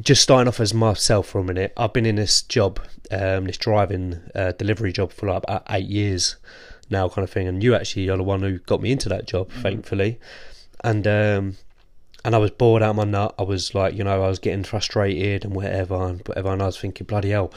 just 0.00 0.22
starting 0.22 0.48
off 0.48 0.60
as 0.60 0.72
myself 0.72 1.28
for 1.28 1.40
a 1.40 1.44
minute, 1.44 1.72
I've 1.76 1.92
been 1.92 2.06
in 2.06 2.16
this 2.16 2.42
job, 2.42 2.80
um, 3.10 3.44
this 3.44 3.58
driving 3.58 4.20
uh, 4.34 4.52
delivery 4.52 4.92
job 4.92 5.12
for 5.12 5.28
like 5.28 5.42
about 5.44 5.64
eight 5.70 5.86
years 5.86 6.36
now, 6.88 7.08
kind 7.08 7.24
of 7.24 7.30
thing. 7.30 7.46
And 7.46 7.62
you 7.62 7.74
actually 7.74 8.08
are 8.08 8.16
the 8.16 8.22
one 8.22 8.40
who 8.40 8.58
got 8.58 8.80
me 8.80 8.92
into 8.92 9.08
that 9.10 9.26
job, 9.26 9.50
thankfully. 9.50 10.18
And 10.82 11.06
um, 11.06 11.56
and 12.24 12.34
I 12.34 12.38
was 12.38 12.50
bored 12.52 12.82
out 12.82 12.90
of 12.90 12.96
my 12.96 13.04
nut. 13.04 13.34
I 13.38 13.42
was 13.42 13.74
like, 13.74 13.94
you 13.94 14.04
know, 14.04 14.22
I 14.22 14.28
was 14.28 14.38
getting 14.38 14.64
frustrated 14.64 15.44
and 15.44 15.54
whatever 15.54 15.94
and 16.06 16.26
whatever. 16.26 16.52
And 16.52 16.62
I 16.62 16.66
was 16.66 16.78
thinking, 16.78 17.06
bloody 17.06 17.30
hell, 17.30 17.52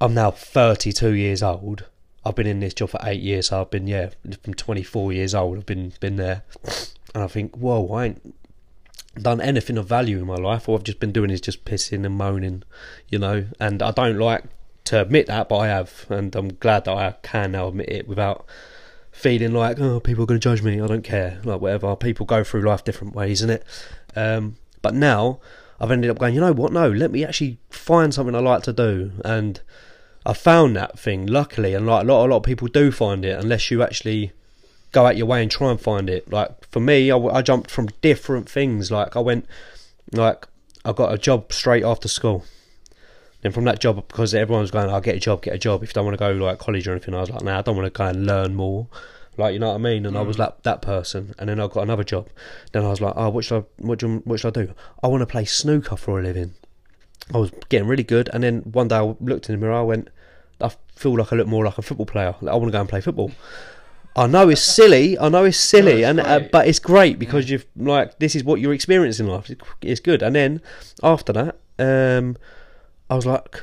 I'm 0.00 0.14
now 0.14 0.30
32 0.30 1.12
years 1.12 1.42
old. 1.42 1.86
I've 2.24 2.34
been 2.34 2.46
in 2.46 2.60
this 2.60 2.74
job 2.74 2.90
for 2.90 3.00
eight 3.02 3.22
years. 3.22 3.48
So 3.48 3.62
I've 3.62 3.70
been, 3.70 3.86
yeah, 3.86 4.10
from 4.42 4.54
24 4.54 5.12
years 5.14 5.34
old. 5.34 5.58
I've 5.58 5.66
been 5.66 5.92
been 6.00 6.16
there, 6.16 6.42
and 7.14 7.24
I 7.24 7.26
think, 7.26 7.56
whoa, 7.56 7.88
I 7.94 8.06
ain't 8.06 8.34
done 9.14 9.40
anything 9.40 9.76
of 9.76 9.86
value 9.86 10.18
in 10.18 10.26
my 10.26 10.36
life. 10.36 10.68
All 10.68 10.76
I've 10.76 10.84
just 10.84 11.00
been 11.00 11.12
doing 11.12 11.30
is 11.30 11.40
just 11.40 11.64
pissing 11.64 12.04
and 12.04 12.16
moaning, 12.16 12.62
you 13.08 13.18
know. 13.18 13.46
And 13.58 13.82
I 13.82 13.90
don't 13.90 14.18
like 14.18 14.44
to 14.84 15.02
admit 15.02 15.26
that, 15.26 15.48
but 15.48 15.58
I 15.58 15.68
have, 15.68 16.06
and 16.08 16.34
I'm 16.34 16.54
glad 16.54 16.84
that 16.84 16.96
I 16.96 17.14
can 17.22 17.52
now 17.52 17.68
admit 17.68 17.88
it 17.88 18.08
without 18.08 18.46
feeling 19.10 19.52
like, 19.52 19.80
oh, 19.80 20.00
people 20.00 20.24
are 20.24 20.26
going 20.26 20.40
to 20.40 20.48
judge 20.48 20.62
me. 20.62 20.80
I 20.80 20.86
don't 20.86 21.02
care, 21.02 21.40
like 21.44 21.60
whatever. 21.60 21.94
People 21.96 22.26
go 22.26 22.44
through 22.44 22.62
life 22.62 22.84
different 22.84 23.14
ways, 23.14 23.42
isn't 23.42 23.50
it? 23.50 23.64
Um, 24.16 24.56
but 24.82 24.94
now 24.94 25.40
I've 25.80 25.90
ended 25.90 26.10
up 26.10 26.18
going, 26.18 26.34
you 26.34 26.40
know 26.40 26.52
what? 26.52 26.72
No, 26.72 26.88
let 26.88 27.10
me 27.10 27.24
actually 27.24 27.58
find 27.70 28.14
something 28.14 28.34
I 28.34 28.40
like 28.40 28.62
to 28.64 28.72
do, 28.72 29.12
and 29.24 29.60
I 30.24 30.34
found 30.34 30.76
that 30.76 30.98
thing 30.98 31.26
luckily, 31.26 31.74
and 31.74 31.86
like 31.86 32.04
a 32.04 32.06
lot, 32.06 32.26
a 32.26 32.28
lot 32.28 32.36
of 32.38 32.42
people 32.42 32.68
do 32.68 32.92
find 32.92 33.24
it 33.24 33.38
unless 33.38 33.70
you 33.70 33.82
actually 33.82 34.32
go 34.92 35.06
out 35.06 35.16
your 35.16 35.26
way 35.26 35.42
and 35.42 35.50
try 35.50 35.70
and 35.70 35.80
find 35.80 36.10
it. 36.10 36.30
Like 36.30 36.68
for 36.70 36.80
me, 36.80 37.10
I 37.10 37.42
jumped 37.42 37.70
from 37.70 37.88
different 38.00 38.48
things. 38.48 38.90
Like 38.90 39.16
I 39.16 39.20
went, 39.20 39.46
like 40.12 40.46
I 40.84 40.92
got 40.92 41.12
a 41.12 41.18
job 41.18 41.52
straight 41.52 41.84
after 41.84 42.08
school. 42.08 42.44
Then 43.42 43.52
from 43.52 43.64
that 43.64 43.80
job, 43.80 43.96
because 44.06 44.34
everyone 44.34 44.62
was 44.62 44.70
going, 44.70 44.90
I'll 44.90 45.00
get 45.00 45.16
a 45.16 45.20
job, 45.20 45.42
get 45.42 45.54
a 45.54 45.58
job. 45.58 45.82
If 45.82 45.90
you 45.90 45.94
don't 45.94 46.04
want 46.04 46.18
to 46.18 46.18
go 46.18 46.32
like 46.32 46.58
college 46.58 46.86
or 46.86 46.92
anything, 46.92 47.14
I 47.14 47.20
was 47.20 47.30
like, 47.30 47.42
nah, 47.42 47.58
I 47.58 47.62
don't 47.62 47.76
want 47.76 47.86
to 47.86 47.96
go 47.96 48.04
and 48.04 48.26
learn 48.26 48.54
more. 48.54 48.86
Like 49.36 49.54
you 49.54 49.58
know 49.58 49.68
what 49.68 49.76
I 49.76 49.78
mean? 49.78 50.04
And 50.04 50.18
I 50.18 50.22
was 50.22 50.36
mm. 50.36 50.40
like 50.40 50.62
that 50.64 50.82
person. 50.82 51.34
And 51.38 51.48
then 51.48 51.60
I 51.60 51.66
got 51.66 51.82
another 51.82 52.04
job. 52.04 52.28
Then 52.72 52.84
I 52.84 52.88
was 52.88 53.00
like, 53.00 53.14
oh, 53.16 53.30
what 53.30 53.44
should 53.44 53.62
I, 53.62 53.64
what, 53.78 53.98
do 54.00 54.08
you- 54.08 54.22
what 54.24 54.40
should 54.40 54.56
I 54.58 54.64
do? 54.64 54.74
I 55.02 55.06
want 55.06 55.22
to 55.22 55.26
play 55.26 55.44
snooker 55.44 55.96
for 55.96 56.20
a 56.20 56.22
living. 56.22 56.54
I 57.32 57.38
was 57.38 57.52
getting 57.68 57.86
really 57.86 58.02
good, 58.02 58.28
and 58.32 58.42
then 58.42 58.60
one 58.60 58.88
day 58.88 58.96
I 58.96 59.02
looked 59.20 59.48
in 59.48 59.54
the 59.54 59.58
mirror. 59.58 59.74
I 59.74 59.82
went, 59.82 60.08
I 60.60 60.72
feel 60.96 61.16
like 61.16 61.32
I 61.32 61.36
look 61.36 61.46
more 61.46 61.64
like 61.64 61.78
a 61.78 61.82
football 61.82 62.06
player. 62.06 62.34
I 62.42 62.56
want 62.56 62.66
to 62.66 62.72
go 62.72 62.80
and 62.80 62.88
play 62.88 63.00
football. 63.00 63.30
I 64.16 64.26
know 64.26 64.48
it's 64.48 64.62
silly. 64.62 65.18
I 65.18 65.28
know 65.28 65.44
it's 65.44 65.58
silly, 65.58 66.02
it's 66.02 66.08
and 66.08 66.20
uh, 66.20 66.40
but 66.50 66.66
it's 66.66 66.78
great 66.78 67.18
because 67.18 67.48
you've 67.48 67.66
like 67.76 68.18
this 68.18 68.34
is 68.34 68.42
what 68.42 68.60
you're 68.60 68.74
experiencing 68.74 69.26
in 69.26 69.32
life. 69.32 69.50
It's, 69.82 70.00
good. 70.00 70.22
And 70.22 70.34
then 70.34 70.62
after 71.02 71.32
that, 71.32 71.58
um, 71.78 72.36
I 73.08 73.14
was 73.14 73.26
like, 73.26 73.62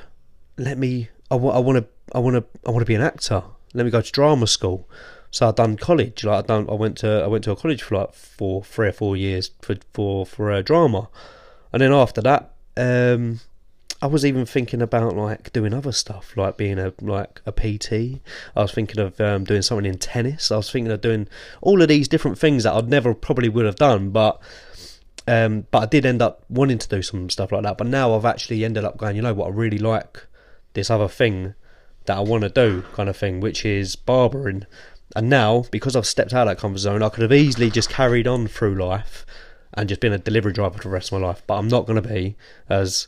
let 0.57 0.77
me. 0.77 1.09
I 1.29 1.35
want. 1.35 1.55
I 1.55 1.59
want 1.59 1.77
to. 1.79 1.87
I 2.15 2.19
want 2.19 2.35
to. 2.35 2.59
I 2.65 2.71
want 2.71 2.81
to 2.81 2.85
be 2.85 2.95
an 2.95 3.01
actor. 3.01 3.43
Let 3.73 3.85
me 3.85 3.91
go 3.91 4.01
to 4.01 4.11
drama 4.11 4.47
school. 4.47 4.89
So 5.31 5.49
I 5.49 5.51
done 5.51 5.75
college. 5.75 6.23
Like 6.23 6.45
I 6.45 6.47
done. 6.47 6.69
I 6.69 6.73
went 6.73 6.97
to. 6.99 7.23
I 7.23 7.27
went 7.27 7.43
to 7.43 7.51
a 7.51 7.55
college 7.55 7.83
for 7.83 7.97
like 7.97 8.13
for 8.13 8.63
three 8.63 8.87
or 8.87 8.93
four 8.93 9.17
years 9.17 9.51
for 9.61 9.75
for 9.93 10.25
for 10.25 10.51
uh, 10.51 10.61
drama, 10.61 11.09
and 11.73 11.81
then 11.81 11.91
after 11.91 12.21
that, 12.21 12.53
um, 12.77 13.41
I 14.01 14.07
was 14.07 14.25
even 14.25 14.45
thinking 14.45 14.81
about 14.81 15.15
like 15.15 15.51
doing 15.53 15.73
other 15.73 15.91
stuff, 15.91 16.37
like 16.37 16.57
being 16.57 16.77
a 16.79 16.93
like 17.01 17.41
a 17.45 17.51
PT. 17.51 18.21
I 18.55 18.61
was 18.61 18.71
thinking 18.71 18.99
of 18.99 19.19
um, 19.19 19.43
doing 19.43 19.61
something 19.63 19.85
in 19.85 19.97
tennis. 19.97 20.51
I 20.51 20.57
was 20.57 20.71
thinking 20.71 20.91
of 20.91 21.01
doing 21.01 21.27
all 21.61 21.81
of 21.81 21.87
these 21.87 22.07
different 22.07 22.37
things 22.37 22.63
that 22.63 22.73
I'd 22.73 22.89
never 22.89 23.13
probably 23.13 23.49
would 23.49 23.65
have 23.65 23.75
done, 23.75 24.09
but 24.11 24.39
Um, 25.27 25.65
but 25.71 25.83
I 25.83 25.85
did 25.87 26.05
end 26.05 26.21
up 26.21 26.45
wanting 26.47 26.77
to 26.77 26.87
do 26.87 27.01
some 27.01 27.29
stuff 27.29 27.51
like 27.51 27.63
that. 27.63 27.77
But 27.77 27.87
now 27.87 28.15
I've 28.15 28.23
actually 28.25 28.63
ended 28.63 28.85
up 28.85 28.97
going, 28.97 29.15
you 29.17 29.21
know 29.21 29.33
what, 29.33 29.47
I 29.47 29.51
really 29.51 29.77
like 29.77 30.25
this 30.73 30.89
other 30.89 31.09
thing 31.09 31.53
that 32.05 32.17
I 32.17 32.21
want 32.21 32.43
to 32.43 32.49
do, 32.49 32.83
kind 32.93 33.09
of 33.09 33.17
thing, 33.17 33.41
which 33.41 33.65
is 33.65 33.97
barbering. 33.97 34.65
And 35.15 35.29
now, 35.29 35.65
because 35.71 35.95
I've 35.95 36.05
stepped 36.05 36.33
out 36.33 36.47
of 36.47 36.55
that 36.55 36.61
comfort 36.61 36.79
zone, 36.79 37.03
I 37.03 37.09
could 37.09 37.23
have 37.23 37.33
easily 37.33 37.69
just 37.69 37.89
carried 37.89 38.27
on 38.27 38.47
through 38.47 38.75
life 38.75 39.25
and 39.73 39.89
just 39.89 39.99
been 40.01 40.13
a 40.13 40.17
delivery 40.17 40.53
driver 40.53 40.77
for 40.77 40.83
the 40.83 40.89
rest 40.89 41.11
of 41.11 41.19
my 41.19 41.27
life. 41.27 41.41
But 41.45 41.55
I'm 41.55 41.67
not 41.67 41.85
going 41.85 42.01
to 42.01 42.07
be, 42.07 42.37
as 42.69 43.07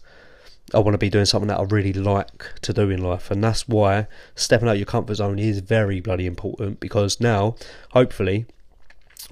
I 0.73 0.79
want 0.79 0.93
to 0.93 0.99
be 0.99 1.09
doing 1.09 1.25
something 1.25 1.47
that 1.47 1.59
I 1.59 1.63
really 1.63 1.93
like 1.93 2.59
to 2.61 2.73
do 2.73 2.89
in 2.89 3.01
life. 3.01 3.31
And 3.31 3.43
that's 3.43 3.67
why 3.67 4.07
stepping 4.35 4.67
out 4.67 4.73
of 4.73 4.77
your 4.77 4.85
comfort 4.85 5.15
zone 5.15 5.39
is 5.39 5.59
very 5.59 5.99
bloody 5.99 6.25
important 6.25 6.79
because 6.79 7.19
now, 7.19 7.55
hopefully, 7.91 8.45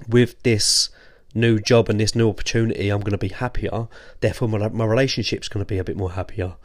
with 0.08 0.42
this 0.42 0.90
new 1.34 1.58
job 1.58 1.88
and 1.88 2.00
this 2.00 2.14
new 2.14 2.28
opportunity, 2.28 2.88
I'm 2.88 3.00
going 3.00 3.12
to 3.12 3.18
be 3.18 3.28
happier. 3.28 3.88
Therefore, 4.20 4.48
my, 4.48 4.68
my 4.68 4.84
relationship's 4.84 5.48
going 5.48 5.64
to 5.64 5.68
be 5.68 5.78
a 5.78 5.84
bit 5.84 5.96
more 5.96 6.12
happier. 6.12 6.56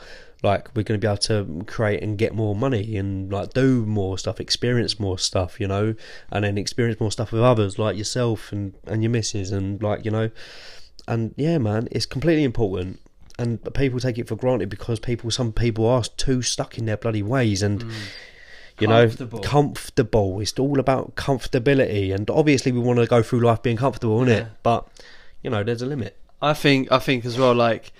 Like 0.42 0.76
we're 0.76 0.84
going 0.84 1.00
to 1.00 1.06
be 1.06 1.10
able 1.10 1.18
to 1.18 1.64
create 1.68 2.04
and 2.04 2.18
get 2.18 2.36
more 2.36 2.54
money 2.54 2.98
and 2.98 3.32
like 3.32 3.54
do 3.54 3.86
more 3.86 4.18
stuff, 4.18 4.42
experience 4.42 5.00
more 5.00 5.18
stuff, 5.18 5.60
you 5.60 5.68
know, 5.68 5.96
and 6.32 6.44
then 6.44 6.58
experience 6.58 7.00
more 7.00 7.12
stuff 7.12 7.32
with 7.32 7.42
others 7.42 7.80
like 7.80 7.96
yourself 7.96 8.52
and 8.52 8.74
and 8.86 9.04
your 9.04 9.10
missus 9.10 9.52
and 9.52 9.82
like 9.82 10.04
you 10.04 10.12
know, 10.12 10.32
and 11.08 11.34
yeah, 11.38 11.58
man, 11.60 11.88
it's 11.92 12.06
completely 12.06 12.44
important. 12.44 13.00
And 13.40 13.60
people 13.74 14.00
take 14.00 14.18
it 14.20 14.28
for 14.28 14.36
granted 14.36 14.70
because 14.70 15.00
people, 15.00 15.32
some 15.32 15.52
people 15.52 15.88
are 15.88 16.04
too 16.04 16.42
stuck 16.42 16.78
in 16.78 16.86
their 16.86 16.98
bloody 16.98 17.24
ways 17.24 17.62
and. 17.64 17.84
Mm. 17.84 17.92
You 18.80 18.88
know, 18.88 19.04
Comfortable. 19.06 19.40
comfortable. 19.42 20.40
It's 20.40 20.58
all 20.58 20.80
about 20.80 21.14
comfortability, 21.16 22.12
and 22.14 22.28
obviously 22.32 22.72
we 22.72 22.80
want 22.80 22.98
to 22.98 23.06
go 23.06 23.22
through 23.22 23.42
life 23.42 23.62
being 23.62 23.78
comfortable, 23.78 24.24
isn't 24.24 24.34
Yeah. 24.36 24.44
it? 24.46 24.48
But 24.64 24.88
you 25.44 25.52
know, 25.52 25.62
there's 25.64 25.84
a 25.84 25.86
limit. 25.86 26.18
I 26.42 26.54
think 26.56 26.92
I 26.92 26.98
think 26.98 27.24
as 27.24 27.38
well 27.38 27.54
like 27.54 27.94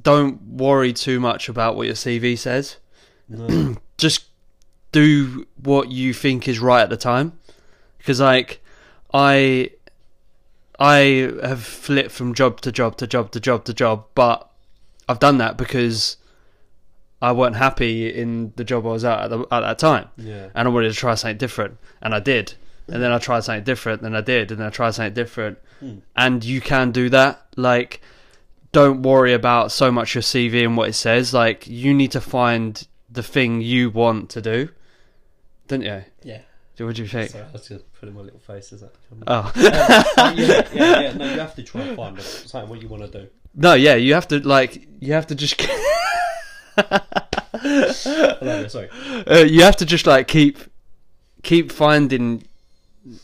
don't 0.00 0.40
worry 0.42 0.94
too 0.94 1.20
much 1.20 1.50
about 1.50 1.76
what 1.76 1.84
your 1.86 1.94
CV 1.94 2.38
says. 2.38 2.76
No. 3.28 3.76
Just 3.98 4.24
do 4.92 5.46
what 5.62 5.90
you 5.90 6.14
think 6.14 6.48
is 6.48 6.58
right 6.58 6.82
at 6.82 6.88
the 6.88 6.96
time. 6.96 7.38
Because 7.98 8.18
like 8.18 8.62
I 9.12 9.72
I 10.78 11.30
have 11.42 11.62
flipped 11.62 12.10
from 12.10 12.34
job 12.34 12.60
to 12.62 12.72
job 12.72 12.96
to 12.98 13.06
job 13.06 13.30
to 13.32 13.40
job 13.40 13.64
to 13.64 13.74
job, 13.74 14.04
but 14.14 14.50
I've 15.08 15.18
done 15.18 15.38
that 15.38 15.56
because 15.56 16.16
I 17.22 17.32
weren't 17.32 17.56
happy 17.56 18.08
in 18.12 18.52
the 18.56 18.64
job 18.64 18.84
I 18.86 18.90
was 18.90 19.04
at 19.04 19.20
at, 19.20 19.30
the, 19.30 19.40
at 19.50 19.60
that 19.60 19.78
time, 19.78 20.08
yeah, 20.18 20.48
and 20.54 20.68
I 20.68 20.70
wanted 20.70 20.92
to 20.92 20.98
try 20.98 21.14
something 21.14 21.38
different, 21.38 21.78
and 22.02 22.14
I 22.14 22.20
did. 22.20 22.54
And 22.88 23.02
then 23.02 23.10
I 23.10 23.18
tried 23.18 23.40
something 23.40 23.64
different, 23.64 24.02
and 24.02 24.16
I 24.16 24.20
did, 24.20 24.52
and 24.52 24.60
then 24.60 24.66
I 24.68 24.70
tried 24.70 24.92
something 24.92 25.14
different, 25.14 25.58
Hmm. 25.80 25.98
and 26.14 26.44
you 26.44 26.60
can 26.60 26.92
do 26.92 27.08
that. 27.10 27.42
Like, 27.56 28.00
don't 28.72 29.02
worry 29.02 29.32
about 29.32 29.72
so 29.72 29.90
much 29.90 30.14
your 30.14 30.22
CV 30.22 30.62
and 30.64 30.76
what 30.76 30.88
it 30.90 30.92
says. 30.92 31.34
Like, 31.34 31.66
you 31.66 31.92
need 31.94 32.12
to 32.12 32.20
find 32.20 32.86
the 33.10 33.22
thing 33.24 33.60
you 33.60 33.90
want 33.90 34.30
to 34.30 34.40
do, 34.42 34.68
don't 35.68 35.82
you? 35.82 36.04
yeah. 36.22 36.42
What 36.78 36.94
do 36.96 37.02
you 37.02 37.08
think? 37.08 37.30
Sorry, 37.30 37.44
I 37.44 37.52
was 37.52 37.68
just 37.68 37.84
putting 37.94 38.14
my 38.14 38.20
little 38.22 38.38
face 38.40 38.72
as 38.72 38.80
that. 38.82 38.94
Oh 39.26 39.50
yeah, 39.56 40.34
yeah, 40.34 41.00
yeah. 41.00 41.12
No, 41.14 41.24
you 41.32 41.40
have 41.40 41.54
to 41.54 41.62
try 41.62 41.82
and 41.82 41.96
find 41.96 42.20
something 42.20 42.68
what 42.70 42.82
you 42.82 42.88
want 42.88 43.10
to 43.10 43.20
do. 43.22 43.28
no, 43.54 43.72
yeah, 43.74 43.94
you 43.94 44.12
have 44.14 44.28
to 44.28 44.40
like, 44.46 44.86
you 45.00 45.12
have 45.14 45.26
to 45.28 45.34
just, 45.34 45.60
Hello, 47.62 48.68
sorry. 48.68 48.88
uh, 49.26 49.38
you 49.38 49.62
have 49.62 49.76
to 49.76 49.86
just 49.86 50.06
like 50.06 50.28
keep, 50.28 50.58
keep 51.42 51.72
finding 51.72 52.44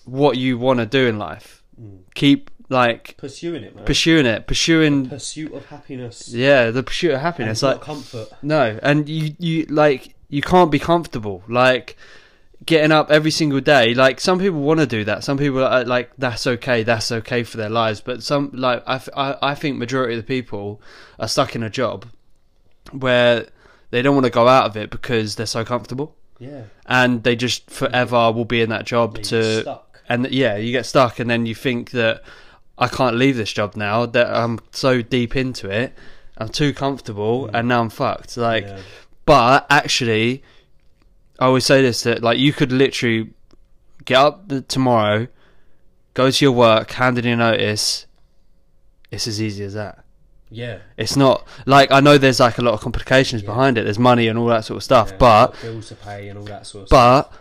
what 0.04 0.36
you 0.38 0.58
want 0.58 0.78
to 0.80 0.86
do 0.86 1.06
in 1.06 1.18
life. 1.18 1.62
Mm. 1.80 2.00
Keep 2.14 2.50
like 2.68 3.16
Pursuing 3.18 3.64
it, 3.64 3.74
man. 3.76 3.84
pursuing 3.84 4.24
it, 4.26 4.46
pursuing 4.46 5.08
Pursuit 5.08 5.52
of 5.52 5.66
happiness. 5.66 6.28
yeah, 6.32 6.70
the 6.70 6.82
pursuit 6.82 7.12
of 7.12 7.20
happiness. 7.20 7.62
not 7.62 7.76
Like 7.76 7.84
comfort. 7.84 8.28
no, 8.42 8.78
and 8.82 9.08
you 9.08 9.34
you 9.38 9.66
like 9.66 10.14
you 10.28 10.40
can't 10.42 10.70
be 10.70 10.78
comfortable. 10.78 11.42
Like 11.48 11.96
getting 12.64 12.92
up 12.92 13.10
every 13.10 13.30
single 13.30 13.60
day. 13.60 13.94
Like 13.94 14.20
some 14.20 14.38
people 14.38 14.60
want 14.60 14.80
to 14.80 14.86
do 14.86 15.04
that. 15.04 15.24
Some 15.24 15.38
people 15.38 15.64
are 15.64 15.84
like 15.84 16.10
that's 16.18 16.46
okay. 16.46 16.82
That's 16.82 17.10
okay 17.12 17.42
for 17.42 17.56
their 17.56 17.70
lives. 17.70 18.00
But 18.00 18.22
some 18.22 18.50
like 18.52 18.82
I, 18.86 19.00
I 19.42 19.54
think 19.54 19.78
majority 19.78 20.14
of 20.14 20.20
the 20.20 20.26
people 20.26 20.80
are 21.18 21.28
stuck 21.28 21.54
in 21.56 21.62
a 21.62 21.70
job 21.70 22.06
where 22.92 23.46
they 23.90 24.02
don't 24.02 24.14
want 24.14 24.24
to 24.26 24.30
go 24.30 24.48
out 24.48 24.66
of 24.66 24.76
it 24.76 24.90
because 24.90 25.36
they're 25.36 25.46
so 25.46 25.64
comfortable 25.64 26.14
Yeah. 26.38 26.62
and 26.86 27.22
they 27.22 27.36
just 27.36 27.70
forever 27.70 28.32
will 28.32 28.44
be 28.44 28.60
in 28.62 28.70
that 28.70 28.84
job 28.86 29.16
Yeah, 29.18 29.22
to 29.24 29.60
stuck. 29.62 30.00
and 30.08 30.30
yeah, 30.30 30.56
you 30.56 30.72
get 30.72 30.86
stuck, 30.86 31.18
and 31.18 31.28
then 31.30 31.46
you 31.46 31.54
think 31.54 31.90
that 31.92 32.22
I 32.78 32.88
can't 32.88 33.16
leave 33.16 33.36
this 33.36 33.52
job 33.52 33.76
now. 33.76 34.06
That 34.06 34.34
I'm 34.34 34.58
so 34.72 35.02
deep 35.02 35.36
into 35.36 35.68
it, 35.70 35.94
I'm 36.38 36.48
too 36.48 36.72
comfortable, 36.72 37.46
Mm. 37.46 37.50
and 37.54 37.68
now 37.68 37.80
I'm 37.82 37.90
fucked. 37.90 38.36
Like, 38.36 38.64
yeah. 38.64 38.78
but 39.24 39.66
actually, 39.70 40.42
I 41.38 41.46
always 41.46 41.64
say 41.66 41.82
this 41.82 42.02
that 42.04 42.22
like 42.22 42.38
you 42.38 42.52
could 42.52 42.72
literally 42.72 43.30
get 44.04 44.16
up 44.18 44.48
the, 44.48 44.60
tomorrow, 44.62 45.26
go 46.14 46.30
to 46.30 46.44
your 46.44 46.52
work, 46.52 46.90
hand 46.92 47.18
in 47.18 47.24
your 47.24 47.36
notice. 47.36 48.06
It's 49.10 49.26
as 49.26 49.40
easy 49.42 49.64
as 49.64 49.74
that. 49.74 50.04
yeah. 50.50 50.78
It's 50.96 51.16
not 51.16 51.46
like 51.66 51.90
I 51.90 52.00
know 52.00 52.16
there's 52.18 52.40
like 52.40 52.58
a 52.58 52.62
lot 52.62 52.74
of 52.74 52.80
complications 52.80 53.42
Yeah. 53.42 53.46
behind 53.48 53.78
it. 53.78 53.84
There's 53.84 53.98
money 53.98 54.28
and 54.28 54.38
all 54.38 54.46
that 54.46 54.64
sort 54.64 54.76
of 54.78 54.82
stuff, 54.84 55.10
yeah. 55.10 55.16
but 55.18 55.60
bills 55.62 55.88
to 55.88 55.94
pay 55.96 56.28
and 56.28 56.38
all 56.38 56.44
that 56.46 56.66
sort 56.66 56.82
of 56.82 56.88
stuff. 56.88 57.28
but 57.30 57.38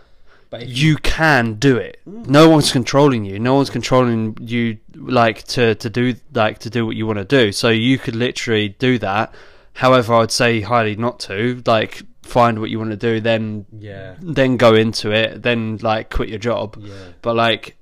But 0.50 0.62
if 0.64 0.76
you 0.76 0.96
can 0.96 1.54
do 1.54 1.76
it. 1.76 2.00
Mm. 2.08 2.26
No 2.28 2.48
one's 2.50 2.70
controlling 2.72 3.24
you. 3.24 3.38
No 3.38 3.54
one's 3.54 3.70
controlling 3.70 4.36
you 4.40 4.78
like 4.94 5.44
to 5.54 5.74
to 5.76 5.88
do 5.88 6.14
like 6.34 6.58
to 6.60 6.70
do 6.70 6.84
what 6.84 6.96
you 6.96 7.06
want 7.06 7.18
to 7.20 7.24
do. 7.24 7.52
So 7.52 7.68
you 7.70 7.98
could 7.98 8.14
literally 8.16 8.68
do 8.70 8.98
that. 8.98 9.32
However, 9.74 10.12
I'd 10.14 10.30
say 10.30 10.60
highly 10.60 10.96
not 10.96 11.18
to. 11.20 11.62
Like 11.66 12.02
find 12.22 12.60
what 12.60 12.70
you 12.70 12.78
want 12.78 12.90
to 12.90 12.96
do, 12.96 13.20
then 13.20 13.66
yeah, 13.78 14.16
then 14.20 14.56
go 14.56 14.74
into 14.74 15.10
it, 15.10 15.42
then 15.42 15.78
like 15.82 16.10
quit 16.10 16.28
your 16.28 16.38
job. 16.38 16.76
yeah. 16.80 16.94
But 17.20 17.36
like 17.36 17.76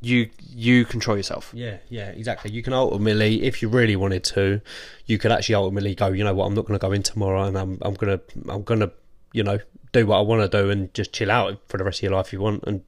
you 0.00 0.30
you 0.38 0.84
control 0.84 1.16
yourself. 1.16 1.50
Yeah, 1.54 1.78
yeah, 1.88 2.08
exactly. 2.08 2.50
You 2.50 2.62
can 2.62 2.72
ultimately, 2.72 3.42
if 3.42 3.62
you 3.62 3.68
really 3.68 3.96
wanted 3.96 4.24
to, 4.24 4.60
you 5.06 5.18
could 5.18 5.32
actually 5.32 5.56
ultimately 5.56 5.94
go. 5.94 6.08
You 6.08 6.24
know 6.24 6.34
what? 6.34 6.46
I'm 6.46 6.54
not 6.54 6.66
going 6.66 6.78
to 6.78 6.84
go 6.84 6.92
in 6.92 7.02
tomorrow, 7.02 7.44
and 7.44 7.56
I'm 7.56 7.78
I'm 7.82 7.94
gonna 7.94 8.20
I'm 8.48 8.62
gonna 8.62 8.90
you 9.32 9.42
know 9.42 9.58
do 9.92 10.06
what 10.06 10.18
I 10.18 10.20
want 10.22 10.50
to 10.50 10.62
do 10.62 10.70
and 10.70 10.92
just 10.94 11.12
chill 11.12 11.30
out 11.30 11.60
for 11.66 11.76
the 11.76 11.84
rest 11.84 11.98
of 11.98 12.04
your 12.04 12.12
life 12.12 12.28
if 12.28 12.32
you 12.32 12.40
want. 12.40 12.64
And 12.64 12.82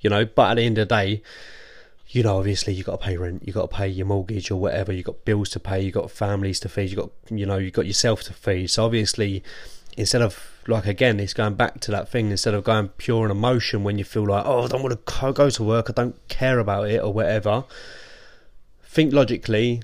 you 0.00 0.10
know, 0.10 0.24
but 0.24 0.50
at 0.50 0.54
the 0.54 0.62
end 0.62 0.78
of 0.78 0.88
the 0.88 0.94
day, 0.94 1.22
you 2.08 2.22
know, 2.22 2.38
obviously 2.38 2.72
you 2.72 2.82
got 2.82 3.00
to 3.00 3.06
pay 3.06 3.16
rent, 3.16 3.46
you 3.46 3.52
got 3.52 3.70
to 3.70 3.76
pay 3.76 3.88
your 3.88 4.06
mortgage 4.06 4.50
or 4.50 4.56
whatever. 4.56 4.92
You 4.92 5.02
got 5.02 5.24
bills 5.24 5.50
to 5.50 5.60
pay, 5.60 5.80
you 5.80 5.92
got 5.92 6.10
families 6.10 6.60
to 6.60 6.68
feed, 6.68 6.90
you 6.90 6.96
got 6.96 7.10
you 7.30 7.46
know 7.46 7.58
you 7.58 7.70
got 7.70 7.86
yourself 7.86 8.22
to 8.24 8.32
feed. 8.32 8.70
So 8.70 8.84
obviously, 8.84 9.42
instead 9.96 10.22
of 10.22 10.56
like 10.68 10.86
again, 10.86 11.20
it's 11.20 11.34
going 11.34 11.54
back 11.54 11.80
to 11.80 11.90
that 11.90 12.08
thing. 12.08 12.30
Instead 12.30 12.54
of 12.54 12.64
going 12.64 12.88
pure 12.88 13.24
on 13.24 13.30
emotion 13.30 13.84
when 13.84 13.98
you 13.98 14.04
feel 14.04 14.26
like, 14.26 14.44
oh, 14.46 14.64
I 14.64 14.68
don't 14.68 14.82
want 14.82 15.06
to 15.06 15.32
go 15.32 15.50
to 15.50 15.62
work, 15.62 15.90
I 15.90 15.92
don't 15.92 16.28
care 16.28 16.58
about 16.58 16.88
it 16.88 17.02
or 17.02 17.12
whatever. 17.12 17.64
Think 18.82 19.12
logically, 19.12 19.82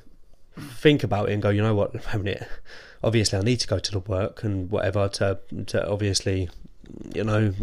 think 0.58 1.02
about 1.02 1.28
it, 1.28 1.32
and 1.32 1.42
go. 1.42 1.50
You 1.50 1.62
know 1.62 1.74
what? 1.74 1.94
A 2.14 2.18
minute. 2.18 2.46
Obviously, 3.04 3.38
I 3.38 3.42
need 3.42 3.58
to 3.60 3.66
go 3.66 3.78
to 3.78 3.92
the 3.92 3.98
work 3.98 4.44
and 4.44 4.70
whatever 4.70 5.08
to 5.08 5.38
to 5.66 5.88
obviously, 5.90 6.48
you 7.14 7.24
know, 7.24 7.54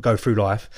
go 0.00 0.16
through 0.16 0.34
life. 0.34 0.70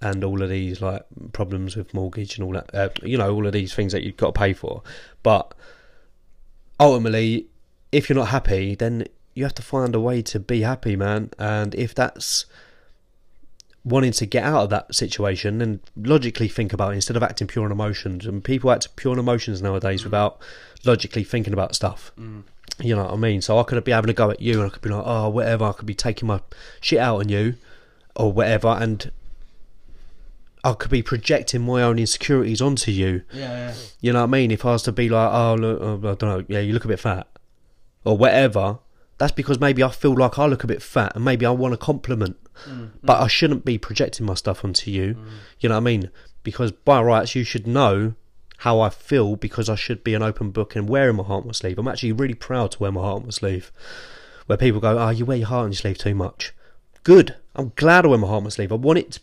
And 0.00 0.24
all 0.24 0.42
of 0.42 0.50
these 0.50 0.82
like 0.82 1.04
problems 1.32 1.76
with 1.76 1.94
mortgage 1.94 2.36
and 2.36 2.44
all 2.44 2.54
that, 2.54 2.74
uh, 2.74 2.88
you 3.04 3.16
know, 3.16 3.32
all 3.32 3.46
of 3.46 3.52
these 3.52 3.72
things 3.72 3.92
that 3.92 4.02
you've 4.02 4.16
got 4.16 4.34
to 4.34 4.38
pay 4.38 4.52
for. 4.52 4.82
But 5.22 5.54
ultimately, 6.80 7.46
if 7.92 8.08
you're 8.08 8.18
not 8.18 8.28
happy, 8.28 8.74
then 8.74 9.06
you 9.34 9.44
have 9.44 9.54
to 9.54 9.62
find 9.62 9.94
a 9.94 10.00
way 10.00 10.22
to 10.22 10.38
be 10.38 10.62
happy, 10.62 10.96
man. 10.96 11.30
And 11.38 11.74
if 11.74 11.94
that's 11.94 12.46
wanting 13.84 14.12
to 14.12 14.26
get 14.26 14.44
out 14.44 14.64
of 14.64 14.70
that 14.70 14.94
situation, 14.94 15.58
then 15.58 15.80
logically 15.96 16.48
think 16.48 16.72
about 16.72 16.92
it 16.92 16.96
instead 16.96 17.16
of 17.16 17.22
acting 17.22 17.46
pure 17.46 17.64
on 17.64 17.72
emotions. 17.72 18.26
And 18.26 18.44
people 18.44 18.70
act 18.70 18.94
pure 18.96 19.12
on 19.12 19.18
emotions 19.18 19.60
nowadays 19.60 20.02
mm. 20.02 20.04
without 20.04 20.40
logically 20.84 21.24
thinking 21.24 21.52
about 21.52 21.74
stuff. 21.74 22.12
Mm. 22.18 22.44
You 22.80 22.96
know 22.96 23.04
what 23.04 23.12
I 23.12 23.16
mean? 23.16 23.42
So 23.42 23.58
I 23.58 23.64
could 23.64 23.82
be 23.84 23.92
having 23.92 24.10
a 24.10 24.14
go 24.14 24.30
at 24.30 24.40
you, 24.40 24.60
and 24.60 24.66
I 24.66 24.68
could 24.68 24.82
be 24.82 24.90
like, 24.90 25.04
oh, 25.04 25.28
whatever. 25.28 25.64
I 25.64 25.72
could 25.72 25.86
be 25.86 25.94
taking 25.94 26.28
my 26.28 26.40
shit 26.80 26.98
out 26.98 27.20
on 27.20 27.28
you, 27.28 27.54
or 28.16 28.32
whatever, 28.32 28.68
and 28.68 29.10
I 30.64 30.74
could 30.74 30.90
be 30.90 31.02
projecting 31.02 31.62
my 31.62 31.82
own 31.82 31.98
insecurities 31.98 32.62
onto 32.62 32.90
you. 32.90 33.22
Yeah, 33.32 33.74
You 34.00 34.12
know 34.12 34.20
what 34.20 34.28
I 34.28 34.30
mean? 34.30 34.50
If 34.50 34.64
I 34.64 34.72
was 34.72 34.82
to 34.84 34.92
be 34.92 35.08
like, 35.08 35.30
oh, 35.32 35.54
look, 35.54 35.78
oh, 35.80 35.96
I 35.96 36.14
don't 36.14 36.22
know, 36.22 36.44
yeah, 36.48 36.60
you 36.60 36.72
look 36.72 36.84
a 36.84 36.88
bit 36.88 37.00
fat, 37.00 37.26
or 38.04 38.16
whatever, 38.16 38.78
that's 39.22 39.32
because 39.32 39.60
maybe 39.60 39.84
I 39.84 39.88
feel 39.90 40.16
like 40.16 40.36
I 40.36 40.46
look 40.46 40.64
a 40.64 40.66
bit 40.66 40.82
fat, 40.82 41.12
and 41.14 41.24
maybe 41.24 41.46
I 41.46 41.50
want 41.50 41.74
a 41.74 41.76
compliment, 41.76 42.36
mm. 42.68 42.90
but 43.04 43.20
I 43.20 43.28
shouldn't 43.28 43.64
be 43.64 43.78
projecting 43.78 44.26
my 44.26 44.34
stuff 44.34 44.64
onto 44.64 44.90
you. 44.90 45.14
Mm. 45.14 45.26
You 45.60 45.68
know 45.68 45.76
what 45.76 45.82
I 45.82 45.84
mean? 45.84 46.10
Because 46.42 46.72
by 46.72 47.00
rights, 47.00 47.36
you 47.36 47.44
should 47.44 47.64
know 47.64 48.14
how 48.58 48.80
I 48.80 48.90
feel 48.90 49.36
because 49.36 49.68
I 49.68 49.76
should 49.76 50.02
be 50.02 50.14
an 50.14 50.24
open 50.24 50.50
book 50.50 50.74
and 50.74 50.88
wearing 50.88 51.14
my 51.14 51.22
heart 51.22 51.42
on 51.42 51.46
my 51.46 51.52
sleeve. 51.52 51.78
I'm 51.78 51.86
actually 51.86 52.10
really 52.10 52.34
proud 52.34 52.72
to 52.72 52.80
wear 52.80 52.90
my 52.90 53.00
heart 53.00 53.20
on 53.20 53.26
my 53.26 53.30
sleeve. 53.30 53.70
Where 54.46 54.58
people 54.58 54.80
go, 54.80 54.98
oh, 54.98 55.10
you 55.10 55.24
wear 55.24 55.36
your 55.36 55.46
heart 55.46 55.66
on 55.66 55.70
your 55.70 55.76
sleeve 55.76 55.98
too 55.98 56.16
much. 56.16 56.52
Good. 57.04 57.36
I'm 57.54 57.70
glad 57.76 58.04
I 58.04 58.08
wear 58.08 58.18
my 58.18 58.26
heart 58.26 58.38
on 58.38 58.44
my 58.44 58.50
sleeve. 58.50 58.72
I 58.72 58.74
want 58.74 58.98
it. 58.98 59.20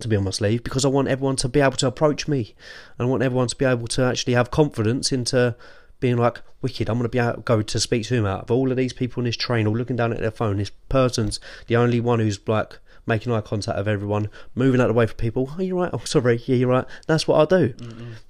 to 0.00 0.08
be 0.08 0.16
on 0.16 0.24
my 0.24 0.30
sleeve 0.30 0.64
because 0.64 0.86
I 0.86 0.88
want 0.88 1.08
everyone 1.08 1.36
to 1.36 1.48
be 1.48 1.60
able 1.60 1.76
to 1.76 1.86
approach 1.86 2.26
me. 2.26 2.54
And 2.98 3.06
I 3.06 3.10
want 3.10 3.22
everyone 3.22 3.48
to 3.48 3.56
be 3.56 3.66
able 3.66 3.86
to 3.88 4.02
actually 4.04 4.32
have 4.32 4.50
confidence 4.50 5.12
into 5.12 5.56
being 6.02 6.18
like, 6.18 6.42
wicked, 6.60 6.90
I'm 6.90 6.98
going 6.98 7.04
to 7.04 7.08
be 7.08 7.18
able 7.18 7.36
to 7.36 7.40
go 7.40 7.62
to 7.62 7.80
speak 7.80 8.04
to 8.06 8.14
him 8.14 8.26
out 8.26 8.42
of 8.42 8.50
all 8.50 8.70
of 8.70 8.76
these 8.76 8.92
people 8.92 9.22
in 9.22 9.24
this 9.24 9.36
train 9.36 9.66
all 9.66 9.76
looking 9.76 9.96
down 9.96 10.12
at 10.12 10.20
their 10.20 10.30
phone. 10.30 10.58
This 10.58 10.70
person's 10.90 11.40
the 11.68 11.76
only 11.76 12.00
one 12.00 12.18
who's 12.18 12.38
like 12.46 12.78
making 13.06 13.32
eye 13.32 13.40
contact 13.40 13.78
with 13.78 13.88
everyone, 13.88 14.28
moving 14.54 14.80
out 14.80 14.90
of 14.90 14.94
the 14.94 14.98
way 14.98 15.06
for 15.06 15.14
people. 15.14 15.50
Oh, 15.50 15.62
you're 15.62 15.76
right. 15.76 15.90
Oh, 15.92 16.02
sorry. 16.04 16.42
Yeah, 16.44 16.56
you're 16.56 16.68
right. 16.68 16.84
That's 17.06 17.26
what 17.26 17.40
I 17.40 17.58
do. 17.58 17.74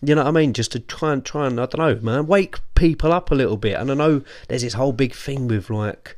You 0.00 0.14
know 0.14 0.22
what 0.22 0.28
I 0.28 0.30
mean? 0.30 0.52
Just 0.52 0.72
to 0.72 0.80
try 0.80 1.12
and 1.12 1.24
try 1.24 1.46
and 1.46 1.58
I 1.58 1.66
don't 1.66 1.78
know, 1.78 2.00
man, 2.00 2.26
wake 2.26 2.56
people 2.74 3.12
up 3.12 3.30
a 3.30 3.34
little 3.34 3.56
bit. 3.56 3.74
And 3.74 3.90
I 3.90 3.94
know 3.94 4.22
there's 4.48 4.62
this 4.62 4.74
whole 4.74 4.92
big 4.92 5.14
thing 5.14 5.48
with 5.48 5.68
like. 5.68 6.16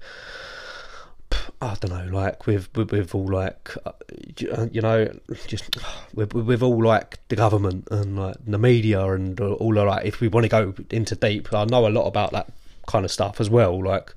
I 1.61 1.77
don't 1.81 1.91
know, 1.91 2.17
like 2.17 2.47
with, 2.47 2.75
with 2.77 3.15
all 3.15 3.27
like, 3.27 3.75
uh, 3.87 4.67
you 4.71 4.81
know, 4.81 5.09
just 5.47 5.77
we've 6.15 6.33
we've 6.33 6.63
all 6.63 6.83
like 6.83 7.27
the 7.29 7.37
government 7.37 7.89
and 7.91 8.19
like 8.19 8.37
the 8.47 8.59
media 8.59 9.05
and 9.13 9.39
all 9.41 9.79
of 9.79 9.87
like. 9.87 10.05
If 10.05 10.21
we 10.21 10.29
want 10.29 10.45
to 10.45 10.49
go 10.49 10.75
into 10.91 11.17
deep, 11.17 11.53
I 11.53 11.65
know 11.65 11.87
a 11.87 11.89
lot 11.89 12.07
about 12.07 12.33
that 12.33 12.53
kind 12.87 13.05
of 13.05 13.11
stuff 13.11 13.41
as 13.41 13.49
well. 13.49 13.83
Like, 13.83 14.13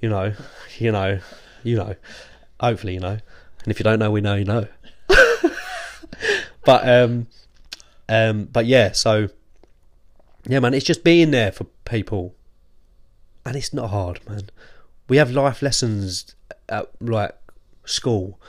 you 0.00 0.08
know, 0.08 0.34
you 0.78 0.92
know, 0.92 1.20
you 1.62 1.76
know. 1.76 1.94
Hopefully, 2.60 2.94
you 2.94 3.00
know. 3.00 3.18
And 3.64 3.72
if 3.72 3.78
you 3.78 3.84
don't 3.84 3.98
know, 3.98 4.10
we 4.10 4.20
know 4.20 4.36
you 4.36 4.44
know. 4.44 4.66
but 6.64 6.88
um, 6.88 7.26
um, 8.08 8.44
but 8.44 8.66
yeah. 8.66 8.92
So 8.92 9.28
yeah, 10.46 10.60
man, 10.60 10.74
it's 10.74 10.86
just 10.86 11.04
being 11.04 11.32
there 11.32 11.52
for 11.52 11.64
people, 11.84 12.34
and 13.44 13.56
it's 13.56 13.74
not 13.74 13.90
hard, 13.90 14.26
man. 14.28 14.48
We 15.08 15.16
have 15.18 15.30
life 15.30 15.62
lessons 15.62 16.34
at 16.68 16.90
like 17.00 17.36
school 17.84 18.40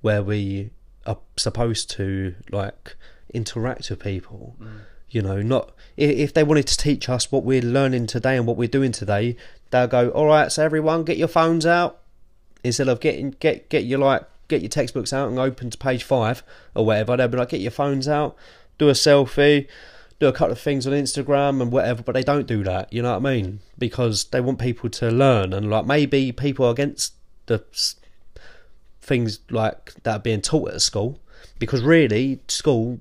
where 0.00 0.22
we 0.22 0.70
are 1.06 1.18
supposed 1.36 1.90
to 1.92 2.34
like 2.50 2.96
interact 3.32 3.90
with 3.90 4.00
people. 4.00 4.56
Mm. 4.60 4.80
You 5.10 5.22
know, 5.22 5.42
not 5.42 5.72
if 5.96 6.32
they 6.32 6.42
wanted 6.42 6.66
to 6.68 6.76
teach 6.76 7.08
us 7.08 7.30
what 7.30 7.44
we're 7.44 7.62
learning 7.62 8.06
today 8.06 8.36
and 8.36 8.46
what 8.46 8.56
we're 8.56 8.68
doing 8.68 8.92
today, 8.92 9.36
they'll 9.70 9.86
go, 9.86 10.10
"All 10.10 10.26
right, 10.26 10.50
so 10.50 10.64
everyone, 10.64 11.04
get 11.04 11.18
your 11.18 11.28
phones 11.28 11.66
out." 11.66 11.98
Instead 12.64 12.88
of 12.88 13.00
getting 13.00 13.32
get 13.32 13.68
get 13.68 13.84
your 13.84 13.98
like 13.98 14.24
get 14.48 14.62
your 14.62 14.70
textbooks 14.70 15.12
out 15.12 15.28
and 15.28 15.38
open 15.38 15.70
to 15.70 15.78
page 15.78 16.02
five 16.02 16.42
or 16.74 16.86
whatever, 16.86 17.16
they'll 17.16 17.28
be 17.28 17.38
like, 17.38 17.50
"Get 17.50 17.60
your 17.60 17.70
phones 17.70 18.08
out, 18.08 18.36
do 18.78 18.88
a 18.88 18.92
selfie." 18.92 19.66
Do 20.22 20.28
a 20.28 20.32
couple 20.32 20.52
of 20.52 20.60
things 20.60 20.86
on 20.86 20.92
Instagram 20.92 21.60
and 21.60 21.72
whatever, 21.72 22.02
but 22.02 22.12
they 22.12 22.22
don't 22.22 22.46
do 22.46 22.62
that. 22.62 22.92
You 22.92 23.02
know 23.02 23.18
what 23.18 23.26
I 23.26 23.34
mean? 23.34 23.58
Because 23.76 24.24
they 24.26 24.40
want 24.40 24.60
people 24.60 24.88
to 24.90 25.10
learn, 25.10 25.52
and 25.52 25.68
like 25.68 25.84
maybe 25.84 26.30
people 26.30 26.64
are 26.66 26.70
against 26.70 27.14
the 27.46 27.64
things 29.00 29.40
like 29.50 29.94
that 30.04 30.16
are 30.16 30.20
being 30.20 30.40
taught 30.40 30.70
at 30.70 30.80
school. 30.80 31.18
Because 31.58 31.82
really, 31.82 32.40
school, 32.46 33.00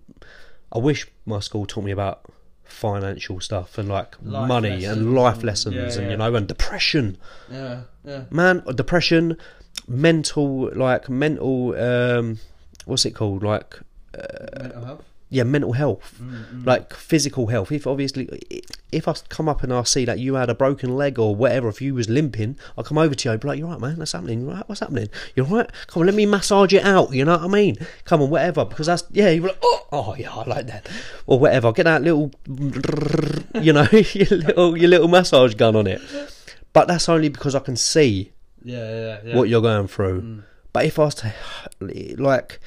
I 0.72 0.80
wish 0.80 1.08
my 1.28 1.40
school 1.40 1.68
taught 1.68 1.84
me 1.84 1.92
about 1.92 2.26
financial 2.64 3.40
stuff 3.40 3.78
and 3.78 3.88
like 3.90 4.16
Life 4.24 4.48
money 4.48 4.70
lessons 4.70 4.98
and 4.98 5.14
life 5.14 5.44
lessons 5.44 5.76
yeah, 5.76 5.84
and 5.84 6.04
yeah. 6.04 6.10
you 6.12 6.18
know 6.18 6.34
and 6.34 6.48
depression 6.48 7.18
Yeah, 7.52 7.82
yeah. 8.06 8.24
man 8.32 8.64
depression 8.74 9.38
mental 9.88 10.72
like 10.74 11.10
mental 11.10 11.76
um 11.76 12.40
what's 12.86 13.06
it 13.06 13.12
called 13.12 13.44
like 13.44 13.80
Mental 14.14 14.86
health. 14.86 15.11
Yeah 15.32 15.44
mental 15.44 15.72
health. 15.74 16.20
Mm, 16.22 16.66
like 16.68 16.94
physical 16.94 17.48
health. 17.48 17.72
If 17.72 17.88
obviously 17.88 18.30
if 18.92 19.08
i 19.08 19.14
come 19.30 19.48
up 19.48 19.64
and 19.64 19.72
i 19.74 19.82
see 19.84 20.04
that 20.06 20.20
you 20.20 20.36
had 20.36 20.50
a 20.50 20.54
broken 20.54 20.96
leg 20.98 21.18
or 21.18 21.34
whatever 21.34 21.70
if 21.70 21.82
you 21.82 21.96
was 21.96 22.10
limping 22.10 22.58
i'll 22.78 22.84
come 22.84 22.98
over 22.98 23.16
to 23.16 23.30
you 23.30 23.32
and 23.32 23.40
be 23.40 23.48
like 23.48 23.58
you're 23.58 23.70
right 23.70 23.80
man 23.80 23.98
that's 23.98 24.12
happening 24.12 24.46
right 24.46 24.68
what's 24.68 24.82
happening? 24.82 25.08
You're 25.34 25.46
right? 25.46 25.70
Come 25.88 26.02
on 26.02 26.08
let 26.08 26.16
me 26.16 26.26
massage 26.26 26.74
it 26.74 26.84
out 26.84 27.14
you 27.14 27.24
know 27.24 27.38
what 27.38 27.44
i 27.44 27.48
mean? 27.48 27.78
Come 28.04 28.22
on 28.22 28.30
whatever 28.30 28.66
because 28.66 28.88
that's 28.88 29.06
yeah 29.12 29.30
you're 29.30 29.48
like 29.48 29.58
oh, 29.64 29.88
oh 29.94 30.16
yeah 30.20 30.34
i 30.36 30.44
like 30.44 30.68
that 30.68 30.90
or 31.26 31.40
whatever. 31.40 31.72
Get 31.72 31.84
that 31.84 32.02
little 32.02 32.32
you 33.66 33.72
know 33.74 33.88
your 34.14 34.28
little 34.38 34.78
your 34.78 34.90
little 34.90 35.08
massage 35.08 35.54
gun 35.56 35.76
on 35.78 35.88
it. 35.88 36.02
But 36.74 36.88
that's 36.90 37.08
only 37.10 37.30
because 37.30 37.56
i 37.56 37.60
can 37.60 37.76
see 37.78 38.34
Yeah, 38.64 38.78
yeah, 38.90 39.20
yeah. 39.26 39.36
what 39.38 39.48
you're 39.50 39.62
going 39.62 39.88
through. 39.88 40.22
Mm. 40.22 40.44
But 40.74 40.86
if 40.86 41.00
I 41.00 41.04
was 41.06 41.16
to, 41.16 41.34
like, 42.18 42.60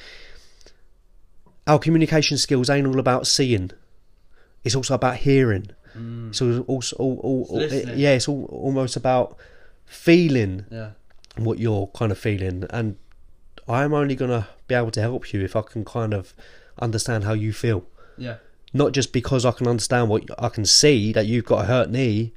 our 1.67 1.79
communication 1.79 2.37
skills 2.37 2.69
ain't 2.69 2.87
all 2.87 2.99
about 2.99 3.27
seeing. 3.27 3.71
It's 4.63 4.75
also 4.75 4.95
about 4.95 5.17
hearing. 5.17 5.67
Mm. 5.97 6.29
It's 6.29 6.41
also, 6.41 6.95
all, 6.97 7.19
all, 7.23 7.47
all, 7.49 7.57
listening. 7.57 7.97
yeah, 7.97 8.13
it's 8.13 8.27
all, 8.27 8.45
almost 8.45 8.95
about 8.95 9.37
feeling 9.85 10.65
Yeah. 10.71 10.91
what 11.37 11.59
you're 11.59 11.87
kind 11.87 12.11
of 12.11 12.17
feeling. 12.17 12.65
And 12.69 12.97
I'm 13.67 13.93
only 13.93 14.15
gonna 14.15 14.47
be 14.67 14.75
able 14.75 14.91
to 14.91 15.01
help 15.01 15.33
you 15.33 15.41
if 15.43 15.55
I 15.55 15.61
can 15.61 15.85
kind 15.85 16.13
of 16.13 16.33
understand 16.79 17.23
how 17.23 17.33
you 17.33 17.53
feel. 17.53 17.85
Yeah. 18.17 18.37
Not 18.73 18.91
just 18.91 19.13
because 19.13 19.45
I 19.45 19.51
can 19.51 19.67
understand 19.67 20.09
what 20.09 20.23
I 20.37 20.49
can 20.49 20.65
see 20.65 21.13
that 21.13 21.25
you've 21.25 21.45
got 21.45 21.63
a 21.63 21.67
hurt 21.67 21.89
knee. 21.89 22.33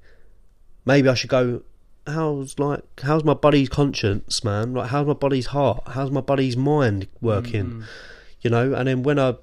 Maybe 0.84 1.08
I 1.08 1.14
should 1.14 1.30
go. 1.30 1.62
How's 2.06 2.58
like 2.58 2.82
how's 3.02 3.24
my 3.24 3.34
body's 3.34 3.68
conscience, 3.68 4.42
man? 4.44 4.72
Like 4.72 4.88
how's 4.90 5.06
my 5.06 5.12
body's 5.14 5.46
heart? 5.46 5.82
How's 5.88 6.10
my 6.10 6.20
body's 6.22 6.56
mind 6.56 7.08
working? 7.20 7.64
Mm. 7.64 7.84
You 8.40 8.50
know, 8.50 8.74
and 8.74 8.86
then 8.88 9.02
when 9.02 9.18
I 9.18 9.34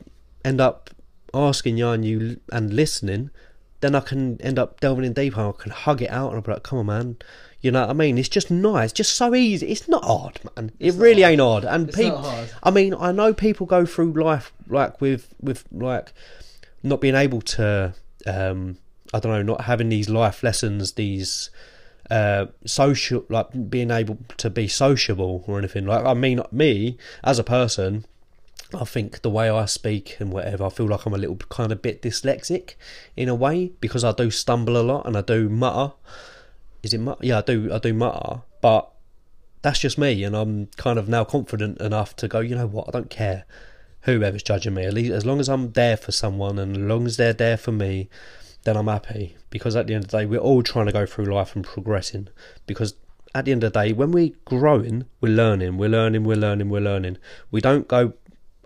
end 0.44 0.62
up 0.62 0.90
asking 1.34 1.78
you 1.78 1.90
and 1.90 2.06
you 2.06 2.40
and 2.52 2.74
listening, 2.74 3.30
then 3.82 3.94
I 3.96 4.00
can 4.00 4.40
end 4.42 4.58
up 4.58 4.80
delving 4.80 5.06
in 5.06 5.14
deeper. 5.14 5.50
I 5.50 5.52
can 5.62 5.72
hug 5.72 6.02
it 6.02 6.10
out 6.10 6.30
and 6.30 6.36
I'll 6.38 6.42
be 6.42 6.52
like, 6.54 6.64
"Come 6.64 6.80
on, 6.80 6.86
man." 6.86 7.18
You 7.62 7.72
know 7.72 7.82
what 7.82 7.90
I 7.90 7.94
mean? 7.94 8.18
It's 8.20 8.30
just 8.30 8.52
nice, 8.52 8.92
just 8.94 9.16
so 9.16 9.34
easy. 9.34 9.68
It's 9.68 9.88
not 9.88 10.04
hard, 10.04 10.40
man. 10.56 10.72
It 10.80 10.90
It's 10.90 10.98
really 10.98 11.24
hard. 11.24 11.32
ain't 11.34 11.42
hard. 11.42 11.66
And 11.66 11.92
people. 11.92 12.46
I 12.62 12.70
mean, 12.72 12.94
I 12.94 13.12
know 13.12 13.34
people 13.34 13.66
go 13.66 13.86
through 13.86 14.14
life 14.14 14.54
like 14.68 15.02
with 15.02 15.34
with 15.42 15.66
like 15.72 16.14
not 16.84 17.02
being 17.02 17.16
able 17.16 17.42
to 17.42 17.94
um 18.28 18.78
I 19.14 19.20
don't 19.20 19.32
know, 19.32 19.42
not 19.54 19.62
having 19.62 19.90
these 19.90 20.10
life 20.10 20.44
lessons, 20.44 20.94
these 20.94 21.50
uh 22.12 22.46
social 22.66 23.26
like 23.30 23.48
being 23.70 23.90
able 23.90 24.20
to 24.38 24.50
be 24.50 24.68
sociable 24.68 25.44
or 25.48 25.58
anything. 25.58 25.86
Like 25.88 26.06
I 26.06 26.14
mean 26.14 26.42
me 26.52 26.98
as 27.24 27.40
a 27.40 27.44
person 27.44 28.06
I 28.82 28.86
think 28.86 29.22
the 29.22 29.30
way 29.30 29.50
I 29.50 29.66
speak 29.66 30.18
and 30.20 30.32
whatever, 30.32 30.66
I 30.66 30.70
feel 30.70 30.88
like 30.88 31.06
I'm 31.06 31.14
a 31.14 31.18
little 31.18 31.36
kind 31.36 31.72
of 31.72 31.82
bit 31.82 32.02
dyslexic 32.02 32.76
in 33.16 33.30
a 33.30 33.36
way 33.36 33.72
because 33.80 34.04
I 34.04 34.12
do 34.12 34.32
stumble 34.32 34.78
a 34.78 34.84
lot 34.84 35.06
and 35.06 35.18
I 35.18 35.22
do 35.22 35.50
mutter. 35.50 35.94
Is 36.84 36.94
it 36.94 37.00
mutter? 37.00 37.26
Yeah, 37.26 37.40
I 37.40 37.42
do. 37.42 37.74
I 37.74 37.80
do 37.80 37.94
mutter, 37.94 38.42
but 38.62 38.92
that's 39.62 39.80
just 39.80 39.98
me, 39.98 40.24
and 40.24 40.36
I'm 40.36 40.68
kind 40.78 41.00
of 41.00 41.10
now 41.10 41.24
confident 41.24 41.82
enough 41.82 42.16
to 42.18 42.28
go. 42.28 42.40
You 42.40 42.56
know 42.56 42.68
what? 42.68 42.88
I 42.88 42.92
don't 42.92 43.10
care 43.10 43.46
whoever's 44.02 44.44
judging 44.44 44.76
me. 44.76 44.86
At 44.86 44.94
least 44.94 45.12
as 45.12 45.26
long 45.26 45.40
as 45.40 45.50
I'm 45.50 45.72
there 45.72 45.98
for 45.98 46.12
someone, 46.12 46.60
and 46.60 46.78
as 46.78 46.84
long 46.84 47.06
as 47.08 47.18
they're 47.18 47.34
there 47.34 47.58
for 47.58 47.72
me, 47.72 48.10
then 48.64 48.78
I'm 48.78 48.88
happy. 48.88 49.36
Because 49.50 49.76
at 49.76 49.88
the 49.88 49.96
end 49.96 50.06
of 50.06 50.12
the 50.12 50.20
day, 50.20 50.26
we're 50.26 50.38
all 50.38 50.62
trying 50.62 50.86
to 50.86 50.92
go 50.92 51.06
through 51.06 51.34
life 51.34 51.56
and 51.56 51.66
progressing. 51.66 52.28
Because 52.68 52.94
at 53.34 53.46
the 53.46 53.52
end 53.52 53.64
of 53.64 53.74
the 53.74 53.80
day, 53.80 53.92
when 53.94 54.12
we're 54.12 54.32
growing, 54.46 55.06
we're 55.20 55.34
learning, 55.34 55.78
we're 55.78 55.90
learning, 55.90 56.24
we're 56.24 56.38
learning, 56.38 56.70
we're 56.70 56.80
learning. 56.82 57.18
We 57.50 57.60
don't 57.60 57.88
go, 57.88 58.14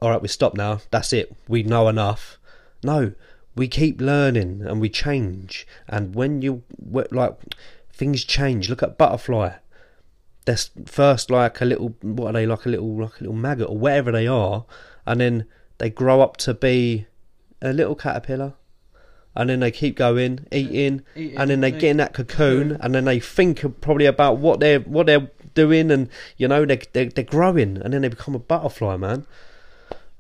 all 0.02 0.10
right, 0.10 0.22
we 0.22 0.28
stop 0.28 0.54
now. 0.56 0.80
That's 0.92 1.14
it. 1.14 1.36
We 1.48 1.64
know 1.64 1.88
enough. 1.88 2.38
No, 2.84 3.14
we 3.56 3.68
keep 3.68 4.00
learning 4.00 4.64
and 4.66 4.80
we 4.80 4.90
change. 4.90 5.68
And 5.88 6.16
when 6.16 6.42
you 6.42 6.64
like 7.12 7.36
things 7.92 8.24
change, 8.24 8.70
look 8.70 8.82
at 8.82 8.98
butterfly. 8.98 9.54
They're 10.46 10.58
first 10.86 11.30
like 11.30 11.60
a 11.62 11.66
little, 11.66 11.96
what 12.02 12.30
are 12.30 12.34
they 12.34 12.46
like 12.46 12.66
a 12.66 12.70
little, 12.70 12.96
like 13.02 13.20
a 13.20 13.24
little 13.24 13.36
maggot 13.36 13.70
or 13.70 13.78
whatever 13.78 14.12
they 14.12 14.26
are, 14.28 14.66
and 15.06 15.20
then 15.20 15.46
they 15.78 15.90
grow 15.90 16.22
up 16.22 16.38
to 16.38 16.54
be 16.54 17.08
a 17.62 17.74
little 17.74 17.96
caterpillar, 17.96 18.54
and 19.36 19.50
then 19.50 19.60
they 19.60 19.72
keep 19.72 19.98
going, 19.98 20.48
eating, 20.52 21.04
Eating, 21.16 21.38
and 21.38 21.50
then 21.50 21.62
they 21.62 21.68
eating. 21.68 21.80
get 21.80 21.90
in 21.92 21.98
that 21.98 22.14
cocoon, 22.14 22.78
and 22.80 22.96
then 22.96 23.06
they 23.06 23.20
think 23.20 23.82
probably 23.82 24.06
about 24.06 24.38
what 24.38 24.60
they're 24.60 24.80
what 24.80 25.08
they're 25.08 25.30
doing, 25.54 25.92
and 25.92 26.10
you 26.38 26.48
know 26.48 26.66
they 26.66 26.78
they 26.94 27.10
they're 27.10 27.24
growing, 27.24 27.78
and 27.78 27.94
then 27.94 28.02
they 28.02 28.08
become 28.08 28.34
a 28.34 28.40
butterfly, 28.40 28.96
man. 28.96 29.28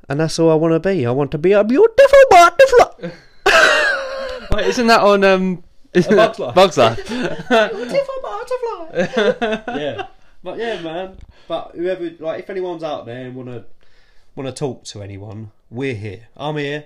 And 0.10 0.20
that's 0.20 0.39
all 0.39 0.49
I 0.51 0.55
want 0.55 0.74
to 0.74 0.80
be. 0.80 1.05
I 1.05 1.12
want 1.12 1.32
to 1.32 1.38
be 1.38 1.51
a 1.51 1.64
beautiful 1.64 2.20
butterfly. 2.32 3.12
Wait, 4.51 4.66
isn't 4.68 4.88
that 4.88 5.01
on 5.01 5.24
um? 5.24 5.64
Isn't 5.93 6.16
Bug's 6.16 6.38
that- 6.38 6.43
Life. 6.43 6.55
Bug's 6.55 6.78
Life. 6.78 7.07
beautiful 7.07 8.16
butterfly. 8.24 9.64
yeah, 9.80 10.07
but 10.43 10.57
yeah, 10.57 10.82
man. 10.82 11.18
But 11.47 11.72
whoever, 11.76 12.10
like, 12.20 12.39
if 12.43 12.49
anyone's 12.49 12.84
out 12.84 13.05
there 13.05 13.26
and 13.28 13.36
wanna 13.36 13.66
wanna 14.36 14.51
talk 14.51 14.84
to 14.86 15.01
anyone, 15.03 15.51
we're 15.70 15.95
here. 15.95 16.28
I'm 16.36 16.57
here. 16.57 16.86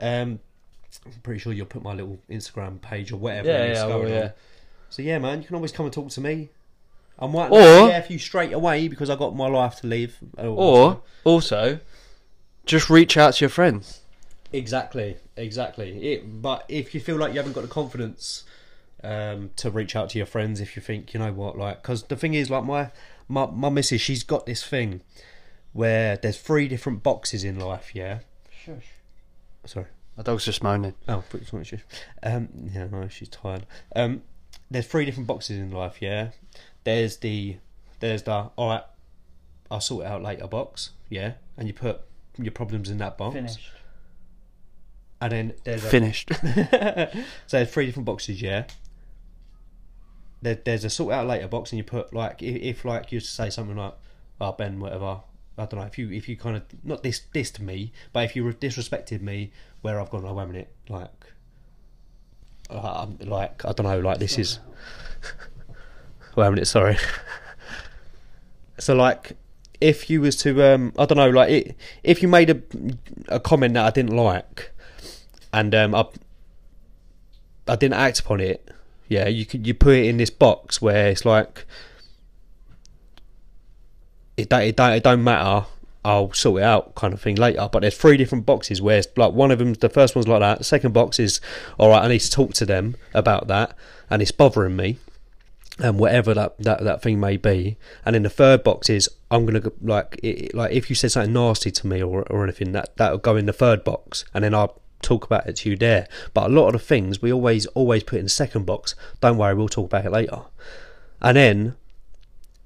Um, 0.00 0.40
I'm 1.06 1.12
pretty 1.22 1.40
sure 1.40 1.52
you'll 1.52 1.66
put 1.66 1.82
my 1.82 1.94
little 1.94 2.18
Instagram 2.30 2.80
page 2.80 3.12
or 3.12 3.16
whatever. 3.16 3.48
Yeah, 3.48 3.64
yeah, 3.66 3.74
going 3.86 3.90
well, 3.90 4.02
on. 4.02 4.08
yeah. 4.08 4.30
So 4.90 5.02
yeah, 5.02 5.18
man, 5.18 5.40
you 5.40 5.46
can 5.46 5.56
always 5.56 5.72
come 5.72 5.86
and 5.86 5.92
talk 5.92 6.10
to 6.10 6.20
me. 6.20 6.50
I 7.18 7.26
might 7.26 7.50
Or- 7.50 7.58
not 7.60 7.90
share 7.90 8.06
you 8.08 8.18
straight 8.18 8.52
away 8.52 8.88
because 8.88 9.10
I 9.10 9.16
got 9.16 9.34
my 9.34 9.48
life 9.48 9.76
to 9.80 9.86
live. 9.86 10.16
Or 10.38 11.02
also, 11.24 11.80
just 12.68 12.88
reach 12.88 13.16
out 13.16 13.34
to 13.34 13.40
your 13.40 13.50
friends. 13.50 14.00
Exactly, 14.52 15.16
exactly. 15.36 16.12
It, 16.12 16.40
but 16.40 16.64
if 16.68 16.94
you 16.94 17.00
feel 17.00 17.16
like 17.16 17.32
you 17.32 17.38
haven't 17.38 17.54
got 17.54 17.62
the 17.62 17.68
confidence 17.68 18.44
um, 19.02 19.50
to 19.56 19.70
reach 19.70 19.96
out 19.96 20.10
to 20.10 20.18
your 20.18 20.26
friends, 20.26 20.60
if 20.60 20.76
you 20.76 20.82
think 20.82 21.12
you 21.12 21.20
know 21.20 21.32
what, 21.32 21.58
like, 21.58 21.82
because 21.82 22.04
the 22.04 22.16
thing 22.16 22.34
is, 22.34 22.48
like 22.50 22.64
my 22.64 22.90
my 23.26 23.46
my 23.46 23.68
missus, 23.68 24.00
she's 24.00 24.22
got 24.22 24.46
this 24.46 24.62
thing 24.64 25.02
where 25.72 26.16
there's 26.16 26.38
three 26.38 26.68
different 26.68 27.02
boxes 27.02 27.44
in 27.44 27.58
life. 27.58 27.94
Yeah. 27.94 28.20
Shush. 28.50 28.86
Sorry. 29.64 29.86
My 30.16 30.22
dog's 30.22 30.44
just 30.44 30.62
moaning. 30.62 30.94
Oh, 31.06 31.22
pretty 31.28 31.46
much. 31.56 31.74
Um, 32.22 32.48
yeah, 32.72 32.88
no, 32.90 33.06
she's 33.08 33.28
tired. 33.28 33.66
Um, 33.94 34.22
there's 34.70 34.86
three 34.86 35.04
different 35.04 35.26
boxes 35.26 35.58
in 35.58 35.70
life. 35.70 35.98
Yeah. 36.00 36.30
There's 36.84 37.18
the 37.18 37.58
there's 38.00 38.22
the 38.22 38.50
all 38.56 38.70
right. 38.70 38.82
I'll 39.70 39.80
sort 39.80 40.06
it 40.06 40.08
out 40.08 40.22
later 40.22 40.46
box. 40.46 40.90
Yeah, 41.10 41.34
and 41.56 41.68
you 41.68 41.74
put 41.74 42.00
your 42.44 42.52
problems 42.52 42.90
in 42.90 42.98
that 42.98 43.18
box. 43.18 43.34
Finished. 43.34 43.70
And 45.20 45.32
then 45.32 45.54
there's 45.64 45.84
a, 45.84 45.88
Finished. 45.88 46.30
so 47.46 47.56
there's 47.56 47.70
three 47.70 47.86
different 47.86 48.06
boxes. 48.06 48.40
Yeah. 48.40 48.64
There, 50.42 50.54
there's 50.54 50.84
a 50.84 50.90
sort 50.90 51.12
out 51.12 51.26
later 51.26 51.48
box, 51.48 51.72
and 51.72 51.78
you 51.78 51.84
put 51.84 52.14
like 52.14 52.42
if, 52.42 52.56
if 52.56 52.84
like 52.84 53.10
you 53.10 53.18
say 53.18 53.50
something 53.50 53.76
like, 53.76 53.94
"Oh 54.40 54.52
Ben, 54.52 54.78
whatever." 54.78 55.22
I 55.58 55.66
don't 55.66 55.80
know 55.80 55.86
if 55.86 55.98
you 55.98 56.10
if 56.12 56.28
you 56.28 56.36
kind 56.36 56.56
of 56.56 56.62
not 56.84 57.02
this 57.02 57.22
this 57.32 57.50
to 57.52 57.62
me, 57.64 57.92
but 58.12 58.24
if 58.24 58.36
you 58.36 58.44
disrespected 58.44 59.20
me, 59.20 59.50
where 59.82 60.00
I've 60.00 60.10
gone, 60.10 60.24
oh 60.24 60.34
wait 60.34 60.44
a 60.44 60.46
minute, 60.46 60.72
like, 60.88 61.10
uh, 62.70 63.04
I'm 63.04 63.18
like 63.28 63.64
I 63.64 63.72
don't 63.72 63.86
know, 63.86 63.98
like 63.98 64.18
this 64.18 64.38
is. 64.38 64.60
wait 66.36 66.46
a 66.46 66.50
minute, 66.50 66.66
sorry. 66.66 66.96
so 68.78 68.94
like, 68.94 69.32
if 69.80 70.10
you 70.10 70.20
was 70.20 70.36
to, 70.38 70.74
um, 70.74 70.92
I 70.98 71.06
don't 71.06 71.16
know, 71.18 71.30
like 71.30 71.50
it, 71.50 71.76
if 72.02 72.22
you 72.22 72.28
made 72.28 72.50
a 72.50 72.60
a 73.28 73.40
comment 73.40 73.74
that 73.74 73.84
I 73.84 73.90
didn't 73.90 74.16
like, 74.16 74.72
and 75.52 75.74
um, 75.74 75.94
I 75.94 76.06
I 77.66 77.76
didn't 77.76 77.94
act 77.94 78.20
upon 78.20 78.40
it, 78.40 78.70
yeah, 79.08 79.28
you 79.28 79.46
could 79.46 79.66
you 79.66 79.74
put 79.74 79.94
it 79.94 80.06
in 80.06 80.16
this 80.16 80.30
box 80.30 80.82
where 80.82 81.08
it's 81.08 81.24
like 81.24 81.64
it 84.36 84.48
don't, 84.48 84.62
it 84.62 84.76
don't, 84.76 84.92
it 84.92 85.02
don't 85.02 85.24
matter. 85.24 85.66
I'll 86.04 86.32
sort 86.32 86.62
it 86.62 86.64
out, 86.64 86.94
kind 86.94 87.12
of 87.12 87.20
thing 87.20 87.34
later. 87.36 87.68
But 87.70 87.80
there's 87.80 87.96
three 87.96 88.16
different 88.16 88.46
boxes 88.46 88.80
where 88.80 88.98
it's 88.98 89.08
like 89.16 89.32
one 89.32 89.50
of 89.50 89.58
them, 89.58 89.74
the 89.74 89.88
first 89.88 90.14
one's 90.14 90.28
like 90.28 90.40
that. 90.40 90.64
Second 90.64 90.94
box 90.94 91.18
is 91.18 91.40
all 91.76 91.90
right. 91.90 92.02
I 92.02 92.08
need 92.08 92.20
to 92.20 92.30
talk 92.30 92.54
to 92.54 92.64
them 92.64 92.96
about 93.12 93.48
that, 93.48 93.74
and 94.08 94.22
it's 94.22 94.30
bothering 94.30 94.76
me, 94.76 94.98
and 95.78 95.98
whatever 95.98 96.34
that 96.34 96.58
that, 96.58 96.82
that 96.84 97.02
thing 97.02 97.20
may 97.20 97.36
be. 97.36 97.76
And 98.04 98.14
then 98.14 98.22
the 98.22 98.30
third 98.30 98.64
box 98.64 98.90
is 98.90 99.08
I'm 99.30 99.46
gonna 99.46 99.70
like 99.80 100.18
it, 100.22 100.54
like 100.54 100.72
if 100.72 100.90
you 100.90 100.96
said 100.96 101.12
something 101.12 101.32
nasty 101.32 101.70
to 101.70 101.86
me 101.86 102.02
or 102.02 102.22
or 102.30 102.44
anything 102.44 102.72
that 102.72 102.96
that'll 102.96 103.18
go 103.18 103.36
in 103.36 103.46
the 103.46 103.52
third 103.52 103.84
box, 103.84 104.24
and 104.34 104.44
then 104.44 104.54
I'll 104.54 104.80
talk 105.02 105.24
about 105.24 105.46
it 105.46 105.56
to 105.56 105.70
you 105.70 105.76
there. 105.76 106.08
But 106.34 106.50
a 106.50 106.52
lot 106.52 106.66
of 106.68 106.72
the 106.72 106.78
things 106.80 107.22
we 107.22 107.32
always 107.32 107.66
always 107.66 108.02
put 108.02 108.18
in 108.18 108.24
the 108.24 108.30
second 108.30 108.66
box. 108.66 108.94
Don't 109.20 109.38
worry, 109.38 109.54
we'll 109.54 109.68
talk 109.68 109.86
about 109.86 110.06
it 110.06 110.12
later. 110.12 110.42
And 111.20 111.36
then 111.36 111.76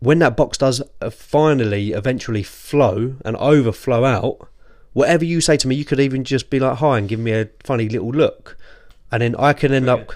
when 0.00 0.18
that 0.18 0.36
box 0.36 0.58
does 0.58 0.82
uh, 1.00 1.10
finally 1.10 1.92
eventually 1.92 2.42
flow 2.42 3.16
and 3.24 3.36
overflow 3.36 4.04
out, 4.04 4.48
whatever 4.92 5.24
you 5.24 5.40
say 5.40 5.56
to 5.56 5.68
me, 5.68 5.76
you 5.76 5.84
could 5.84 6.00
even 6.00 6.24
just 6.24 6.50
be 6.50 6.58
like 6.58 6.78
hi 6.78 6.98
and 6.98 7.08
give 7.08 7.20
me 7.20 7.32
a 7.32 7.48
funny 7.62 7.88
little 7.88 8.10
look, 8.10 8.56
and 9.10 9.22
then 9.22 9.36
I 9.36 9.52
can 9.52 9.72
end 9.72 9.88
up 9.88 10.12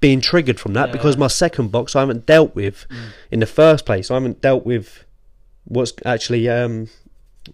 being 0.00 0.20
triggered 0.20 0.60
from 0.60 0.74
that 0.74 0.88
Yeah. 0.88 0.92
because 0.92 1.16
my 1.16 1.26
second 1.26 1.72
box 1.72 1.96
I 1.96 2.00
haven't 2.00 2.26
dealt 2.26 2.54
with 2.54 2.86
mm. 2.88 3.10
in 3.30 3.40
the 3.40 3.46
first 3.46 3.84
place. 3.84 4.10
I 4.10 4.14
haven't 4.14 4.40
dealt 4.40 4.64
with 4.64 5.04
what's 5.64 5.92
actually 6.04 6.48
um 6.48 6.88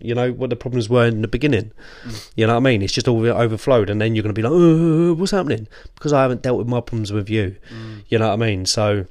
you 0.01 0.15
know 0.15 0.33
what 0.33 0.51
the 0.51 0.57
problems 0.57 0.89
were 0.89 1.07
in 1.07 1.23
the 1.23 1.29
beginning. 1.29 1.73
Mm. 2.05 2.31
You 2.37 2.47
know 2.47 2.55
what 2.55 2.61
I 2.61 2.71
mean? 2.71 2.83
It's 2.83 2.93
just 2.93 3.07
all 3.09 3.25
overflowed, 3.27 3.89
and 3.91 4.01
then 4.01 4.15
you're 4.15 4.23
going 4.23 4.35
to 4.35 4.39
be 4.39 4.43
like, 4.43 4.53
oh, 4.53 5.15
what's 5.15 5.31
happening? 5.31 5.69
Because 5.95 6.13
I 6.13 6.23
haven't 6.23 6.43
dealt 6.43 6.59
with 6.59 6.67
my 6.67 6.81
problems 6.81 7.13
with 7.13 7.31
you. 7.31 7.57
Mm. 7.73 8.05
You 8.09 8.19
know 8.19 8.29
what 8.29 8.35
I 8.35 8.37
mean? 8.37 8.67
So 8.67 9.07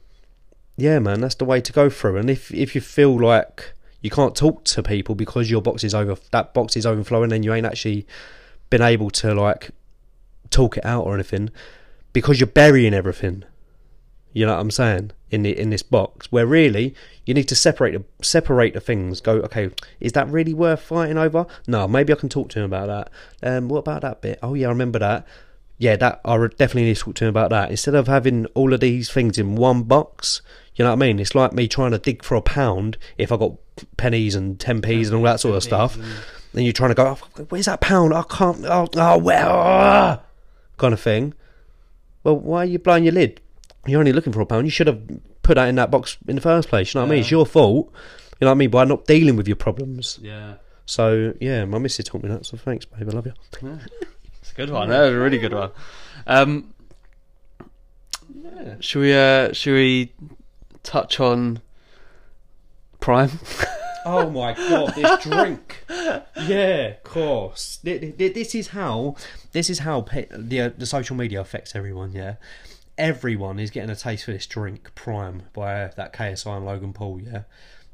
yeah, 0.78 1.00
man, 1.00 1.22
that's 1.22 1.36
the 1.36 1.46
way 1.46 1.62
to 1.62 1.72
go 1.72 1.90
through. 1.90 2.18
And 2.18 2.30
if 2.30 2.54
if 2.54 2.76
you 2.76 2.82
feel 2.82 3.20
like 3.20 3.74
you 4.02 4.10
can't 4.10 4.36
talk 4.36 4.64
to 4.66 4.84
people 4.84 5.16
because 5.16 5.50
your 5.50 5.62
box 5.62 5.84
is 5.84 5.94
over, 5.94 6.18
that 6.32 6.54
box 6.54 6.76
is 6.76 6.86
overflowing, 6.86 7.32
and 7.32 7.46
you 7.46 7.54
ain't 7.54 7.66
actually 7.66 8.06
been 8.70 8.82
able 8.82 9.10
to 9.12 9.34
like 9.34 9.72
talk 10.50 10.78
it 10.78 10.86
out 10.86 11.06
or 11.06 11.14
anything, 11.14 11.50
because 12.14 12.40
you're 12.40 12.48
burying 12.48 12.94
everything. 12.94 13.44
You 14.32 14.48
know 14.48 14.54
what 14.54 14.62
I'm 14.62 14.72
saying? 14.72 15.12
In 15.30 15.44
the 15.44 15.58
in 15.58 15.70
this 15.70 15.84
box, 15.84 16.32
where 16.32 16.46
really 16.46 16.96
you 17.26 17.34
need 17.34 17.48
to 17.50 17.56
separate 17.56 17.94
the 17.94 18.04
separate 18.24 18.74
the 18.74 18.82
things. 18.82 19.22
Go, 19.22 19.34
okay, 19.42 19.70
is 20.00 20.14
that 20.14 20.28
really 20.30 20.54
worth 20.54 20.82
fighting 20.82 21.18
over? 21.18 21.46
No, 21.68 21.88
maybe 21.88 22.14
I 22.14 22.16
can 22.16 22.30
talk 22.30 22.50
to 22.50 22.60
him 22.60 22.66
about 22.66 22.88
that. 23.42 23.58
Um, 23.58 23.70
what 23.70 23.80
about 23.80 24.02
that 24.02 24.22
bit? 24.22 24.40
Oh 24.42 24.54
yeah, 24.54 24.68
I 24.68 24.70
remember 24.70 25.00
that. 25.00 25.28
Yeah, 25.78 25.96
that 25.98 26.22
I 26.24 26.38
definitely 26.38 26.86
need 26.86 26.96
to 26.96 27.02
talk 27.02 27.16
to 27.16 27.26
him 27.26 27.30
about 27.30 27.50
that. 27.50 27.70
Instead 27.70 27.96
of 27.96 28.08
having 28.08 28.46
all 28.48 28.74
of 28.74 28.80
these 28.80 29.12
things 29.12 29.38
in 29.38 29.56
one 29.56 29.84
box, 29.84 30.42
you 30.76 30.84
know 30.84 30.92
what 30.92 30.98
I 30.98 31.08
mean? 31.08 31.20
It's 31.20 31.36
like 31.36 31.54
me 31.54 31.68
trying 31.68 31.92
to 31.92 32.00
dig 32.00 32.24
for 32.24 32.36
a 32.36 32.42
pound 32.42 32.98
if 33.18 33.32
I 33.32 33.38
got 33.38 33.54
pennies 33.98 34.34
and 34.36 34.60
ten 34.60 34.82
p's 34.82 35.10
and 35.10 35.18
all 35.18 35.24
that 35.24 35.40
sort 35.40 35.56
of 35.56 35.64
stuff. 35.64 35.98
Then 36.54 36.64
you're 36.64 36.74
trying 36.74 36.92
to 36.92 36.96
go, 36.96 37.18
oh, 37.18 37.44
where's 37.50 37.66
that 37.66 37.82
pound? 37.82 38.14
I 38.14 38.24
can't. 38.24 38.64
Oh, 38.66 38.88
oh 38.96 39.18
where? 39.18 39.46
ah," 39.48 40.22
kind 40.78 40.94
of 40.94 41.00
thing. 41.00 41.34
Well, 42.24 42.38
why 42.38 42.64
are 42.64 42.66
you 42.66 42.80
blowing 42.80 43.04
your 43.04 43.14
lid? 43.14 43.42
You're 43.86 44.00
only 44.00 44.14
looking 44.14 44.34
for 44.34 44.42
a 44.42 44.46
pound. 44.46 44.66
You 44.66 44.72
should 44.72 44.88
have 44.88 45.02
put 45.42 45.56
that 45.56 45.68
in 45.68 45.76
that 45.76 45.92
box 45.92 46.18
in 46.28 46.36
the 46.36 46.42
first 46.42 46.70
place. 46.70 46.94
You 46.94 47.00
know 47.00 47.06
what 47.06 47.12
I 47.12 47.16
mean? 47.16 47.20
It's 47.22 47.32
your 47.32 47.46
fault. 47.46 47.92
You 48.40 48.46
know 48.46 48.52
what 48.52 48.56
I 48.56 48.58
mean? 48.58 48.70
By 48.70 48.86
not 48.86 49.06
dealing 49.06 49.36
with 49.36 49.48
your 49.48 49.58
problems. 49.58 50.20
Yeah. 50.22 50.56
So 50.86 51.34
yeah, 51.40 51.66
my 51.66 51.78
missus 51.78 52.06
taught 52.06 52.24
me 52.24 52.30
that. 52.30 52.46
So 52.46 52.58
thanks, 52.58 52.86
babe. 52.86 53.10
I 53.10 53.12
love 53.12 53.26
you. 53.26 53.34
It's 54.42 54.52
a 54.52 54.56
good 54.56 54.70
one. 54.70 54.90
That 54.90 55.02
was 55.02 55.14
a 55.14 55.18
really 55.18 55.38
good 55.38 55.54
one. 55.54 55.72
Um, 56.28 56.74
should 58.80 59.00
we? 59.00 59.14
Uh, 59.14 59.54
should 59.54 59.74
we 59.74 60.14
touch 60.84 61.20
on 61.20 61.62
Prime? 63.00 63.32
Oh 64.06 64.30
my 64.30 64.54
god, 64.54 64.94
this 64.96 65.24
drink. 65.24 65.84
Yeah, 65.90 66.88
of 66.88 67.04
course. 67.04 67.78
Th- 67.84 68.18
th- 68.18 68.34
This 68.34 68.54
is 68.56 68.70
how 68.70 69.16
this 69.52 69.70
is 69.70 69.80
how 69.80 70.02
the 70.02 70.62
uh, 70.62 70.70
the 70.78 70.86
social 70.86 71.16
media 71.16 71.40
affects 71.42 71.76
everyone. 71.76 72.12
Yeah, 72.12 72.36
everyone 72.98 73.60
is 73.60 73.70
getting 73.72 73.90
a 73.90 73.96
taste 73.96 74.26
for 74.26 74.32
this 74.32 74.46
drink, 74.46 74.92
Prime, 74.96 75.44
by 75.54 75.88
that 75.96 76.14
KSI 76.14 76.58
and 76.58 76.66
Logan 76.66 76.94
Paul. 76.94 77.22
Yeah, 77.22 77.44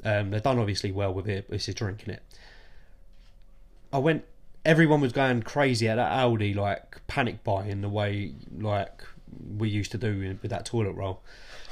um, 0.04 0.32
they've 0.32 0.42
done 0.42 0.58
obviously 0.60 0.92
well 0.92 1.14
with 1.14 1.28
it. 1.28 1.50
This 1.50 1.68
is 1.70 1.76
drinking 1.76 2.14
it. 2.16 2.24
I 3.94 3.98
went. 4.00 4.26
Everyone 4.66 5.02
was 5.02 5.12
going 5.14 5.44
crazy 5.44 5.88
at 5.88 5.96
that 5.96 6.12
Aldi, 6.12 6.56
like 6.56 7.06
panic 7.08 7.44
buying 7.44 7.82
the 7.82 7.90
way 7.90 8.34
like 8.58 9.04
we 9.58 9.70
used 9.70 9.92
to 9.92 9.98
do 9.98 10.38
with 10.42 10.50
that 10.52 10.66
toilet 10.66 10.94
roll 10.94 11.22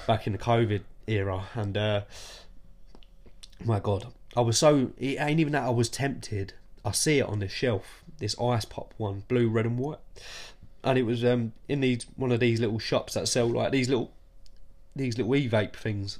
back 0.05 0.25
in 0.27 0.33
the 0.33 0.39
COVID 0.39 0.81
era, 1.07 1.45
and. 1.55 1.75
uh 1.77 2.01
my 3.65 3.79
god 3.79 4.05
i 4.35 4.41
was 4.41 4.57
so 4.57 4.91
it 4.97 5.17
ain't 5.19 5.39
even 5.39 5.53
that 5.53 5.63
i 5.63 5.69
was 5.69 5.89
tempted. 5.89 6.53
I 6.85 6.91
see 6.91 7.19
it 7.19 7.25
on 7.25 7.39
the 7.39 7.49
shelf 7.49 8.03
this 8.19 8.39
ice 8.39 8.65
pop 8.65 8.93
one 8.97 9.23
blue 9.27 9.49
red 9.49 9.65
and 9.65 9.77
white. 9.77 9.99
And 10.83 10.97
it 10.97 11.03
was 11.03 11.23
um 11.23 11.53
in 11.67 11.81
these 11.81 12.05
one 12.15 12.31
of 12.31 12.39
these 12.39 12.59
little 12.59 12.79
shops 12.79 13.13
that 13.13 13.27
sell 13.27 13.47
like 13.47 13.71
these 13.71 13.89
little 13.89 14.11
these 14.95 15.17
little 15.17 15.35
e-vape 15.35 15.75
things. 15.75 16.19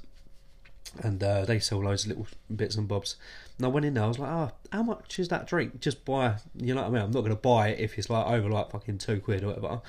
And 1.02 1.22
uh, 1.22 1.44
they 1.44 1.58
sell 1.58 1.84
loads 1.84 2.04
of 2.04 2.10
little 2.10 2.26
bits 2.54 2.76
and 2.76 2.88
bobs. 2.88 3.16
And 3.56 3.66
i 3.66 3.68
went 3.68 3.84
in 3.86 3.94
there 3.94 4.04
i 4.04 4.08
was 4.08 4.18
like 4.18 4.30
oh 4.30 4.52
how 4.72 4.82
much 4.82 5.18
is 5.18 5.28
that 5.28 5.46
drink? 5.46 5.80
Just 5.80 6.04
buy 6.04 6.36
you 6.54 6.74
know 6.74 6.82
what 6.82 6.88
i 6.88 6.92
mean? 6.92 7.02
I'm 7.02 7.10
not 7.10 7.24
to 7.24 7.34
buy 7.34 7.68
it 7.68 7.80
if 7.80 7.98
it's 7.98 8.10
like 8.10 8.26
over 8.26 8.48
like 8.48 8.70
fucking 8.70 8.98
two 8.98 9.20
quid 9.20 9.42
or 9.44 9.48
whatever. 9.48 9.80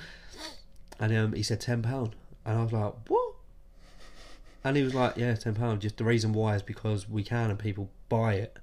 And 1.00 1.16
um, 1.16 1.34
he 1.34 1.44
said 1.44 1.62
10 1.62 1.82
pound. 1.84 2.16
And 2.46 2.60
i 2.60 2.64
was 2.64 2.74
like 2.74 2.94
what? 3.08 3.36
And 4.62 4.76
he 4.76 4.84
was 4.84 4.94
like, 4.94 5.16
"Yeah, 5.16 5.36
ten 5.36 5.56
pound. 5.56 5.80
Just 5.80 5.96
the 5.96 6.04
reason 6.04 6.34
why 6.34 6.54
is 6.56 6.62
because 6.62 7.08
we 7.08 7.24
can 7.24 7.50
and 7.50 7.58
people 7.58 7.90
buy 8.10 8.34
it." 8.34 8.58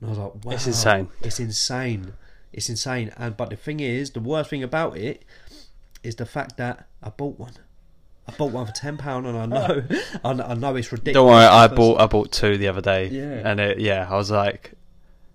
And 0.00 0.08
I 0.08 0.10
was 0.10 0.18
like, 0.18 0.44
"Wow, 0.44 0.52
It's 0.52 0.66
insane. 0.66 1.08
It's 1.20 1.40
insane. 1.40 2.14
It's 2.52 2.68
insane." 2.68 3.12
And 3.16 3.36
but 3.36 3.50
the 3.50 3.56
thing 3.56 3.80
is, 3.80 4.10
the 4.10 4.20
worst 4.20 4.50
thing 4.50 4.62
about 4.62 4.96
it 4.96 5.24
is 6.02 6.16
the 6.16 6.26
fact 6.26 6.56
that 6.56 6.86
I 7.02 7.10
bought 7.10 7.38
one. 7.38 7.54
I 8.26 8.32
bought 8.32 8.52
one 8.52 8.66
for 8.66 8.72
ten 8.72 8.96
pound, 8.98 9.26
and 9.26 9.38
I 9.38 9.46
know, 9.46 9.82
I 10.24 10.54
know, 10.54 10.76
it's 10.76 10.92
ridiculous. 10.92 11.14
Don't 11.14 11.26
worry, 11.28 11.44
I 11.44 11.66
bought 11.68 12.00
I 12.00 12.06
bought 12.06 12.30
two 12.32 12.58
the 12.58 12.68
other 12.68 12.82
day. 12.82 13.08
Yeah. 13.08 13.48
And 13.48 13.60
it, 13.60 13.80
yeah, 13.80 14.06
I 14.08 14.16
was 14.16 14.30
like, 14.30 14.72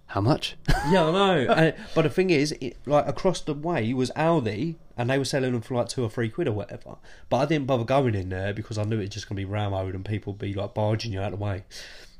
how 0.08 0.22
much? 0.22 0.56
Yeah, 0.89 1.08
I 1.08 1.12
know. 1.12 1.54
and, 1.56 1.76
but 1.95 2.01
the 2.01 2.10
thing 2.10 2.30
is, 2.30 2.51
it, 2.60 2.78
like 2.86 3.08
across 3.08 3.39
the 3.41 3.54
way 3.54 3.93
was 3.93 4.12
Aldi, 4.12 4.76
and 4.97 5.10
they 5.10 5.18
were 5.18 5.26
selling 5.26 5.54
them 5.54 5.62
for 5.62 5.76
like 5.76 5.88
two 5.88 6.04
or 6.04 6.10
three 6.10 6.30
quid 6.30 6.47
or 6.47 6.51
whatever. 6.51 6.97
But 7.30 7.38
I 7.38 7.45
didn't 7.45 7.68
bother 7.68 7.84
going 7.84 8.14
in 8.14 8.30
there 8.30 8.54
because 8.54 8.78
I 8.78 8.84
knew 8.84 8.97
it 8.97 9.06
was 9.06 9.10
just 9.10 9.28
going 9.28 9.38
to 9.38 9.47
be 9.47 9.51
ramoed 9.51 9.95
and 9.95 10.06
people 10.06 10.34
would 10.34 10.39
be 10.39 10.54
like 10.54 10.74
barging 10.74 11.14
you 11.14 11.22
out 11.22 11.34
of 11.34 11.39
the 11.39 11.43
way. 11.43 11.64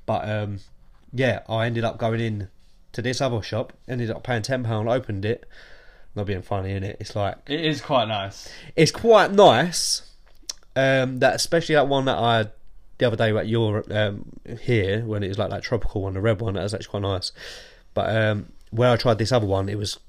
But 0.05 0.27
um, 0.27 0.59
yeah, 1.14 1.41
I 1.47 1.66
ended 1.66 1.84
up 1.84 1.97
going 1.97 2.20
in 2.20 2.47
to 2.93 3.01
this 3.01 3.22
other 3.22 3.41
shop, 3.41 3.74
ended 3.88 4.09
up 4.09 4.24
paying 4.24 4.41
ten 4.41 4.64
pound, 4.64 4.89
opened 4.89 5.26
it. 5.26 5.47
Not 6.16 6.28
being 6.28 6.43
funny 6.43 6.74
in 6.74 6.84
it. 6.84 6.97
It's 6.99 7.16
like 7.16 7.38
It 7.47 7.66
is 7.66 7.82
quite 7.82 8.07
nice. 8.07 8.47
it's 8.76 8.91
quite 8.91 9.32
nice. 9.32 10.03
Um, 10.76 11.20
that 11.20 11.34
especially 11.36 11.76
that 11.76 11.88
one 11.88 12.05
that 12.05 12.18
I 12.18 12.38
had 12.38 12.51
the 12.99 13.07
other 13.07 13.16
day 13.18 13.36
at 13.36 13.47
your 13.47 13.84
um, 13.91 14.26
here 14.61 15.01
when 15.05 15.24
it 15.24 15.28
was 15.28 15.38
like 15.39 15.49
that 15.49 15.64
tropical 15.64 16.03
one, 16.03 16.14
the 16.14 16.22
red 16.22 16.39
one. 16.39 16.53
That 16.53 16.64
was 16.64 16.74
actually 16.74 16.89
quite 16.89 17.01
nice. 17.01 17.32
But 17.95 18.16
um, 18.16 18.51
where 18.70 18.91
I 18.91 18.95
tried 18.95 19.18
this 19.18 19.32
other 19.32 19.47
one, 19.47 19.70
it 19.70 19.78
was 19.78 19.99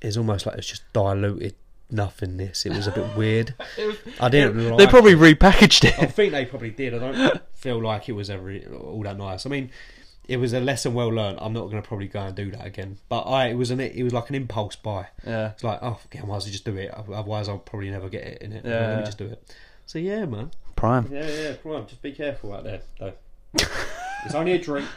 it's 0.00 0.16
almost 0.16 0.46
like 0.46 0.56
it's 0.58 0.68
just 0.68 0.82
diluted 0.92 1.54
nothingness. 1.90 2.64
It 2.66 2.70
was 2.72 2.86
a 2.86 2.92
bit 2.92 3.16
weird. 3.16 3.54
I 4.20 4.28
didn't. 4.28 4.68
like 4.70 4.78
They 4.78 4.86
probably 4.86 5.14
repackaged 5.14 5.84
it. 5.84 5.98
I 5.98 6.06
think 6.06 6.32
they 6.32 6.44
probably 6.44 6.70
did. 6.70 6.94
I 6.94 6.98
don't 6.98 7.42
feel 7.54 7.82
like 7.82 8.08
it 8.08 8.12
was 8.12 8.30
ever 8.30 8.58
all 8.80 9.02
that 9.02 9.16
nice. 9.18 9.44
I 9.46 9.48
mean, 9.50 9.70
it 10.28 10.38
was 10.38 10.52
a 10.52 10.60
lesson 10.60 10.94
well 10.94 11.08
learned. 11.08 11.38
I'm 11.40 11.52
not 11.52 11.70
going 11.70 11.80
to 11.80 11.86
probably 11.86 12.08
go 12.08 12.20
and 12.20 12.34
do 12.34 12.50
that 12.50 12.66
again. 12.66 12.98
But 13.08 13.22
I, 13.22 13.46
it 13.48 13.54
was 13.54 13.70
an, 13.70 13.80
it 13.80 14.02
was 14.02 14.12
like 14.12 14.28
an 14.28 14.34
impulse 14.34 14.76
buy. 14.76 15.08
Yeah. 15.24 15.50
It's 15.52 15.62
like, 15.64 15.78
oh, 15.82 15.94
fuck 15.94 16.14
it, 16.14 16.22
I 16.22 16.26
might 16.26 16.36
as 16.36 16.44
well 16.44 16.52
just 16.52 16.64
do 16.64 16.76
it. 16.76 16.90
Otherwise, 16.90 17.48
I'll 17.48 17.58
probably 17.58 17.90
never 17.90 18.08
get 18.08 18.24
it 18.24 18.42
in 18.42 18.52
it. 18.52 18.64
Yeah. 18.64 18.88
Let 18.88 18.98
me 18.98 19.04
just 19.04 19.18
do 19.18 19.26
it. 19.26 19.54
So 19.86 19.98
yeah, 19.98 20.24
man. 20.24 20.50
Prime. 20.74 21.08
Yeah, 21.12 21.28
yeah. 21.28 21.54
Come 21.62 21.72
on, 21.72 21.86
just 21.86 22.02
be 22.02 22.12
careful 22.12 22.52
out 22.52 22.64
there, 22.64 22.80
though. 22.98 23.12
it's 23.54 24.34
only 24.34 24.52
a 24.52 24.58
drink. 24.58 24.88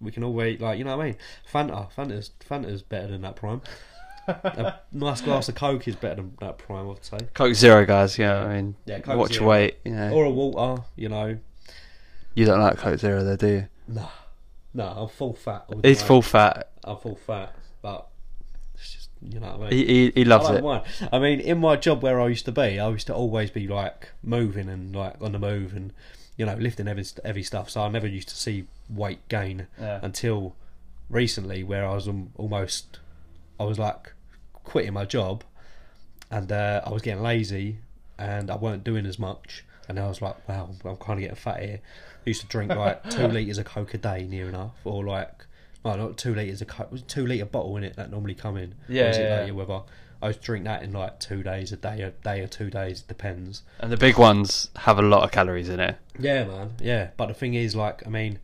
We 0.00 0.10
can 0.10 0.24
always 0.24 0.60
like, 0.60 0.78
you 0.78 0.84
know 0.84 0.96
what 0.96 1.04
I 1.04 1.06
mean. 1.08 1.16
Fanta, 1.52 1.90
Fanta's, 1.92 2.30
Fanta's 2.40 2.82
better 2.82 3.08
than 3.08 3.22
that 3.22 3.36
prime. 3.36 3.60
a 4.28 4.74
nice 4.92 5.20
glass 5.20 5.48
of 5.48 5.54
Coke 5.54 5.86
is 5.86 5.96
better 5.96 6.16
than 6.16 6.36
that 6.40 6.58
prime, 6.58 6.90
I'd 6.90 7.04
say. 7.04 7.18
Coke 7.34 7.54
Zero, 7.54 7.84
guys. 7.86 8.18
Yeah, 8.18 8.40
I 8.42 8.56
mean, 8.56 8.74
Yeah, 8.86 9.00
Coke 9.00 9.18
watch 9.18 9.36
your 9.36 9.48
weight. 9.48 9.76
You 9.84 9.92
know, 9.92 10.12
Or 10.12 10.24
a 10.24 10.30
water, 10.30 10.82
you 10.96 11.08
know. 11.08 11.38
you 12.34 12.44
don't 12.46 12.60
like 12.60 12.78
Coke 12.78 12.98
Zero, 12.98 13.22
though, 13.22 13.36
do 13.36 13.46
you? 13.48 13.68
Nah, 13.88 14.08
no, 14.76 14.84
I'm 14.86 15.08
full 15.08 15.34
fat. 15.34 15.64
He's 15.82 16.02
full 16.02 16.22
fat. 16.22 16.70
I'm 16.84 16.96
full 16.98 17.16
fat, 17.16 17.54
but 17.82 18.06
it's 18.74 18.92
just 18.92 19.08
you 19.22 19.40
know 19.40 19.48
what 19.56 19.68
I 19.68 19.70
mean. 19.70 19.72
He 19.72 19.86
he, 19.86 20.12
he 20.14 20.24
loves 20.24 20.46
I 20.46 20.52
don't 20.52 20.58
it. 20.58 20.64
mind. 20.64 20.84
I 21.12 21.18
mean, 21.18 21.40
in 21.40 21.58
my 21.58 21.76
job 21.76 22.02
where 22.02 22.20
I 22.20 22.28
used 22.28 22.44
to 22.44 22.52
be, 22.52 22.78
I 22.78 22.88
used 22.90 23.06
to 23.08 23.14
always 23.14 23.50
be 23.50 23.66
like 23.66 24.10
moving 24.22 24.68
and 24.68 24.94
like 24.94 25.14
on 25.20 25.32
the 25.32 25.38
move 25.38 25.74
and 25.74 25.92
you 26.36 26.44
know 26.46 26.54
lifting 26.54 26.86
heavy, 26.86 27.04
heavy 27.24 27.42
stuff. 27.42 27.70
So 27.70 27.82
I 27.82 27.88
never 27.88 28.06
used 28.06 28.28
to 28.28 28.36
see 28.36 28.66
weight 28.90 29.26
gain 29.28 29.66
Yeah. 29.80 30.00
until 30.02 30.54
recently, 31.08 31.64
where 31.64 31.86
I 31.86 31.94
was 31.94 32.06
um, 32.08 32.30
almost, 32.36 32.98
I 33.58 33.64
was 33.64 33.78
like 33.78 34.12
quitting 34.64 34.92
my 34.92 35.04
job, 35.04 35.42
and 36.30 36.52
uh, 36.52 36.82
I 36.84 36.90
was 36.90 37.02
getting 37.02 37.22
lazy, 37.22 37.78
and 38.18 38.50
I 38.50 38.56
weren't 38.56 38.84
doing 38.84 39.06
as 39.06 39.18
much. 39.18 39.64
And 39.88 40.00
I 40.00 40.08
was 40.08 40.20
like, 40.20 40.48
wow, 40.48 40.68
I'm 40.84 40.96
kind 40.96 41.18
of 41.18 41.20
getting 41.20 41.36
fat 41.36 41.62
here. 41.62 41.80
I 42.26 42.30
used 42.30 42.40
to 42.40 42.46
drink 42.48 42.74
like 42.74 43.08
two 43.10 43.28
liters 43.28 43.58
of 43.58 43.66
Coke 43.66 43.94
a 43.94 43.98
day, 43.98 44.26
near 44.28 44.48
enough, 44.48 44.74
or 44.84 45.04
like, 45.04 45.46
no, 45.84 45.94
not 45.94 46.16
two 46.18 46.34
liters 46.34 46.60
of 46.60 46.68
Coke, 46.68 46.86
it 46.86 46.92
was 46.92 47.02
a 47.02 47.04
two 47.04 47.26
liter 47.26 47.44
bottle 47.44 47.76
in 47.76 47.84
it 47.84 47.94
that 47.96 48.10
normally 48.10 48.34
come 48.34 48.56
in. 48.56 48.74
Yeah, 48.88 49.02
Or 49.04 49.20
yeah, 49.20 49.38
like 49.38 49.46
yeah. 49.48 49.52
whether 49.52 49.80
I 50.20 50.28
was 50.28 50.36
drink 50.38 50.64
that 50.64 50.82
in 50.82 50.92
like 50.92 51.20
two 51.20 51.42
days, 51.42 51.70
a 51.72 51.76
day, 51.76 52.02
a 52.02 52.10
day 52.10 52.40
or 52.40 52.48
two 52.48 52.68
days, 52.70 53.02
depends. 53.02 53.62
And 53.78 53.92
the 53.92 53.96
big 53.96 54.18
ones 54.18 54.70
have 54.76 54.98
a 54.98 55.02
lot 55.02 55.22
of 55.22 55.30
calories 55.30 55.68
in 55.68 55.78
it. 55.78 55.96
Yeah, 56.18 56.44
man. 56.44 56.72
Yeah, 56.80 57.10
but 57.16 57.26
the 57.26 57.34
thing 57.34 57.54
is, 57.54 57.76
like, 57.76 58.04
I 58.06 58.10
mean, 58.10 58.40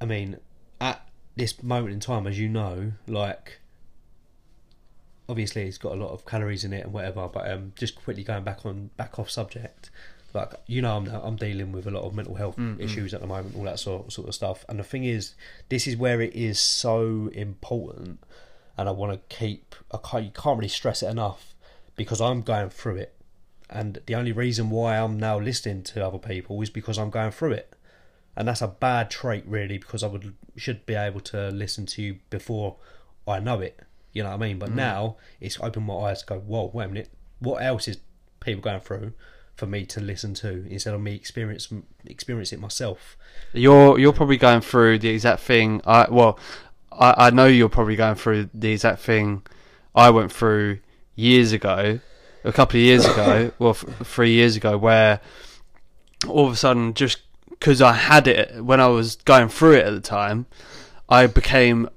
I 0.00 0.04
mean, 0.06 0.38
at 0.80 1.06
this 1.36 1.62
moment 1.62 1.92
in 1.92 2.00
time, 2.00 2.26
as 2.26 2.38
you 2.38 2.48
know, 2.48 2.92
like, 3.06 3.58
obviously 5.28 5.62
it's 5.66 5.78
got 5.78 5.92
a 5.92 5.96
lot 5.96 6.10
of 6.12 6.24
calories 6.24 6.64
in 6.64 6.72
it 6.72 6.84
and 6.84 6.92
whatever. 6.92 7.28
But 7.28 7.50
um, 7.50 7.72
just 7.76 7.96
quickly 8.02 8.22
going 8.24 8.44
back 8.44 8.64
on 8.64 8.90
back 8.96 9.18
off 9.18 9.28
subject, 9.30 9.90
like, 10.36 10.54
you 10.66 10.82
know, 10.82 10.96
I'm 10.96 11.06
I'm 11.08 11.36
dealing 11.36 11.72
with 11.72 11.86
a 11.86 11.90
lot 11.90 12.04
of 12.04 12.14
mental 12.14 12.34
health 12.34 12.56
Mm, 12.56 12.76
mm. 12.76 12.80
issues 12.80 13.14
at 13.14 13.20
the 13.20 13.26
moment, 13.26 13.56
all 13.56 13.64
that 13.64 13.78
sort 13.78 14.12
sort 14.12 14.28
of 14.28 14.34
stuff. 14.34 14.64
And 14.68 14.78
the 14.78 14.84
thing 14.84 15.04
is, 15.04 15.34
this 15.68 15.86
is 15.86 15.96
where 15.96 16.20
it 16.20 16.34
is 16.34 16.60
so 16.60 17.30
important, 17.32 18.20
and 18.76 18.88
I 18.88 18.92
want 18.92 19.12
to 19.12 19.36
keep. 19.36 19.74
I 19.90 19.98
can't, 19.98 20.24
you 20.24 20.30
can't 20.30 20.58
really 20.58 20.68
stress 20.68 21.02
it 21.02 21.08
enough 21.08 21.54
because 21.96 22.20
I'm 22.20 22.42
going 22.42 22.70
through 22.70 22.96
it 22.96 23.16
and 23.68 24.00
the 24.06 24.14
only 24.14 24.32
reason 24.32 24.70
why 24.70 24.96
I'm 24.96 25.18
now 25.18 25.38
listening 25.38 25.82
to 25.84 26.06
other 26.06 26.18
people 26.18 26.60
is 26.62 26.70
because 26.70 26.98
I'm 26.98 27.10
going 27.10 27.32
through 27.32 27.52
it, 27.52 27.74
and 28.36 28.46
that's 28.46 28.62
a 28.62 28.68
bad 28.68 29.10
trait, 29.10 29.44
really, 29.46 29.78
because 29.78 30.02
I 30.02 30.06
would 30.06 30.34
should 30.56 30.86
be 30.86 30.94
able 30.94 31.20
to 31.20 31.50
listen 31.50 31.86
to 31.86 32.02
you 32.02 32.18
before 32.30 32.76
I 33.26 33.40
know 33.40 33.60
it. 33.60 33.80
You 34.12 34.22
know 34.22 34.30
what 34.30 34.36
I 34.36 34.38
mean? 34.38 34.58
But 34.58 34.72
now 34.72 35.16
it's 35.40 35.60
opened 35.60 35.86
my 35.86 35.94
eyes 35.94 36.20
to 36.22 36.26
go, 36.26 36.38
whoa, 36.38 36.70
wait 36.72 36.84
a 36.84 36.88
minute, 36.88 37.10
what 37.40 37.62
else 37.62 37.88
is 37.88 37.98
people 38.40 38.62
going 38.62 38.80
through 38.80 39.12
for 39.56 39.66
me 39.66 39.84
to 39.86 40.00
listen 40.00 40.34
to 40.34 40.66
instead 40.70 40.94
of 40.94 41.00
me 41.00 41.14
experience 41.14 41.68
experience 42.04 42.52
it 42.52 42.60
myself? 42.60 43.16
You're 43.52 43.98
you're 43.98 44.12
probably 44.12 44.36
going 44.36 44.60
through 44.60 44.98
the 45.00 45.08
exact 45.08 45.40
thing. 45.40 45.80
I 45.84 46.06
well, 46.10 46.38
I, 46.92 47.26
I 47.26 47.30
know 47.30 47.46
you're 47.46 47.68
probably 47.68 47.96
going 47.96 48.16
through 48.16 48.50
the 48.54 48.72
exact 48.72 49.00
thing 49.00 49.42
I 49.94 50.10
went 50.10 50.30
through 50.30 50.78
years 51.14 51.52
ago, 51.52 52.00
a 52.44 52.52
couple 52.52 52.78
of 52.78 52.82
years 52.82 53.04
ago, 53.06 53.50
well, 53.58 53.70
f- 53.70 53.84
three 54.06 54.32
years 54.32 54.56
ago, 54.56 54.76
where 54.76 55.20
all 56.28 56.46
of 56.46 56.52
a 56.52 56.56
sudden, 56.56 56.94
just 56.94 57.20
because 57.50 57.80
I 57.80 57.94
had 57.94 58.28
it 58.28 58.62
when 58.62 58.80
I 58.80 58.88
was 58.88 59.16
going 59.16 59.48
through 59.48 59.76
it 59.76 59.86
at 59.86 59.94
the 59.94 60.00
time, 60.00 60.46
I 61.08 61.26
became 61.26 61.88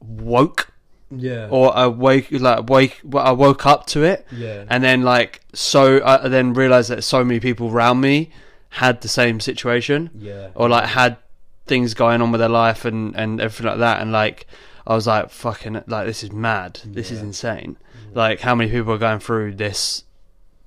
woke, 0.00 0.72
Yeah. 1.10 1.48
or 1.50 1.76
I 1.76 1.86
wake 1.86 2.30
like 2.30 2.68
wake. 2.68 3.00
I 3.14 3.32
woke 3.32 3.64
up 3.66 3.86
to 3.88 4.02
it, 4.02 4.26
yeah. 4.30 4.64
and 4.68 4.84
then 4.84 5.02
like 5.02 5.40
so, 5.54 6.04
I 6.04 6.28
then 6.28 6.52
realized 6.52 6.90
that 6.90 7.02
so 7.02 7.24
many 7.24 7.40
people 7.40 7.70
around 7.70 8.00
me 8.00 8.30
had 8.70 9.00
the 9.00 9.08
same 9.08 9.40
situation 9.40 10.10
yeah. 10.14 10.48
or 10.54 10.68
like 10.68 10.84
had 10.90 11.16
things 11.66 11.94
going 11.94 12.20
on 12.20 12.30
with 12.30 12.38
their 12.40 12.48
life 12.48 12.84
and 12.84 13.14
and 13.16 13.40
everything 13.40 13.66
like 13.66 13.78
that 13.78 14.00
and 14.02 14.12
like 14.12 14.46
I 14.86 14.94
was 14.94 15.06
like 15.06 15.30
fucking 15.30 15.82
like 15.86 16.06
this 16.06 16.22
is 16.22 16.32
mad 16.32 16.80
this 16.84 17.10
is 17.10 17.18
Yeah. 17.20 17.24
insane 17.26 17.76
like 18.14 18.40
how 18.40 18.54
many 18.54 18.70
people 18.70 18.92
are 18.92 18.98
going 18.98 19.20
through 19.20 19.54
this 19.54 20.04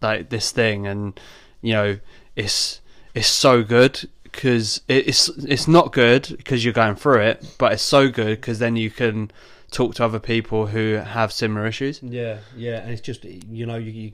like 0.02 0.30
this 0.30 0.52
thing 0.52 0.88
and 0.88 1.20
you 1.62 1.74
know 1.74 2.00
it's 2.36 2.82
it's 3.14 3.28
so 3.28 3.64
good 3.64 4.08
because 4.24 4.82
it's 4.88 5.28
it's 5.30 5.68
not 5.68 5.92
good 5.92 6.28
because 6.38 6.64
you're 6.64 6.74
going 6.74 6.96
through 6.96 7.22
it 7.22 7.56
but 7.58 7.74
it's 7.74 7.84
so 7.84 8.10
good 8.10 8.40
because 8.40 8.60
then 8.60 8.76
you 8.76 8.90
can 8.90 9.30
talk 9.72 9.96
to 9.96 10.06
other 10.06 10.20
people 10.20 10.68
who 10.68 10.96
have 10.96 11.32
similar 11.32 11.66
issues. 11.66 12.04
Yeah, 12.04 12.40
yeah, 12.56 12.82
and 12.82 12.92
it's 12.92 13.02
just 13.02 13.24
you 13.24 13.66
know 13.66 13.78
you 13.78 13.92
you, 13.92 14.12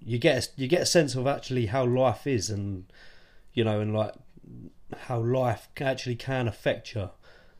you 0.00 0.18
get 0.18 0.44
a, 0.44 0.60
you 0.60 0.68
get 0.68 0.82
a 0.82 0.86
sense 0.86 1.14
of 1.14 1.26
actually 1.26 1.66
how 1.66 1.84
life 1.84 2.26
is, 2.26 2.50
and 2.50 2.84
you 3.52 3.64
know, 3.64 3.80
and 3.80 3.94
like 3.94 4.14
how 4.96 5.18
life 5.18 5.68
actually 5.80 6.16
can 6.16 6.46
affect 6.46 6.94
you, 6.94 7.10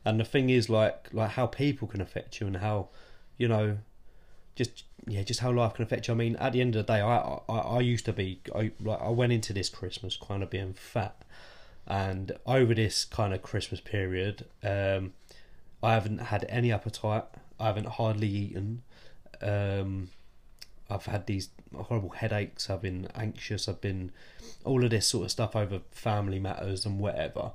and 0.05 0.19
the 0.19 0.23
thing 0.23 0.49
is 0.49 0.69
like 0.69 1.09
like 1.11 1.31
how 1.31 1.47
people 1.47 1.87
can 1.87 1.99
affect 1.99 2.39
you, 2.39 2.47
and 2.47 2.57
how 2.57 2.89
you 3.37 3.47
know, 3.47 3.79
just 4.55 4.83
yeah, 5.07 5.23
just 5.23 5.39
how 5.39 5.51
life 5.51 5.73
can 5.73 5.83
affect 5.83 6.07
you. 6.07 6.13
I 6.13 6.17
mean, 6.17 6.35
at 6.35 6.53
the 6.53 6.61
end 6.61 6.75
of 6.75 6.85
the 6.85 6.93
day, 6.93 7.01
I 7.01 7.39
I, 7.49 7.57
I 7.57 7.79
used 7.79 8.05
to 8.05 8.13
be 8.13 8.39
I 8.55 8.71
like 8.79 9.01
I 9.01 9.09
went 9.09 9.33
into 9.33 9.51
this 9.51 9.67
Christmas 9.69 10.15
kind 10.15 10.43
of 10.43 10.51
being 10.51 10.73
fat, 10.73 11.23
and 11.87 12.33
over 12.45 12.75
this 12.75 13.03
kind 13.03 13.33
of 13.33 13.41
Christmas 13.41 13.81
period, 13.81 14.45
um, 14.63 15.13
I 15.83 15.93
haven't 15.93 16.19
had 16.19 16.45
any 16.49 16.71
appetite. 16.71 17.25
I 17.59 17.67
haven't 17.67 17.87
hardly 17.87 18.27
eaten. 18.27 18.83
Um, 19.41 20.09
I've 20.89 21.05
had 21.05 21.25
these 21.25 21.49
horrible 21.73 22.09
headaches. 22.09 22.69
I've 22.69 22.81
been 22.81 23.07
anxious. 23.15 23.67
I've 23.67 23.81
been 23.81 24.11
all 24.63 24.83
of 24.83 24.89
this 24.89 25.07
sort 25.07 25.25
of 25.25 25.31
stuff 25.31 25.55
over 25.55 25.81
family 25.91 26.39
matters 26.39 26.85
and 26.85 26.99
whatever. 26.99 27.51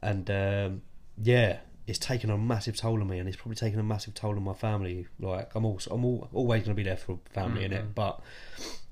And 0.00 0.30
um, 0.30 0.82
yeah, 1.22 1.58
it's 1.86 1.98
taken 1.98 2.30
a 2.30 2.38
massive 2.38 2.76
toll 2.76 3.00
on 3.00 3.08
me, 3.08 3.18
and 3.18 3.28
it's 3.28 3.36
probably 3.36 3.56
taken 3.56 3.78
a 3.78 3.84
massive 3.84 4.14
toll 4.14 4.36
on 4.36 4.42
my 4.42 4.54
family. 4.54 5.06
Like 5.20 5.54
I'm 5.54 5.64
also 5.64 5.94
I'm 5.94 6.04
all, 6.04 6.28
always 6.32 6.62
going 6.62 6.74
to 6.74 6.74
be 6.74 6.82
there 6.82 6.96
for 6.96 7.18
family 7.32 7.64
in 7.64 7.72
it, 7.72 7.94
but 7.94 8.20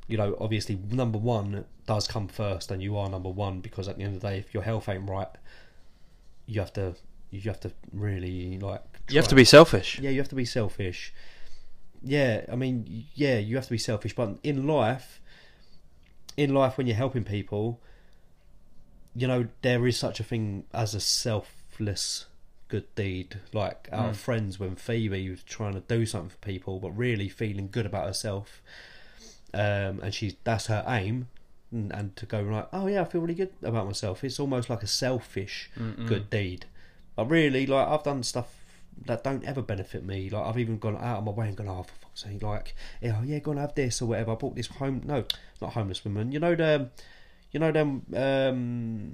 you 0.07 0.17
know, 0.17 0.37
obviously, 0.41 0.77
number 0.91 1.19
one 1.19 1.65
does 1.87 2.09
come 2.09 2.27
first, 2.27 2.71
and 2.71 2.83
you 2.83 2.97
are 2.97 3.09
number 3.09 3.29
one 3.29 3.61
because 3.61 3.89
at 3.89 3.97
the 3.97 4.03
end 4.03 4.17
of 4.17 4.21
the 4.21 4.29
day, 4.29 4.39
if 4.39 4.53
your 4.53 4.65
health 4.65 4.89
ain't 4.89 5.09
right, 5.09 5.29
you 6.47 6.61
have 6.61 6.73
to 6.73 6.97
you 7.31 7.41
have 7.43 7.61
to 7.61 7.73
really 7.93 8.59
like 8.59 8.83
you 9.09 9.17
have 9.17 9.29
to 9.29 9.35
be 9.35 9.45
selfish 9.45 9.99
yeah, 10.01 10.11
you 10.11 10.19
have 10.19 10.29
to 10.29 10.35
be 10.35 10.45
selfish. 10.45 11.13
Yeah, 12.03 12.47
I 12.51 12.57
mean, 12.57 13.07
yeah, 13.15 13.39
you 13.39 13.57
have 13.57 13.67
to 13.67 13.71
be 13.73 13.79
selfish, 13.79 14.15
but 14.15 14.39
in 14.43 14.67
life, 14.67 15.21
in 16.37 16.55
life, 16.55 16.79
when 16.79 16.87
you're 16.87 16.97
helping 16.97 17.25
people, 17.25 17.79
you 19.15 19.27
know, 19.27 19.49
there 19.63 19.87
is 19.87 19.97
such 19.99 20.21
a 20.21 20.25
thing 20.25 20.65
as 20.73 20.95
a 20.95 21.01
selfless 21.01 22.27
good 22.69 22.93
deed. 22.95 23.41
Like 23.53 23.89
our 23.93 24.13
Mm. 24.13 24.17
friends 24.17 24.59
when 24.59 24.77
Phoebe 24.77 25.29
was 25.29 25.43
trying 25.43 25.75
to 25.75 25.81
do 25.81 26.07
something 26.07 26.31
for 26.31 26.39
people, 26.39 26.79
but 26.81 26.93
really 26.93 27.29
feeling 27.29 27.69
good 27.71 27.85
about 27.87 28.07
herself, 28.07 28.63
um, 29.53 30.01
and 30.01 30.15
she's 30.15 30.37
that's 30.45 30.67
her 30.67 30.85
aim. 30.89 31.29
And, 31.73 31.93
and 31.93 32.17
to 32.17 32.27
go 32.27 32.41
like, 32.41 32.69
oh 32.73 32.89
yeah, 32.89 33.03
I 33.03 33.05
feel 33.05 33.21
really 33.21 33.35
good 33.35 33.53
about 33.63 33.87
myself. 33.87 34.25
It's 34.25 34.41
almost 34.41 34.69
like 34.71 34.83
a 34.83 34.89
selfish 34.89 35.71
Mm-mm. 35.79 36.07
good 36.07 36.29
deed. 36.31 36.67
But 37.21 37.29
really, 37.31 37.67
like 37.67 37.87
I've 37.87 38.03
done 38.03 38.23
stuff 38.23 38.47
that 39.05 39.23
don't 39.23 39.45
ever 39.45 39.61
benefit 39.61 40.05
me. 40.07 40.31
Like 40.31 40.43
I've 40.47 40.59
even 40.59 40.79
gone 40.79 40.97
out 40.97 41.19
of 41.19 41.25
my 41.25 41.33
way 41.33 41.49
and 41.49 41.57
gone, 41.57 41.69
oh 41.69 41.83
for 41.83 41.93
fuck's 42.01 42.23
sake, 42.23 42.43
like 42.43 42.75
yeah, 43.03 43.21
yeah, 43.23 43.39
gonna 43.41 43.61
have 43.61 43.75
this 43.75 44.01
or 44.01 44.07
whatever. 44.07 44.33
I 44.33 44.35
bought 44.37 44.57
this 44.57 44.69
home, 44.69 45.03
no, 45.05 45.25
not 45.61 45.75
homeless 45.75 46.03
women. 46.03 46.33
You 46.33 46.41
know 46.41 46.55
them, 46.55 46.91
you 47.53 47.61
know 47.61 47.73
them, 47.73 48.07
um, 48.17 49.11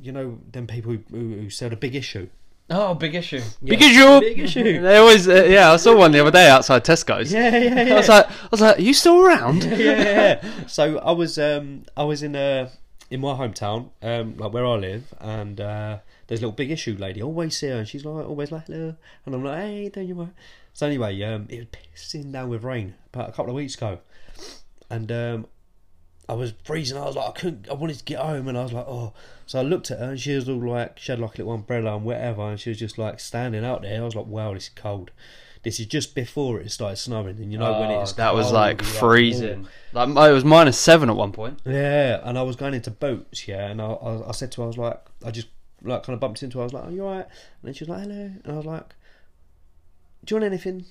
you 0.00 0.12
know 0.12 0.38
them 0.52 0.68
people 0.68 0.92
who, 0.92 0.98
who, 1.10 1.34
who 1.40 1.50
sell 1.50 1.70
the 1.70 1.76
big 1.76 1.96
issue. 1.96 2.28
oh 2.70 2.94
big 2.94 3.16
issue 3.16 3.42
Yeah. 3.62 3.76
big 3.76 3.82
issue 3.82 4.20
Big 4.20 4.38
issue. 4.38 4.80
they 4.86 4.96
always 4.96 5.28
uh, 5.28 5.44
yeah 5.44 5.72
I 5.72 5.76
saw 5.76 5.96
one 5.96 6.12
the 6.12 6.20
other 6.20 6.30
day 6.30 6.48
outside 6.48 6.84
Tesco's 6.84 7.32
Yeah, 7.32 7.56
yeah, 7.56 7.82
yeah. 7.82 7.94
I 7.94 7.96
was 7.96 8.08
like, 8.08 8.26
I 8.30 8.48
was 8.52 8.60
like, 8.60 8.78
are 8.78 8.80
you 8.80 8.94
still 8.94 9.20
around? 9.20 9.64
yeah, 9.64 9.76
yeah, 9.76 10.02
yeah. 10.42 10.50
So 10.68 10.98
I 10.98 11.10
was 11.10 11.36
um 11.38 11.84
I 11.96 12.04
was 12.04 12.22
in 12.22 12.36
uh 12.36 12.70
in 13.10 13.20
my 13.20 13.34
hometown, 13.34 13.90
um 14.02 14.36
like 14.38 14.52
where 14.52 14.64
I 14.66 14.76
live, 14.76 15.12
and 15.20 15.60
uh 15.60 15.98
there's 16.26 16.40
a 16.40 16.42
little 16.42 16.52
big 16.56 16.70
issue 16.70 16.96
lady. 16.98 17.20
I 17.20 17.24
always 17.24 17.56
see 17.56 17.68
her, 17.68 17.78
and 17.78 17.88
she's 17.88 18.04
like 18.04 18.26
always 18.26 18.50
like 18.52 18.66
hello, 18.66 18.96
and 19.26 19.34
I'm 19.34 19.44
like 19.44 19.58
hey, 19.60 19.88
don't 19.88 20.06
you 20.06 20.14
worry. 20.14 20.30
So 20.72 20.86
anyway, 20.86 21.20
um 21.22 21.46
it 21.48 21.58
was 21.58 21.66
pissing 21.68 22.32
down 22.32 22.48
with 22.48 22.64
rain 22.64 22.94
about 23.12 23.28
a 23.28 23.32
couple 23.32 23.50
of 23.50 23.56
weeks 23.56 23.74
ago, 23.76 23.98
and 24.90 25.10
um 25.12 25.46
I 26.28 26.32
was 26.32 26.54
freezing. 26.64 26.96
I 26.96 27.04
was 27.04 27.16
like, 27.16 27.28
I 27.28 27.32
couldn't. 27.32 27.68
I 27.68 27.74
wanted 27.74 27.98
to 27.98 28.04
get 28.04 28.18
home, 28.18 28.48
and 28.48 28.56
I 28.56 28.62
was 28.62 28.72
like, 28.72 28.86
oh. 28.88 29.12
So 29.46 29.58
I 29.58 29.62
looked 29.62 29.90
at 29.90 29.98
her, 29.98 30.10
and 30.10 30.18
she 30.20 30.34
was 30.34 30.48
all 30.48 30.56
like, 30.56 30.98
she 30.98 31.12
had 31.12 31.18
like 31.18 31.34
a 31.34 31.38
little 31.38 31.52
umbrella 31.52 31.96
and 31.96 32.04
whatever, 32.04 32.42
and 32.48 32.58
she 32.58 32.70
was 32.70 32.78
just 32.78 32.96
like 32.96 33.20
standing 33.20 33.62
out 33.64 33.82
there. 33.82 34.00
I 34.00 34.04
was 34.04 34.16
like, 34.16 34.26
wow, 34.26 34.54
this 34.54 34.64
is 34.64 34.68
cold. 34.70 35.10
This 35.64 35.80
is 35.80 35.86
just 35.86 36.14
before 36.14 36.60
it 36.60 36.70
started 36.70 36.96
snowing, 36.96 37.36
and 37.38 37.52
you 37.52 37.58
know 37.58 37.78
when 37.78 37.90
Oh, 37.90 38.02
it's 38.02 38.12
that 38.14 38.34
was 38.34 38.52
like 38.52 38.82
freezing. 38.82 39.66
Like 39.92 40.08
it 40.08 40.32
was 40.32 40.44
minus 40.44 40.78
seven 40.78 41.10
at 41.10 41.16
one 41.16 41.32
point. 41.32 41.60
Yeah, 41.66 42.20
and 42.22 42.38
I 42.38 42.42
was 42.42 42.56
going 42.56 42.74
into 42.74 42.90
Boots, 42.90 43.46
yeah, 43.46 43.68
and 43.68 43.80
I, 43.80 43.86
I, 43.86 44.28
I 44.28 44.32
said 44.32 44.52
to 44.52 44.62
her, 44.62 44.64
I 44.64 44.66
was 44.68 44.78
like, 44.78 45.00
I 45.24 45.30
just 45.30 45.48
like 45.84 46.02
kind 46.02 46.14
of 46.14 46.20
bumped 46.20 46.42
into 46.42 46.58
her. 46.58 46.62
I 46.62 46.64
was 46.64 46.72
like, 46.72 46.84
"Are 46.86 46.90
you 46.90 47.04
alright?" 47.04 47.26
And 47.26 47.62
then 47.62 47.74
she 47.74 47.84
was 47.84 47.88
like, 47.90 48.00
"Hello," 48.02 48.14
and 48.44 48.52
I 48.52 48.56
was 48.56 48.66
like, 48.66 48.94
"Do 50.24 50.34
you 50.34 50.40
want 50.40 50.52
anything?" 50.52 50.84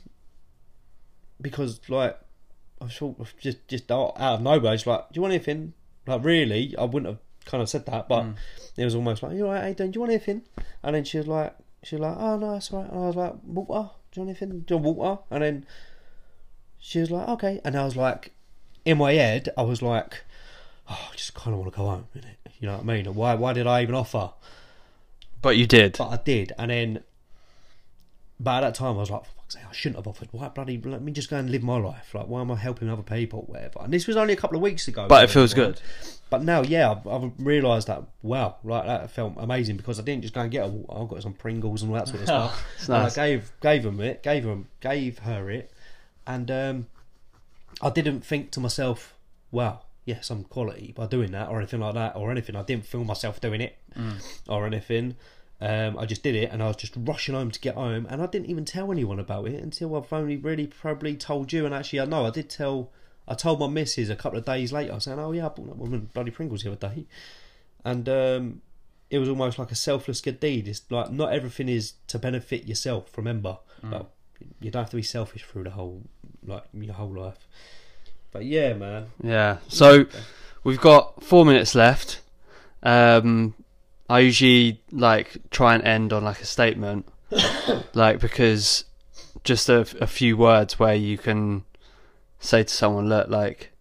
Because 1.42 1.80
like, 1.90 2.18
I 2.82 2.90
sort 2.90 3.20
of 3.20 3.34
just 3.40 3.68
just 3.68 3.92
out 3.92 4.14
of 4.18 4.42
nowhere, 4.42 4.74
it's 4.74 4.88
like, 4.88 5.10
"Do 5.12 5.18
you 5.18 5.22
want 5.22 5.34
anything?" 5.34 5.74
Like 6.08 6.24
really, 6.24 6.76
I 6.78 6.84
wouldn't 6.86 7.08
have 7.08 7.20
kind 7.46 7.62
of 7.62 7.70
said 7.70 7.86
that, 7.88 8.08
but 8.08 8.24
Mm. 8.24 8.36
it 8.78 8.86
was 8.86 8.96
almost 8.96 9.24
like, 9.24 9.34
"You 9.36 9.48
alright, 9.48 9.66
Aidan? 9.66 9.92
Do 9.92 9.98
you 9.98 10.02
want 10.02 10.12
anything?" 10.14 10.44
And 10.82 10.96
then 10.96 11.04
she 11.04 11.18
was 11.18 11.28
like, 11.28 11.56
she 11.84 11.96
was 11.96 12.02
like, 12.02 12.18
"Oh 12.18 12.38
no, 12.38 12.54
that's 12.54 12.72
all 12.72 12.82
right." 12.82 12.92
And 12.92 13.04
I 13.04 13.08
was 13.08 13.16
like, 13.16 13.34
"Water? 13.44 13.90
Do 14.12 14.22
you 14.22 14.26
want 14.28 14.42
anything? 14.42 14.60
Do 14.62 14.74
you 14.76 14.78
want 14.80 14.98
water?" 14.98 15.22
And 15.32 15.44
then 15.44 15.66
she 16.78 17.00
was 17.00 17.12
like, 17.12 17.28
"Okay," 17.30 17.60
and 17.66 17.76
I 17.76 17.84
was 17.86 17.96
like, 17.96 18.32
in 18.86 18.98
my 18.98 19.14
head, 19.14 19.50
I 19.58 19.64
was 19.64 19.82
like, 19.82 20.24
"Oh, 20.90 21.10
I 21.12 21.16
just 21.16 21.34
kind 21.34 21.54
of 21.54 21.60
want 21.60 21.72
to 21.74 21.78
go 21.78 21.86
home." 21.86 22.08
Innit? 22.16 22.36
You 22.60 22.68
know 22.68 22.74
what 22.78 22.82
I 22.84 22.86
mean? 23.02 23.14
Why? 23.14 23.34
Why 23.36 23.54
did 23.54 23.68
I 23.68 23.82
even 23.82 23.96
offer? 23.96 24.32
But 25.44 25.58
you 25.58 25.68
did. 25.68 25.96
But 25.98 26.08
I 26.08 26.18
did, 26.18 26.54
and 26.58 26.72
then, 26.72 27.04
but 28.40 28.56
at 28.56 28.62
that 28.62 28.76
time 28.76 28.96
I 28.96 29.02
was 29.02 29.12
like, 29.12 29.26
for 29.26 29.32
sake, 29.54 29.64
I 29.70 29.74
shouldn't 29.74 29.98
have 29.98 30.08
offered. 30.08 30.30
Why 30.32 30.48
bloody 30.48 30.82
let 30.84 31.02
me 31.02 31.12
just 31.12 31.30
go 31.30 31.38
and 31.38 31.50
live 31.50 31.64
my 31.64 31.78
life? 31.78 32.14
Like, 32.14 32.28
why 32.28 32.42
am 32.42 32.50
I 32.50 32.56
helping 32.56 32.90
other 32.90 33.04
people, 33.04 33.44
whatever? 33.44 33.80
And 33.82 33.94
this 33.94 34.08
was 34.08 34.18
only 34.18 34.34
a 34.34 34.38
couple 34.38 34.58
of 34.58 34.64
weeks 34.64 34.88
ago. 34.88 35.06
But 35.08 35.24
it 35.24 35.30
feels 35.30 35.56
right? 35.56 35.68
good. 35.68 35.82
But 36.30 36.44
now, 36.44 36.64
yeah, 36.64 36.92
I've, 36.92 37.06
I've 37.06 37.32
realised 37.38 37.88
that 37.88 38.04
wow, 38.24 38.56
like 38.64 38.86
that 38.86 39.12
felt 39.12 39.34
amazing 39.38 39.78
because 39.78 40.00
I 40.00 40.04
didn't 40.04 40.24
just 40.24 40.34
go 40.34 40.42
and 40.42 40.52
get 40.52 40.66
a. 40.66 40.68
I 40.92 41.06
got 41.06 41.22
some 41.22 41.34
Pringles 41.34 41.84
and 41.84 41.92
all 41.92 41.98
that 41.98 42.08
sort 42.08 42.22
of 42.22 42.28
stuff. 42.28 42.66
It's 42.76 42.90
And 42.90 43.04
nice. 43.04 43.18
I 43.18 43.28
gave 43.28 43.52
gave 43.62 43.84
them 43.84 44.02
it, 44.02 44.24
gave 44.24 44.44
them, 44.44 44.68
gave 44.80 45.20
her 45.20 45.50
it, 45.52 45.72
and 46.26 46.50
um, 46.50 46.88
I 47.82 47.90
didn't 47.90 48.22
think 48.22 48.52
to 48.52 48.60
myself, 48.60 49.14
wow, 49.52 49.82
yeah, 50.06 50.22
some 50.22 50.44
quality 50.46 50.94
by 50.96 51.06
doing 51.06 51.32
that 51.32 51.50
or 51.50 51.60
anything 51.60 51.82
like 51.82 51.94
that 51.94 52.16
or 52.16 52.32
anything. 52.32 52.56
I 52.56 52.64
didn't 52.64 52.86
feel 52.86 53.04
myself 53.04 53.40
doing 53.40 53.62
it 53.62 53.78
or 54.48 54.66
anything. 54.66 55.16
Um, 55.62 55.98
I 55.98 56.06
just 56.06 56.24
did 56.24 56.36
it, 56.36 56.52
and 56.52 56.62
I 56.62 56.68
was 56.68 56.76
just 56.76 56.94
rushing 56.98 57.36
home 57.36 57.52
to 57.52 57.60
get 57.60 57.76
home, 57.76 58.06
and 58.10 58.22
I 58.22 58.26
didn't 58.26 58.50
even 58.50 58.66
tell 58.66 58.92
anyone 58.92 59.20
about 59.20 59.48
it 59.48 59.64
until 59.64 59.96
I've 59.96 60.12
only 60.12 60.36
really 60.36 60.68
probably 60.68 61.16
told 61.16 61.54
you. 61.54 61.66
And 61.66 61.74
actually, 61.74 62.02
I 62.02 62.06
know 62.06 62.26
I 62.26 62.32
did 62.32 62.50
tell. 62.50 62.92
I 63.26 63.36
told 63.36 63.62
my 63.62 63.68
missus 63.68 64.10
a 64.10 64.16
couple 64.18 64.38
of 64.38 64.46
days 64.46 64.74
later, 64.74 65.00
saying, 65.00 65.20
"Oh 65.20 65.32
yeah, 65.32 65.46
I 65.46 65.50
bought 65.50 65.68
that 65.68 65.78
woman 65.78 66.10
bloody 66.14 66.32
Pringles 66.32 66.64
the 66.64 66.72
other 66.74 66.90
day," 66.90 67.06
and 67.86 68.10
um, 68.10 68.62
it 69.10 69.20
was 69.20 69.30
almost 69.30 69.58
like 69.58 69.72
a 69.72 69.76
selfless 69.76 70.20
good 70.20 70.40
deed. 70.40 70.68
It's 70.68 70.82
like 70.90 71.12
not 71.12 71.32
everything 71.32 71.70
is 71.70 71.94
to 72.08 72.20
benefit 72.20 72.68
yourself. 72.68 73.18
Remember, 73.18 73.60
like, 73.84 74.08
you 74.60 74.72
don't 74.72 74.82
have 74.82 74.90
to 74.90 74.96
be 74.98 75.04
selfish 75.04 75.44
through 75.44 75.64
the 75.64 75.70
whole 75.70 76.02
like 76.46 76.64
your 76.74 76.94
whole 76.94 77.16
life. 77.16 77.48
But 78.32 78.46
yeah, 78.46 78.74
man. 78.74 79.12
Yeah. 79.24 79.58
So 79.68 80.08
we've 80.64 80.82
got 80.82 81.24
four 81.24 81.46
minutes 81.46 81.76
left. 81.76 82.20
Um, 82.82 83.54
I 84.10 84.20
usually 84.20 84.82
like 84.92 85.38
try 85.50 85.76
and 85.76 85.84
end 85.84 86.14
on 86.14 86.24
like 86.24 86.42
a 86.42 86.46
statement, 86.46 87.08
like 87.94 88.20
because 88.20 88.86
just 89.44 89.70
a, 89.70 89.82
a 90.02 90.08
few 90.08 90.38
words 90.38 90.80
where 90.80 90.96
you 90.96 91.18
can 91.18 91.64
say 92.40 92.64
to 92.64 92.74
someone, 92.74 93.10
look, 93.10 93.30
like 93.30 93.72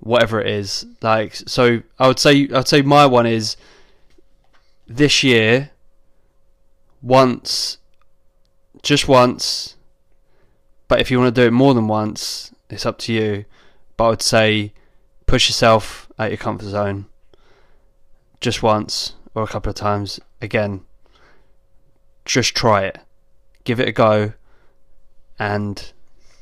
whatever 0.00 0.40
it 0.40 0.48
is, 0.48 0.86
like 1.02 1.34
so. 1.34 1.82
I 1.98 2.08
would 2.08 2.18
say 2.18 2.48
I'd 2.54 2.68
say 2.68 2.82
my 2.82 3.06
one 3.06 3.26
is 3.26 3.56
this 4.86 5.22
year. 5.22 5.70
Once, 7.00 7.78
just 8.82 9.06
once. 9.06 9.76
But 10.88 11.00
if 11.00 11.12
you 11.12 11.20
want 11.20 11.32
to 11.32 11.40
do 11.40 11.46
it 11.46 11.52
more 11.52 11.74
than 11.74 11.86
once, 11.86 12.52
it's 12.68 12.84
up 12.84 12.98
to 12.98 13.12
you 13.12 13.44
but 13.98 14.04
I 14.04 14.08
would 14.10 14.22
say 14.22 14.72
push 15.26 15.50
yourself 15.50 16.10
out 16.18 16.30
your 16.30 16.38
comfort 16.38 16.66
zone 16.66 17.06
just 18.40 18.62
once 18.62 19.12
or 19.38 19.44
a 19.44 19.46
couple 19.46 19.70
of 19.70 19.76
times. 19.76 20.20
Again, 20.42 20.82
just 22.24 22.54
try 22.54 22.82
it, 22.84 22.98
give 23.64 23.80
it 23.80 23.88
a 23.88 23.92
go, 23.92 24.32
and 25.38 25.92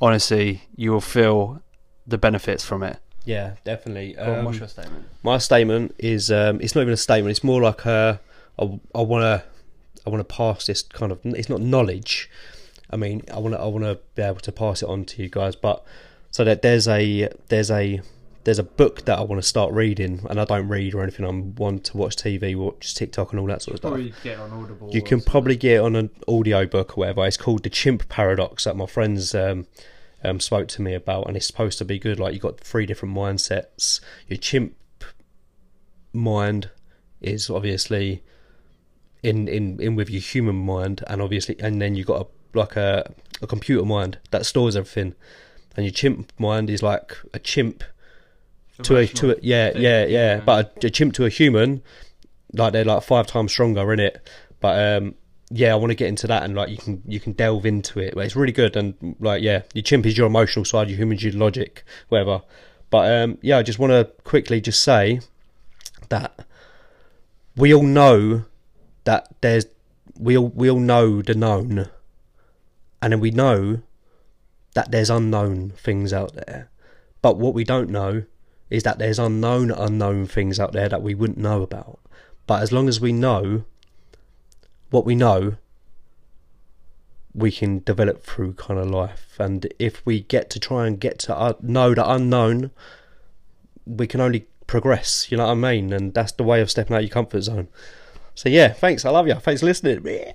honestly, 0.01 0.63
you 0.75 0.91
will 0.93 1.01
feel 1.01 1.61
the 2.07 2.19
benefits 2.19 2.65
from 2.65 2.83
it. 2.83 2.99
Yeah, 3.25 3.55
definitely. 3.65 4.13
Go 4.15 4.23
on, 4.23 4.39
Um, 4.41 4.45
what's 4.45 4.59
your 4.59 4.69
statement? 4.69 5.05
my 5.23 5.39
statement 5.39 5.95
is 5.99 6.31
um, 6.31 6.61
it's 6.61 6.75
not 6.75 6.83
even 6.83 6.95
a 6.95 6.97
statement. 6.97 7.31
It's 7.33 7.43
more 7.45 7.61
like 7.61 7.85
a 7.85 8.21
I, 8.59 8.81
I 8.95 9.01
want 9.03 9.23
to 9.23 9.43
I 10.07 10.11
want 10.11 10.27
to 10.27 10.35
pass 10.35 10.67
this 10.67 10.83
kind 10.83 11.11
of 11.13 11.19
it's 11.25 11.49
not 11.49 11.61
knowledge. 11.61 12.31
I 12.91 12.97
mean, 12.97 13.23
I 13.33 13.39
want 13.39 13.55
to 13.55 13.61
I 13.61 13.67
want 13.67 13.85
to 13.85 13.99
be 14.15 14.23
able 14.23 14.41
to 14.41 14.53
pass 14.53 14.83
it 14.83 14.89
on 14.89 15.05
to 15.07 15.23
you 15.23 15.29
guys, 15.29 15.57
but 15.57 15.85
so 16.31 16.45
that 16.45 16.63
there's 16.63 16.87
a 16.87 17.29
there's 17.49 17.71
a 17.71 18.01
there's 18.47 18.61
a 18.61 18.63
book 18.63 19.05
that 19.07 19.19
I 19.19 19.23
want 19.23 19.43
to 19.43 19.47
start 19.47 19.73
reading, 19.73 20.25
and 20.31 20.41
I 20.41 20.45
don't 20.45 20.69
read 20.69 20.95
or 20.95 21.03
anything. 21.03 21.27
I'm 21.27 21.57
one 21.57 21.81
to 21.81 21.97
watch 21.97 22.15
TV, 22.15 22.55
watch 22.55 22.95
TikTok, 22.95 23.33
and 23.33 23.41
all 23.41 23.47
that 23.49 23.61
sort 23.61 23.75
of 23.75 23.79
stuff. 23.79 23.99
You, 23.99 24.13
get 24.23 24.39
on 24.39 24.53
Audible. 24.53 24.89
You 24.93 25.03
can 25.03 25.21
probably 25.21 25.57
get 25.57 25.79
it 25.79 25.81
on 25.81 25.97
an 25.97 26.11
audio 26.29 26.65
book 26.65 26.93
or 26.93 27.01
whatever. 27.01 27.27
It's 27.27 27.37
called 27.37 27.65
the 27.65 27.71
Chimp 27.71 28.09
Paradox 28.09 28.63
that 28.63 28.77
my 28.77 28.87
friends 28.87 29.35
um, 29.35 29.67
um, 30.23 30.39
spoke 30.39 30.69
to 30.69 30.83
me 30.83 30.95
about, 30.95 31.27
and 31.27 31.37
it's 31.37 31.49
supposed 31.49 31.77
to 31.79 31.85
be 31.85 31.99
good. 31.99 32.21
Like 32.21 32.35
you've 32.35 32.43
got 32.43 32.61
three 32.61 32.87
different 32.87 33.17
mindsets. 33.17 33.99
Your 34.29 34.37
chimp 34.37 34.77
mind 36.13 36.71
is 37.21 37.51
obviously 37.51 38.23
in 39.25 39.49
in 39.49 39.81
in 39.81 39.97
with 39.97 40.09
your 40.09 40.23
human 40.23 40.55
mind, 40.55 41.03
and 41.09 41.21
obviously, 41.21 41.57
and 41.59 41.83
then 41.83 41.97
you've 41.97 42.07
got 42.07 42.23
a 42.23 42.57
like 42.57 42.77
a 42.77 43.13
a 43.43 43.49
computer 43.49 43.85
mind 43.85 44.19
that 44.31 44.47
stores 44.47 44.77
everything, 44.77 45.17
and 45.77 45.85
your 45.85 45.93
chimp 45.93 46.33
mind 46.39 46.71
is 46.71 46.81
like 46.81 47.17
a 47.35 47.41
chimp 47.41 47.83
to 48.83 48.97
a 48.97 49.07
to 49.07 49.33
a 49.33 49.37
yeah 49.43 49.73
thing, 49.73 49.83
yeah 49.83 50.05
yeah, 50.07 50.41
but 50.41 50.85
a, 50.85 50.87
a 50.87 50.91
chimp 50.91 51.15
to 51.15 51.25
a 51.25 51.29
human 51.29 51.83
like 52.53 52.73
they're 52.73 52.85
like 52.85 53.03
five 53.03 53.27
times 53.27 53.53
stronger 53.53 53.93
in 53.93 54.01
it 54.01 54.29
but 54.61 54.97
um 54.97 55.15
yeah 55.51 55.73
i 55.73 55.77
want 55.77 55.91
to 55.91 55.95
get 55.95 56.09
into 56.09 56.27
that 56.27 56.43
and 56.43 56.55
like 56.55 56.69
you 56.69 56.77
can 56.77 57.03
you 57.07 57.21
can 57.21 57.33
delve 57.33 57.65
into 57.67 58.01
it. 58.01 58.15
But 58.15 58.25
it's 58.25 58.37
really 58.37 58.53
good 58.53 58.77
and 58.77 59.17
like 59.21 59.43
yeah 59.43 59.63
your 59.75 59.83
chimp 59.83 60.07
is 60.07 60.17
your 60.19 60.27
emotional 60.27 60.65
side 60.65 60.89
your 60.89 60.97
human 60.97 61.19
human's 61.19 61.35
your 61.35 61.45
logic 61.45 61.85
whatever. 62.09 62.43
But 62.91 63.13
um 63.13 63.39
yeah 63.43 63.59
i 63.59 63.63
just 63.63 63.79
want 63.79 63.93
to 63.93 64.11
quickly 64.25 64.61
just 64.61 64.83
say 64.83 65.21
that 66.09 66.47
we 67.57 67.73
all 67.73 67.83
know 67.83 68.45
that 69.05 69.29
there's 69.41 69.67
we 70.19 70.37
all 70.37 70.49
we 70.49 70.71
all 70.71 70.81
know 70.81 71.23
the 71.23 71.35
known. 71.35 71.89
And 73.03 73.13
then 73.13 73.21
we 73.21 73.31
know 73.31 73.83
that 74.75 74.91
there's 74.91 75.11
unknown 75.11 75.71
things 75.71 76.13
out 76.13 76.35
there. 76.35 76.71
But 77.23 77.39
what 77.39 77.55
we 77.55 77.65
don't 77.65 77.91
know 77.91 78.25
is 78.71 78.83
that 78.83 78.99
there's 78.99 79.19
unknown 79.19 79.71
unknown 79.71 80.27
things 80.27 80.59
out 80.59 80.73
there 80.73 80.89
that 80.89 81.03
we 81.03 81.15
wouldn't 81.15 81.39
know 81.39 81.63
about. 81.63 81.99
But 82.47 82.63
as 82.63 82.73
long 82.73 82.89
as 82.89 83.01
we 83.01 83.13
know 83.13 83.65
what 84.91 85.05
we 85.05 85.15
know 85.15 85.57
we 87.35 87.51
can 87.51 87.81
develop 87.81 88.25
through 88.25 88.55
kind 88.55 88.81
of 88.81 88.91
life. 88.91 89.37
And 89.39 89.71
if 89.79 90.05
we 90.07 90.21
get 90.21 90.49
to 90.51 90.59
try 90.59 90.87
and 90.87 90.99
get 90.99 91.19
to 91.21 91.57
know 91.61 91.95
the 91.95 92.09
unknown 92.11 92.71
we 93.85 94.07
can 94.07 94.21
only 94.21 94.47
progress 94.67 95.31
you 95.31 95.37
know 95.37 95.47
what 95.47 95.53
i 95.53 95.55
mean? 95.55 95.93
And 95.93 96.13
that's 96.13 96.33
the 96.33 96.43
way 96.43 96.61
of 96.61 96.71
stepping 96.71 96.95
out 96.95 97.01
of 97.01 97.05
your 97.05 97.11
comfort 97.11 97.43
zone. 97.43 97.69
So 98.35 98.49
yeah 98.49 98.73
thanks. 98.73 99.05
I 99.05 99.11
love 99.11 99.29
you 99.29 99.35
thanks 99.35 99.61
for 99.61 99.67
listening. 99.67 100.35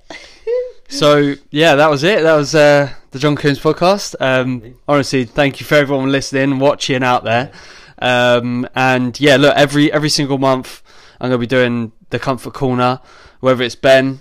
So 0.92 1.36
yeah, 1.50 1.74
that 1.76 1.88
was 1.88 2.04
it. 2.04 2.22
That 2.22 2.34
was 2.34 2.54
uh, 2.54 2.92
the 3.12 3.18
John 3.18 3.34
Coons 3.34 3.58
podcast. 3.58 4.14
Um, 4.20 4.74
honestly, 4.86 5.24
thank 5.24 5.58
you 5.58 5.64
for 5.64 5.76
everyone 5.76 6.12
listening, 6.12 6.58
watching 6.58 7.02
out 7.02 7.24
there. 7.24 7.50
Um, 8.02 8.68
and 8.74 9.18
yeah, 9.20 9.36
look, 9.36 9.54
every 9.56 9.92
every 9.92 10.08
single 10.10 10.38
month, 10.38 10.82
I'm 11.20 11.28
gonna 11.30 11.38
be 11.38 11.46
doing 11.46 11.92
the 12.10 12.18
comfort 12.18 12.52
corner. 12.54 13.00
Whether 13.40 13.62
it's 13.64 13.74
Ben, 13.76 14.20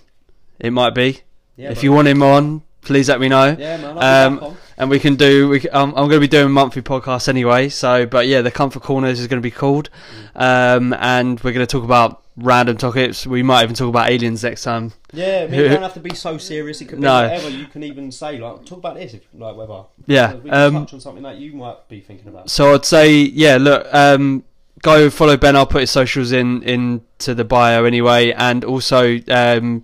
it 0.60 0.72
might 0.72 0.94
be. 0.96 1.22
Yeah, 1.58 1.72
if 1.72 1.84
you 1.84 1.92
want 1.92 2.08
him 2.08 2.24
on, 2.24 2.64
please 2.82 3.10
let 3.10 3.20
me 3.20 3.28
know. 3.30 3.56
yeah 3.58 3.78
man 3.78 3.98
Um, 4.44 4.56
and 4.78 4.90
we 4.90 5.00
can 5.00 5.16
do. 5.16 5.48
We, 5.50 5.60
c- 5.60 5.70
um, 5.70 5.90
I'm 5.90 6.08
going 6.08 6.20
to 6.22 6.28
be 6.28 6.28
doing 6.28 6.52
monthly 6.52 6.82
podcasts 6.82 7.28
anyway. 7.30 7.70
So, 7.70 8.06
but 8.08 8.26
yeah, 8.28 8.42
the 8.42 8.50
comfort 8.52 8.82
corners 8.82 9.20
is 9.20 9.28
going 9.28 9.40
to 9.42 9.46
be 9.46 9.52
called, 9.52 9.90
um, 10.36 10.94
and 10.94 11.40
we're 11.42 11.52
going 11.54 11.66
to 11.66 11.72
talk 11.72 11.84
about 11.84 12.21
random 12.38 12.78
topics. 12.78 13.28
We 13.28 13.44
might 13.44 13.64
even 13.64 13.76
talk 13.76 13.90
about 13.90 14.10
aliens 14.10 14.44
next 14.44 14.64
time. 14.64 14.94
Yeah, 15.14 15.46
I 15.48 15.52
mean, 15.52 15.60
you 15.60 15.70
don't 15.70 15.82
have 15.82 15.94
to 15.96 16.00
be 16.00 16.16
so 16.16 16.38
serious. 16.38 16.82
It 16.82 16.86
could 16.86 16.98
be 17.00 17.02
No. 17.04 17.24
whatever. 17.24 17.50
You 17.50 17.66
can 17.66 17.84
even 17.84 18.12
say 18.12 18.38
like, 18.38 18.66
talk 18.66 18.80
about 18.80 18.96
this, 18.96 19.14
if, 19.14 19.22
like 19.34 19.56
whether. 19.56 19.84
Yeah, 20.08 20.36
we 20.36 20.50
can 20.50 20.54
um, 20.54 20.74
touch 20.86 20.94
on 20.94 21.02
something 21.02 21.24
that 21.24 21.38
you 21.38 21.54
might 21.54 21.88
be 21.90 22.00
thinking 22.00 22.28
about. 22.28 22.50
So 22.50 22.74
I'd 22.74 22.86
say, 22.86 23.14
yeah, 23.14 23.58
look, 23.58 23.88
um, 23.94 24.44
go 24.82 25.10
follow 25.10 25.38
Ben. 25.38 25.56
I'll 25.56 25.66
put 25.66 25.82
his 25.82 25.92
socials 25.92 26.32
in 26.32 26.64
into 26.64 27.34
the 27.36 27.44
bio 27.46 27.84
anyway, 27.86 28.32
and 28.32 28.64
also 28.64 29.20
um, 29.30 29.82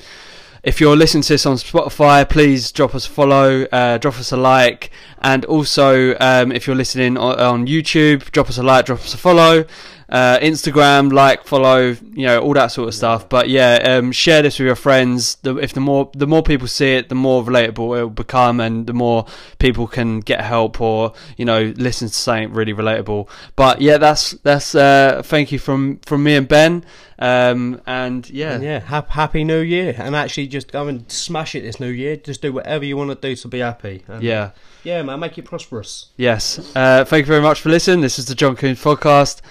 if 0.64 0.82
you're 0.82 0.96
listening 0.98 1.24
to 1.24 1.34
this 1.34 1.46
on 1.46 1.56
Spotify, 1.56 2.28
please 2.28 2.72
drop 2.72 2.96
us 2.96 3.06
a 3.08 3.10
follow, 3.10 3.64
uh, 3.72 3.98
drop 3.98 4.20
us 4.20 4.32
a 4.32 4.38
like, 4.38 4.92
and 5.22 5.46
also 5.46 6.16
um, 6.20 6.52
if 6.52 6.68
you're 6.68 6.76
listening 6.76 7.18
on, 7.18 7.40
on 7.40 7.68
YouTube, 7.68 8.30
drop 8.32 8.50
us 8.50 8.58
a 8.58 8.64
like, 8.64 8.86
drop 8.86 9.00
us 9.00 9.14
a 9.14 9.18
follow. 9.18 9.66
Uh, 10.10 10.40
Instagram, 10.40 11.12
like, 11.12 11.44
follow, 11.46 11.96
you 12.14 12.26
know, 12.26 12.40
all 12.40 12.54
that 12.54 12.68
sort 12.68 12.88
of 12.88 12.96
stuff. 12.96 13.28
But 13.28 13.50
yeah, 13.50 13.76
um, 13.84 14.14
share 14.14 14.42
this 14.42 14.58
with 14.58 14.66
your 14.66 14.76
friends. 14.76 15.36
The, 15.42 15.58
if 15.58 15.74
the 15.74 15.82
more 15.82 16.10
the 16.14 16.28
more 16.28 16.44
people 16.44 16.68
see 16.68 16.94
it, 16.94 17.10
the 17.10 17.16
more 17.16 17.44
relatable 17.44 18.00
it 18.00 18.04
will 18.04 18.10
become, 18.10 18.62
and 18.62 18.88
the 18.88 18.94
more 18.94 19.26
people 19.60 19.86
can 19.86 20.22
get 20.22 20.42
help 20.42 20.80
or 20.80 21.14
you 21.36 21.44
know 21.44 21.74
listen 21.76 22.08
to 22.08 22.14
something 22.14 22.54
really 22.54 22.74
relatable. 22.74 23.30
But 23.58 23.82
yeah, 23.82 23.98
that's 23.98 24.32
that's 24.32 24.76
uh, 24.76 25.22
thank 25.26 25.52
you 25.52 25.60
from 25.60 26.00
from 26.00 26.24
me 26.24 26.36
and 26.36 26.48
Ben. 26.48 26.86
Um, 27.20 27.82
and 27.88 28.30
yeah, 28.30 28.54
And 28.54 28.64
yeah, 28.64 28.80
hap- 28.80 29.10
happy 29.10 29.44
New 29.44 29.62
Year, 29.62 29.96
and 29.98 30.16
actually 30.16 30.48
just 30.48 30.72
go 30.72 30.88
and 30.88 31.12
smash 31.12 31.56
it 31.56 31.62
this 31.62 31.80
New 31.80 31.90
Year. 31.90 32.16
Just 32.16 32.42
do 32.42 32.54
whatever 32.54 32.86
you 32.86 32.96
want 32.96 33.10
to 33.10 33.16
do 33.16 33.36
to 33.36 33.48
be 33.48 33.60
happy. 33.60 34.04
And, 34.08 34.22
yeah. 34.22 34.52
yeah, 34.84 35.02
man, 35.02 35.20
make 35.20 35.38
it 35.38 35.44
prosperous. 35.46 36.10
Yes. 36.16 36.60
Uh, 36.76 37.04
thank 37.06 37.26
you 37.26 37.28
very 37.28 37.42
much 37.42 37.60
for 37.60 37.70
listening. 37.70 38.02
This 38.02 38.20
is 38.20 38.26
the 38.26 38.36
John 38.36 38.56
Coons 38.56 38.82
podcast. 38.82 39.42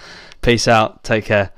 Peace 0.47 0.69
out. 0.69 1.03
Take 1.03 1.25
care. 1.25 1.51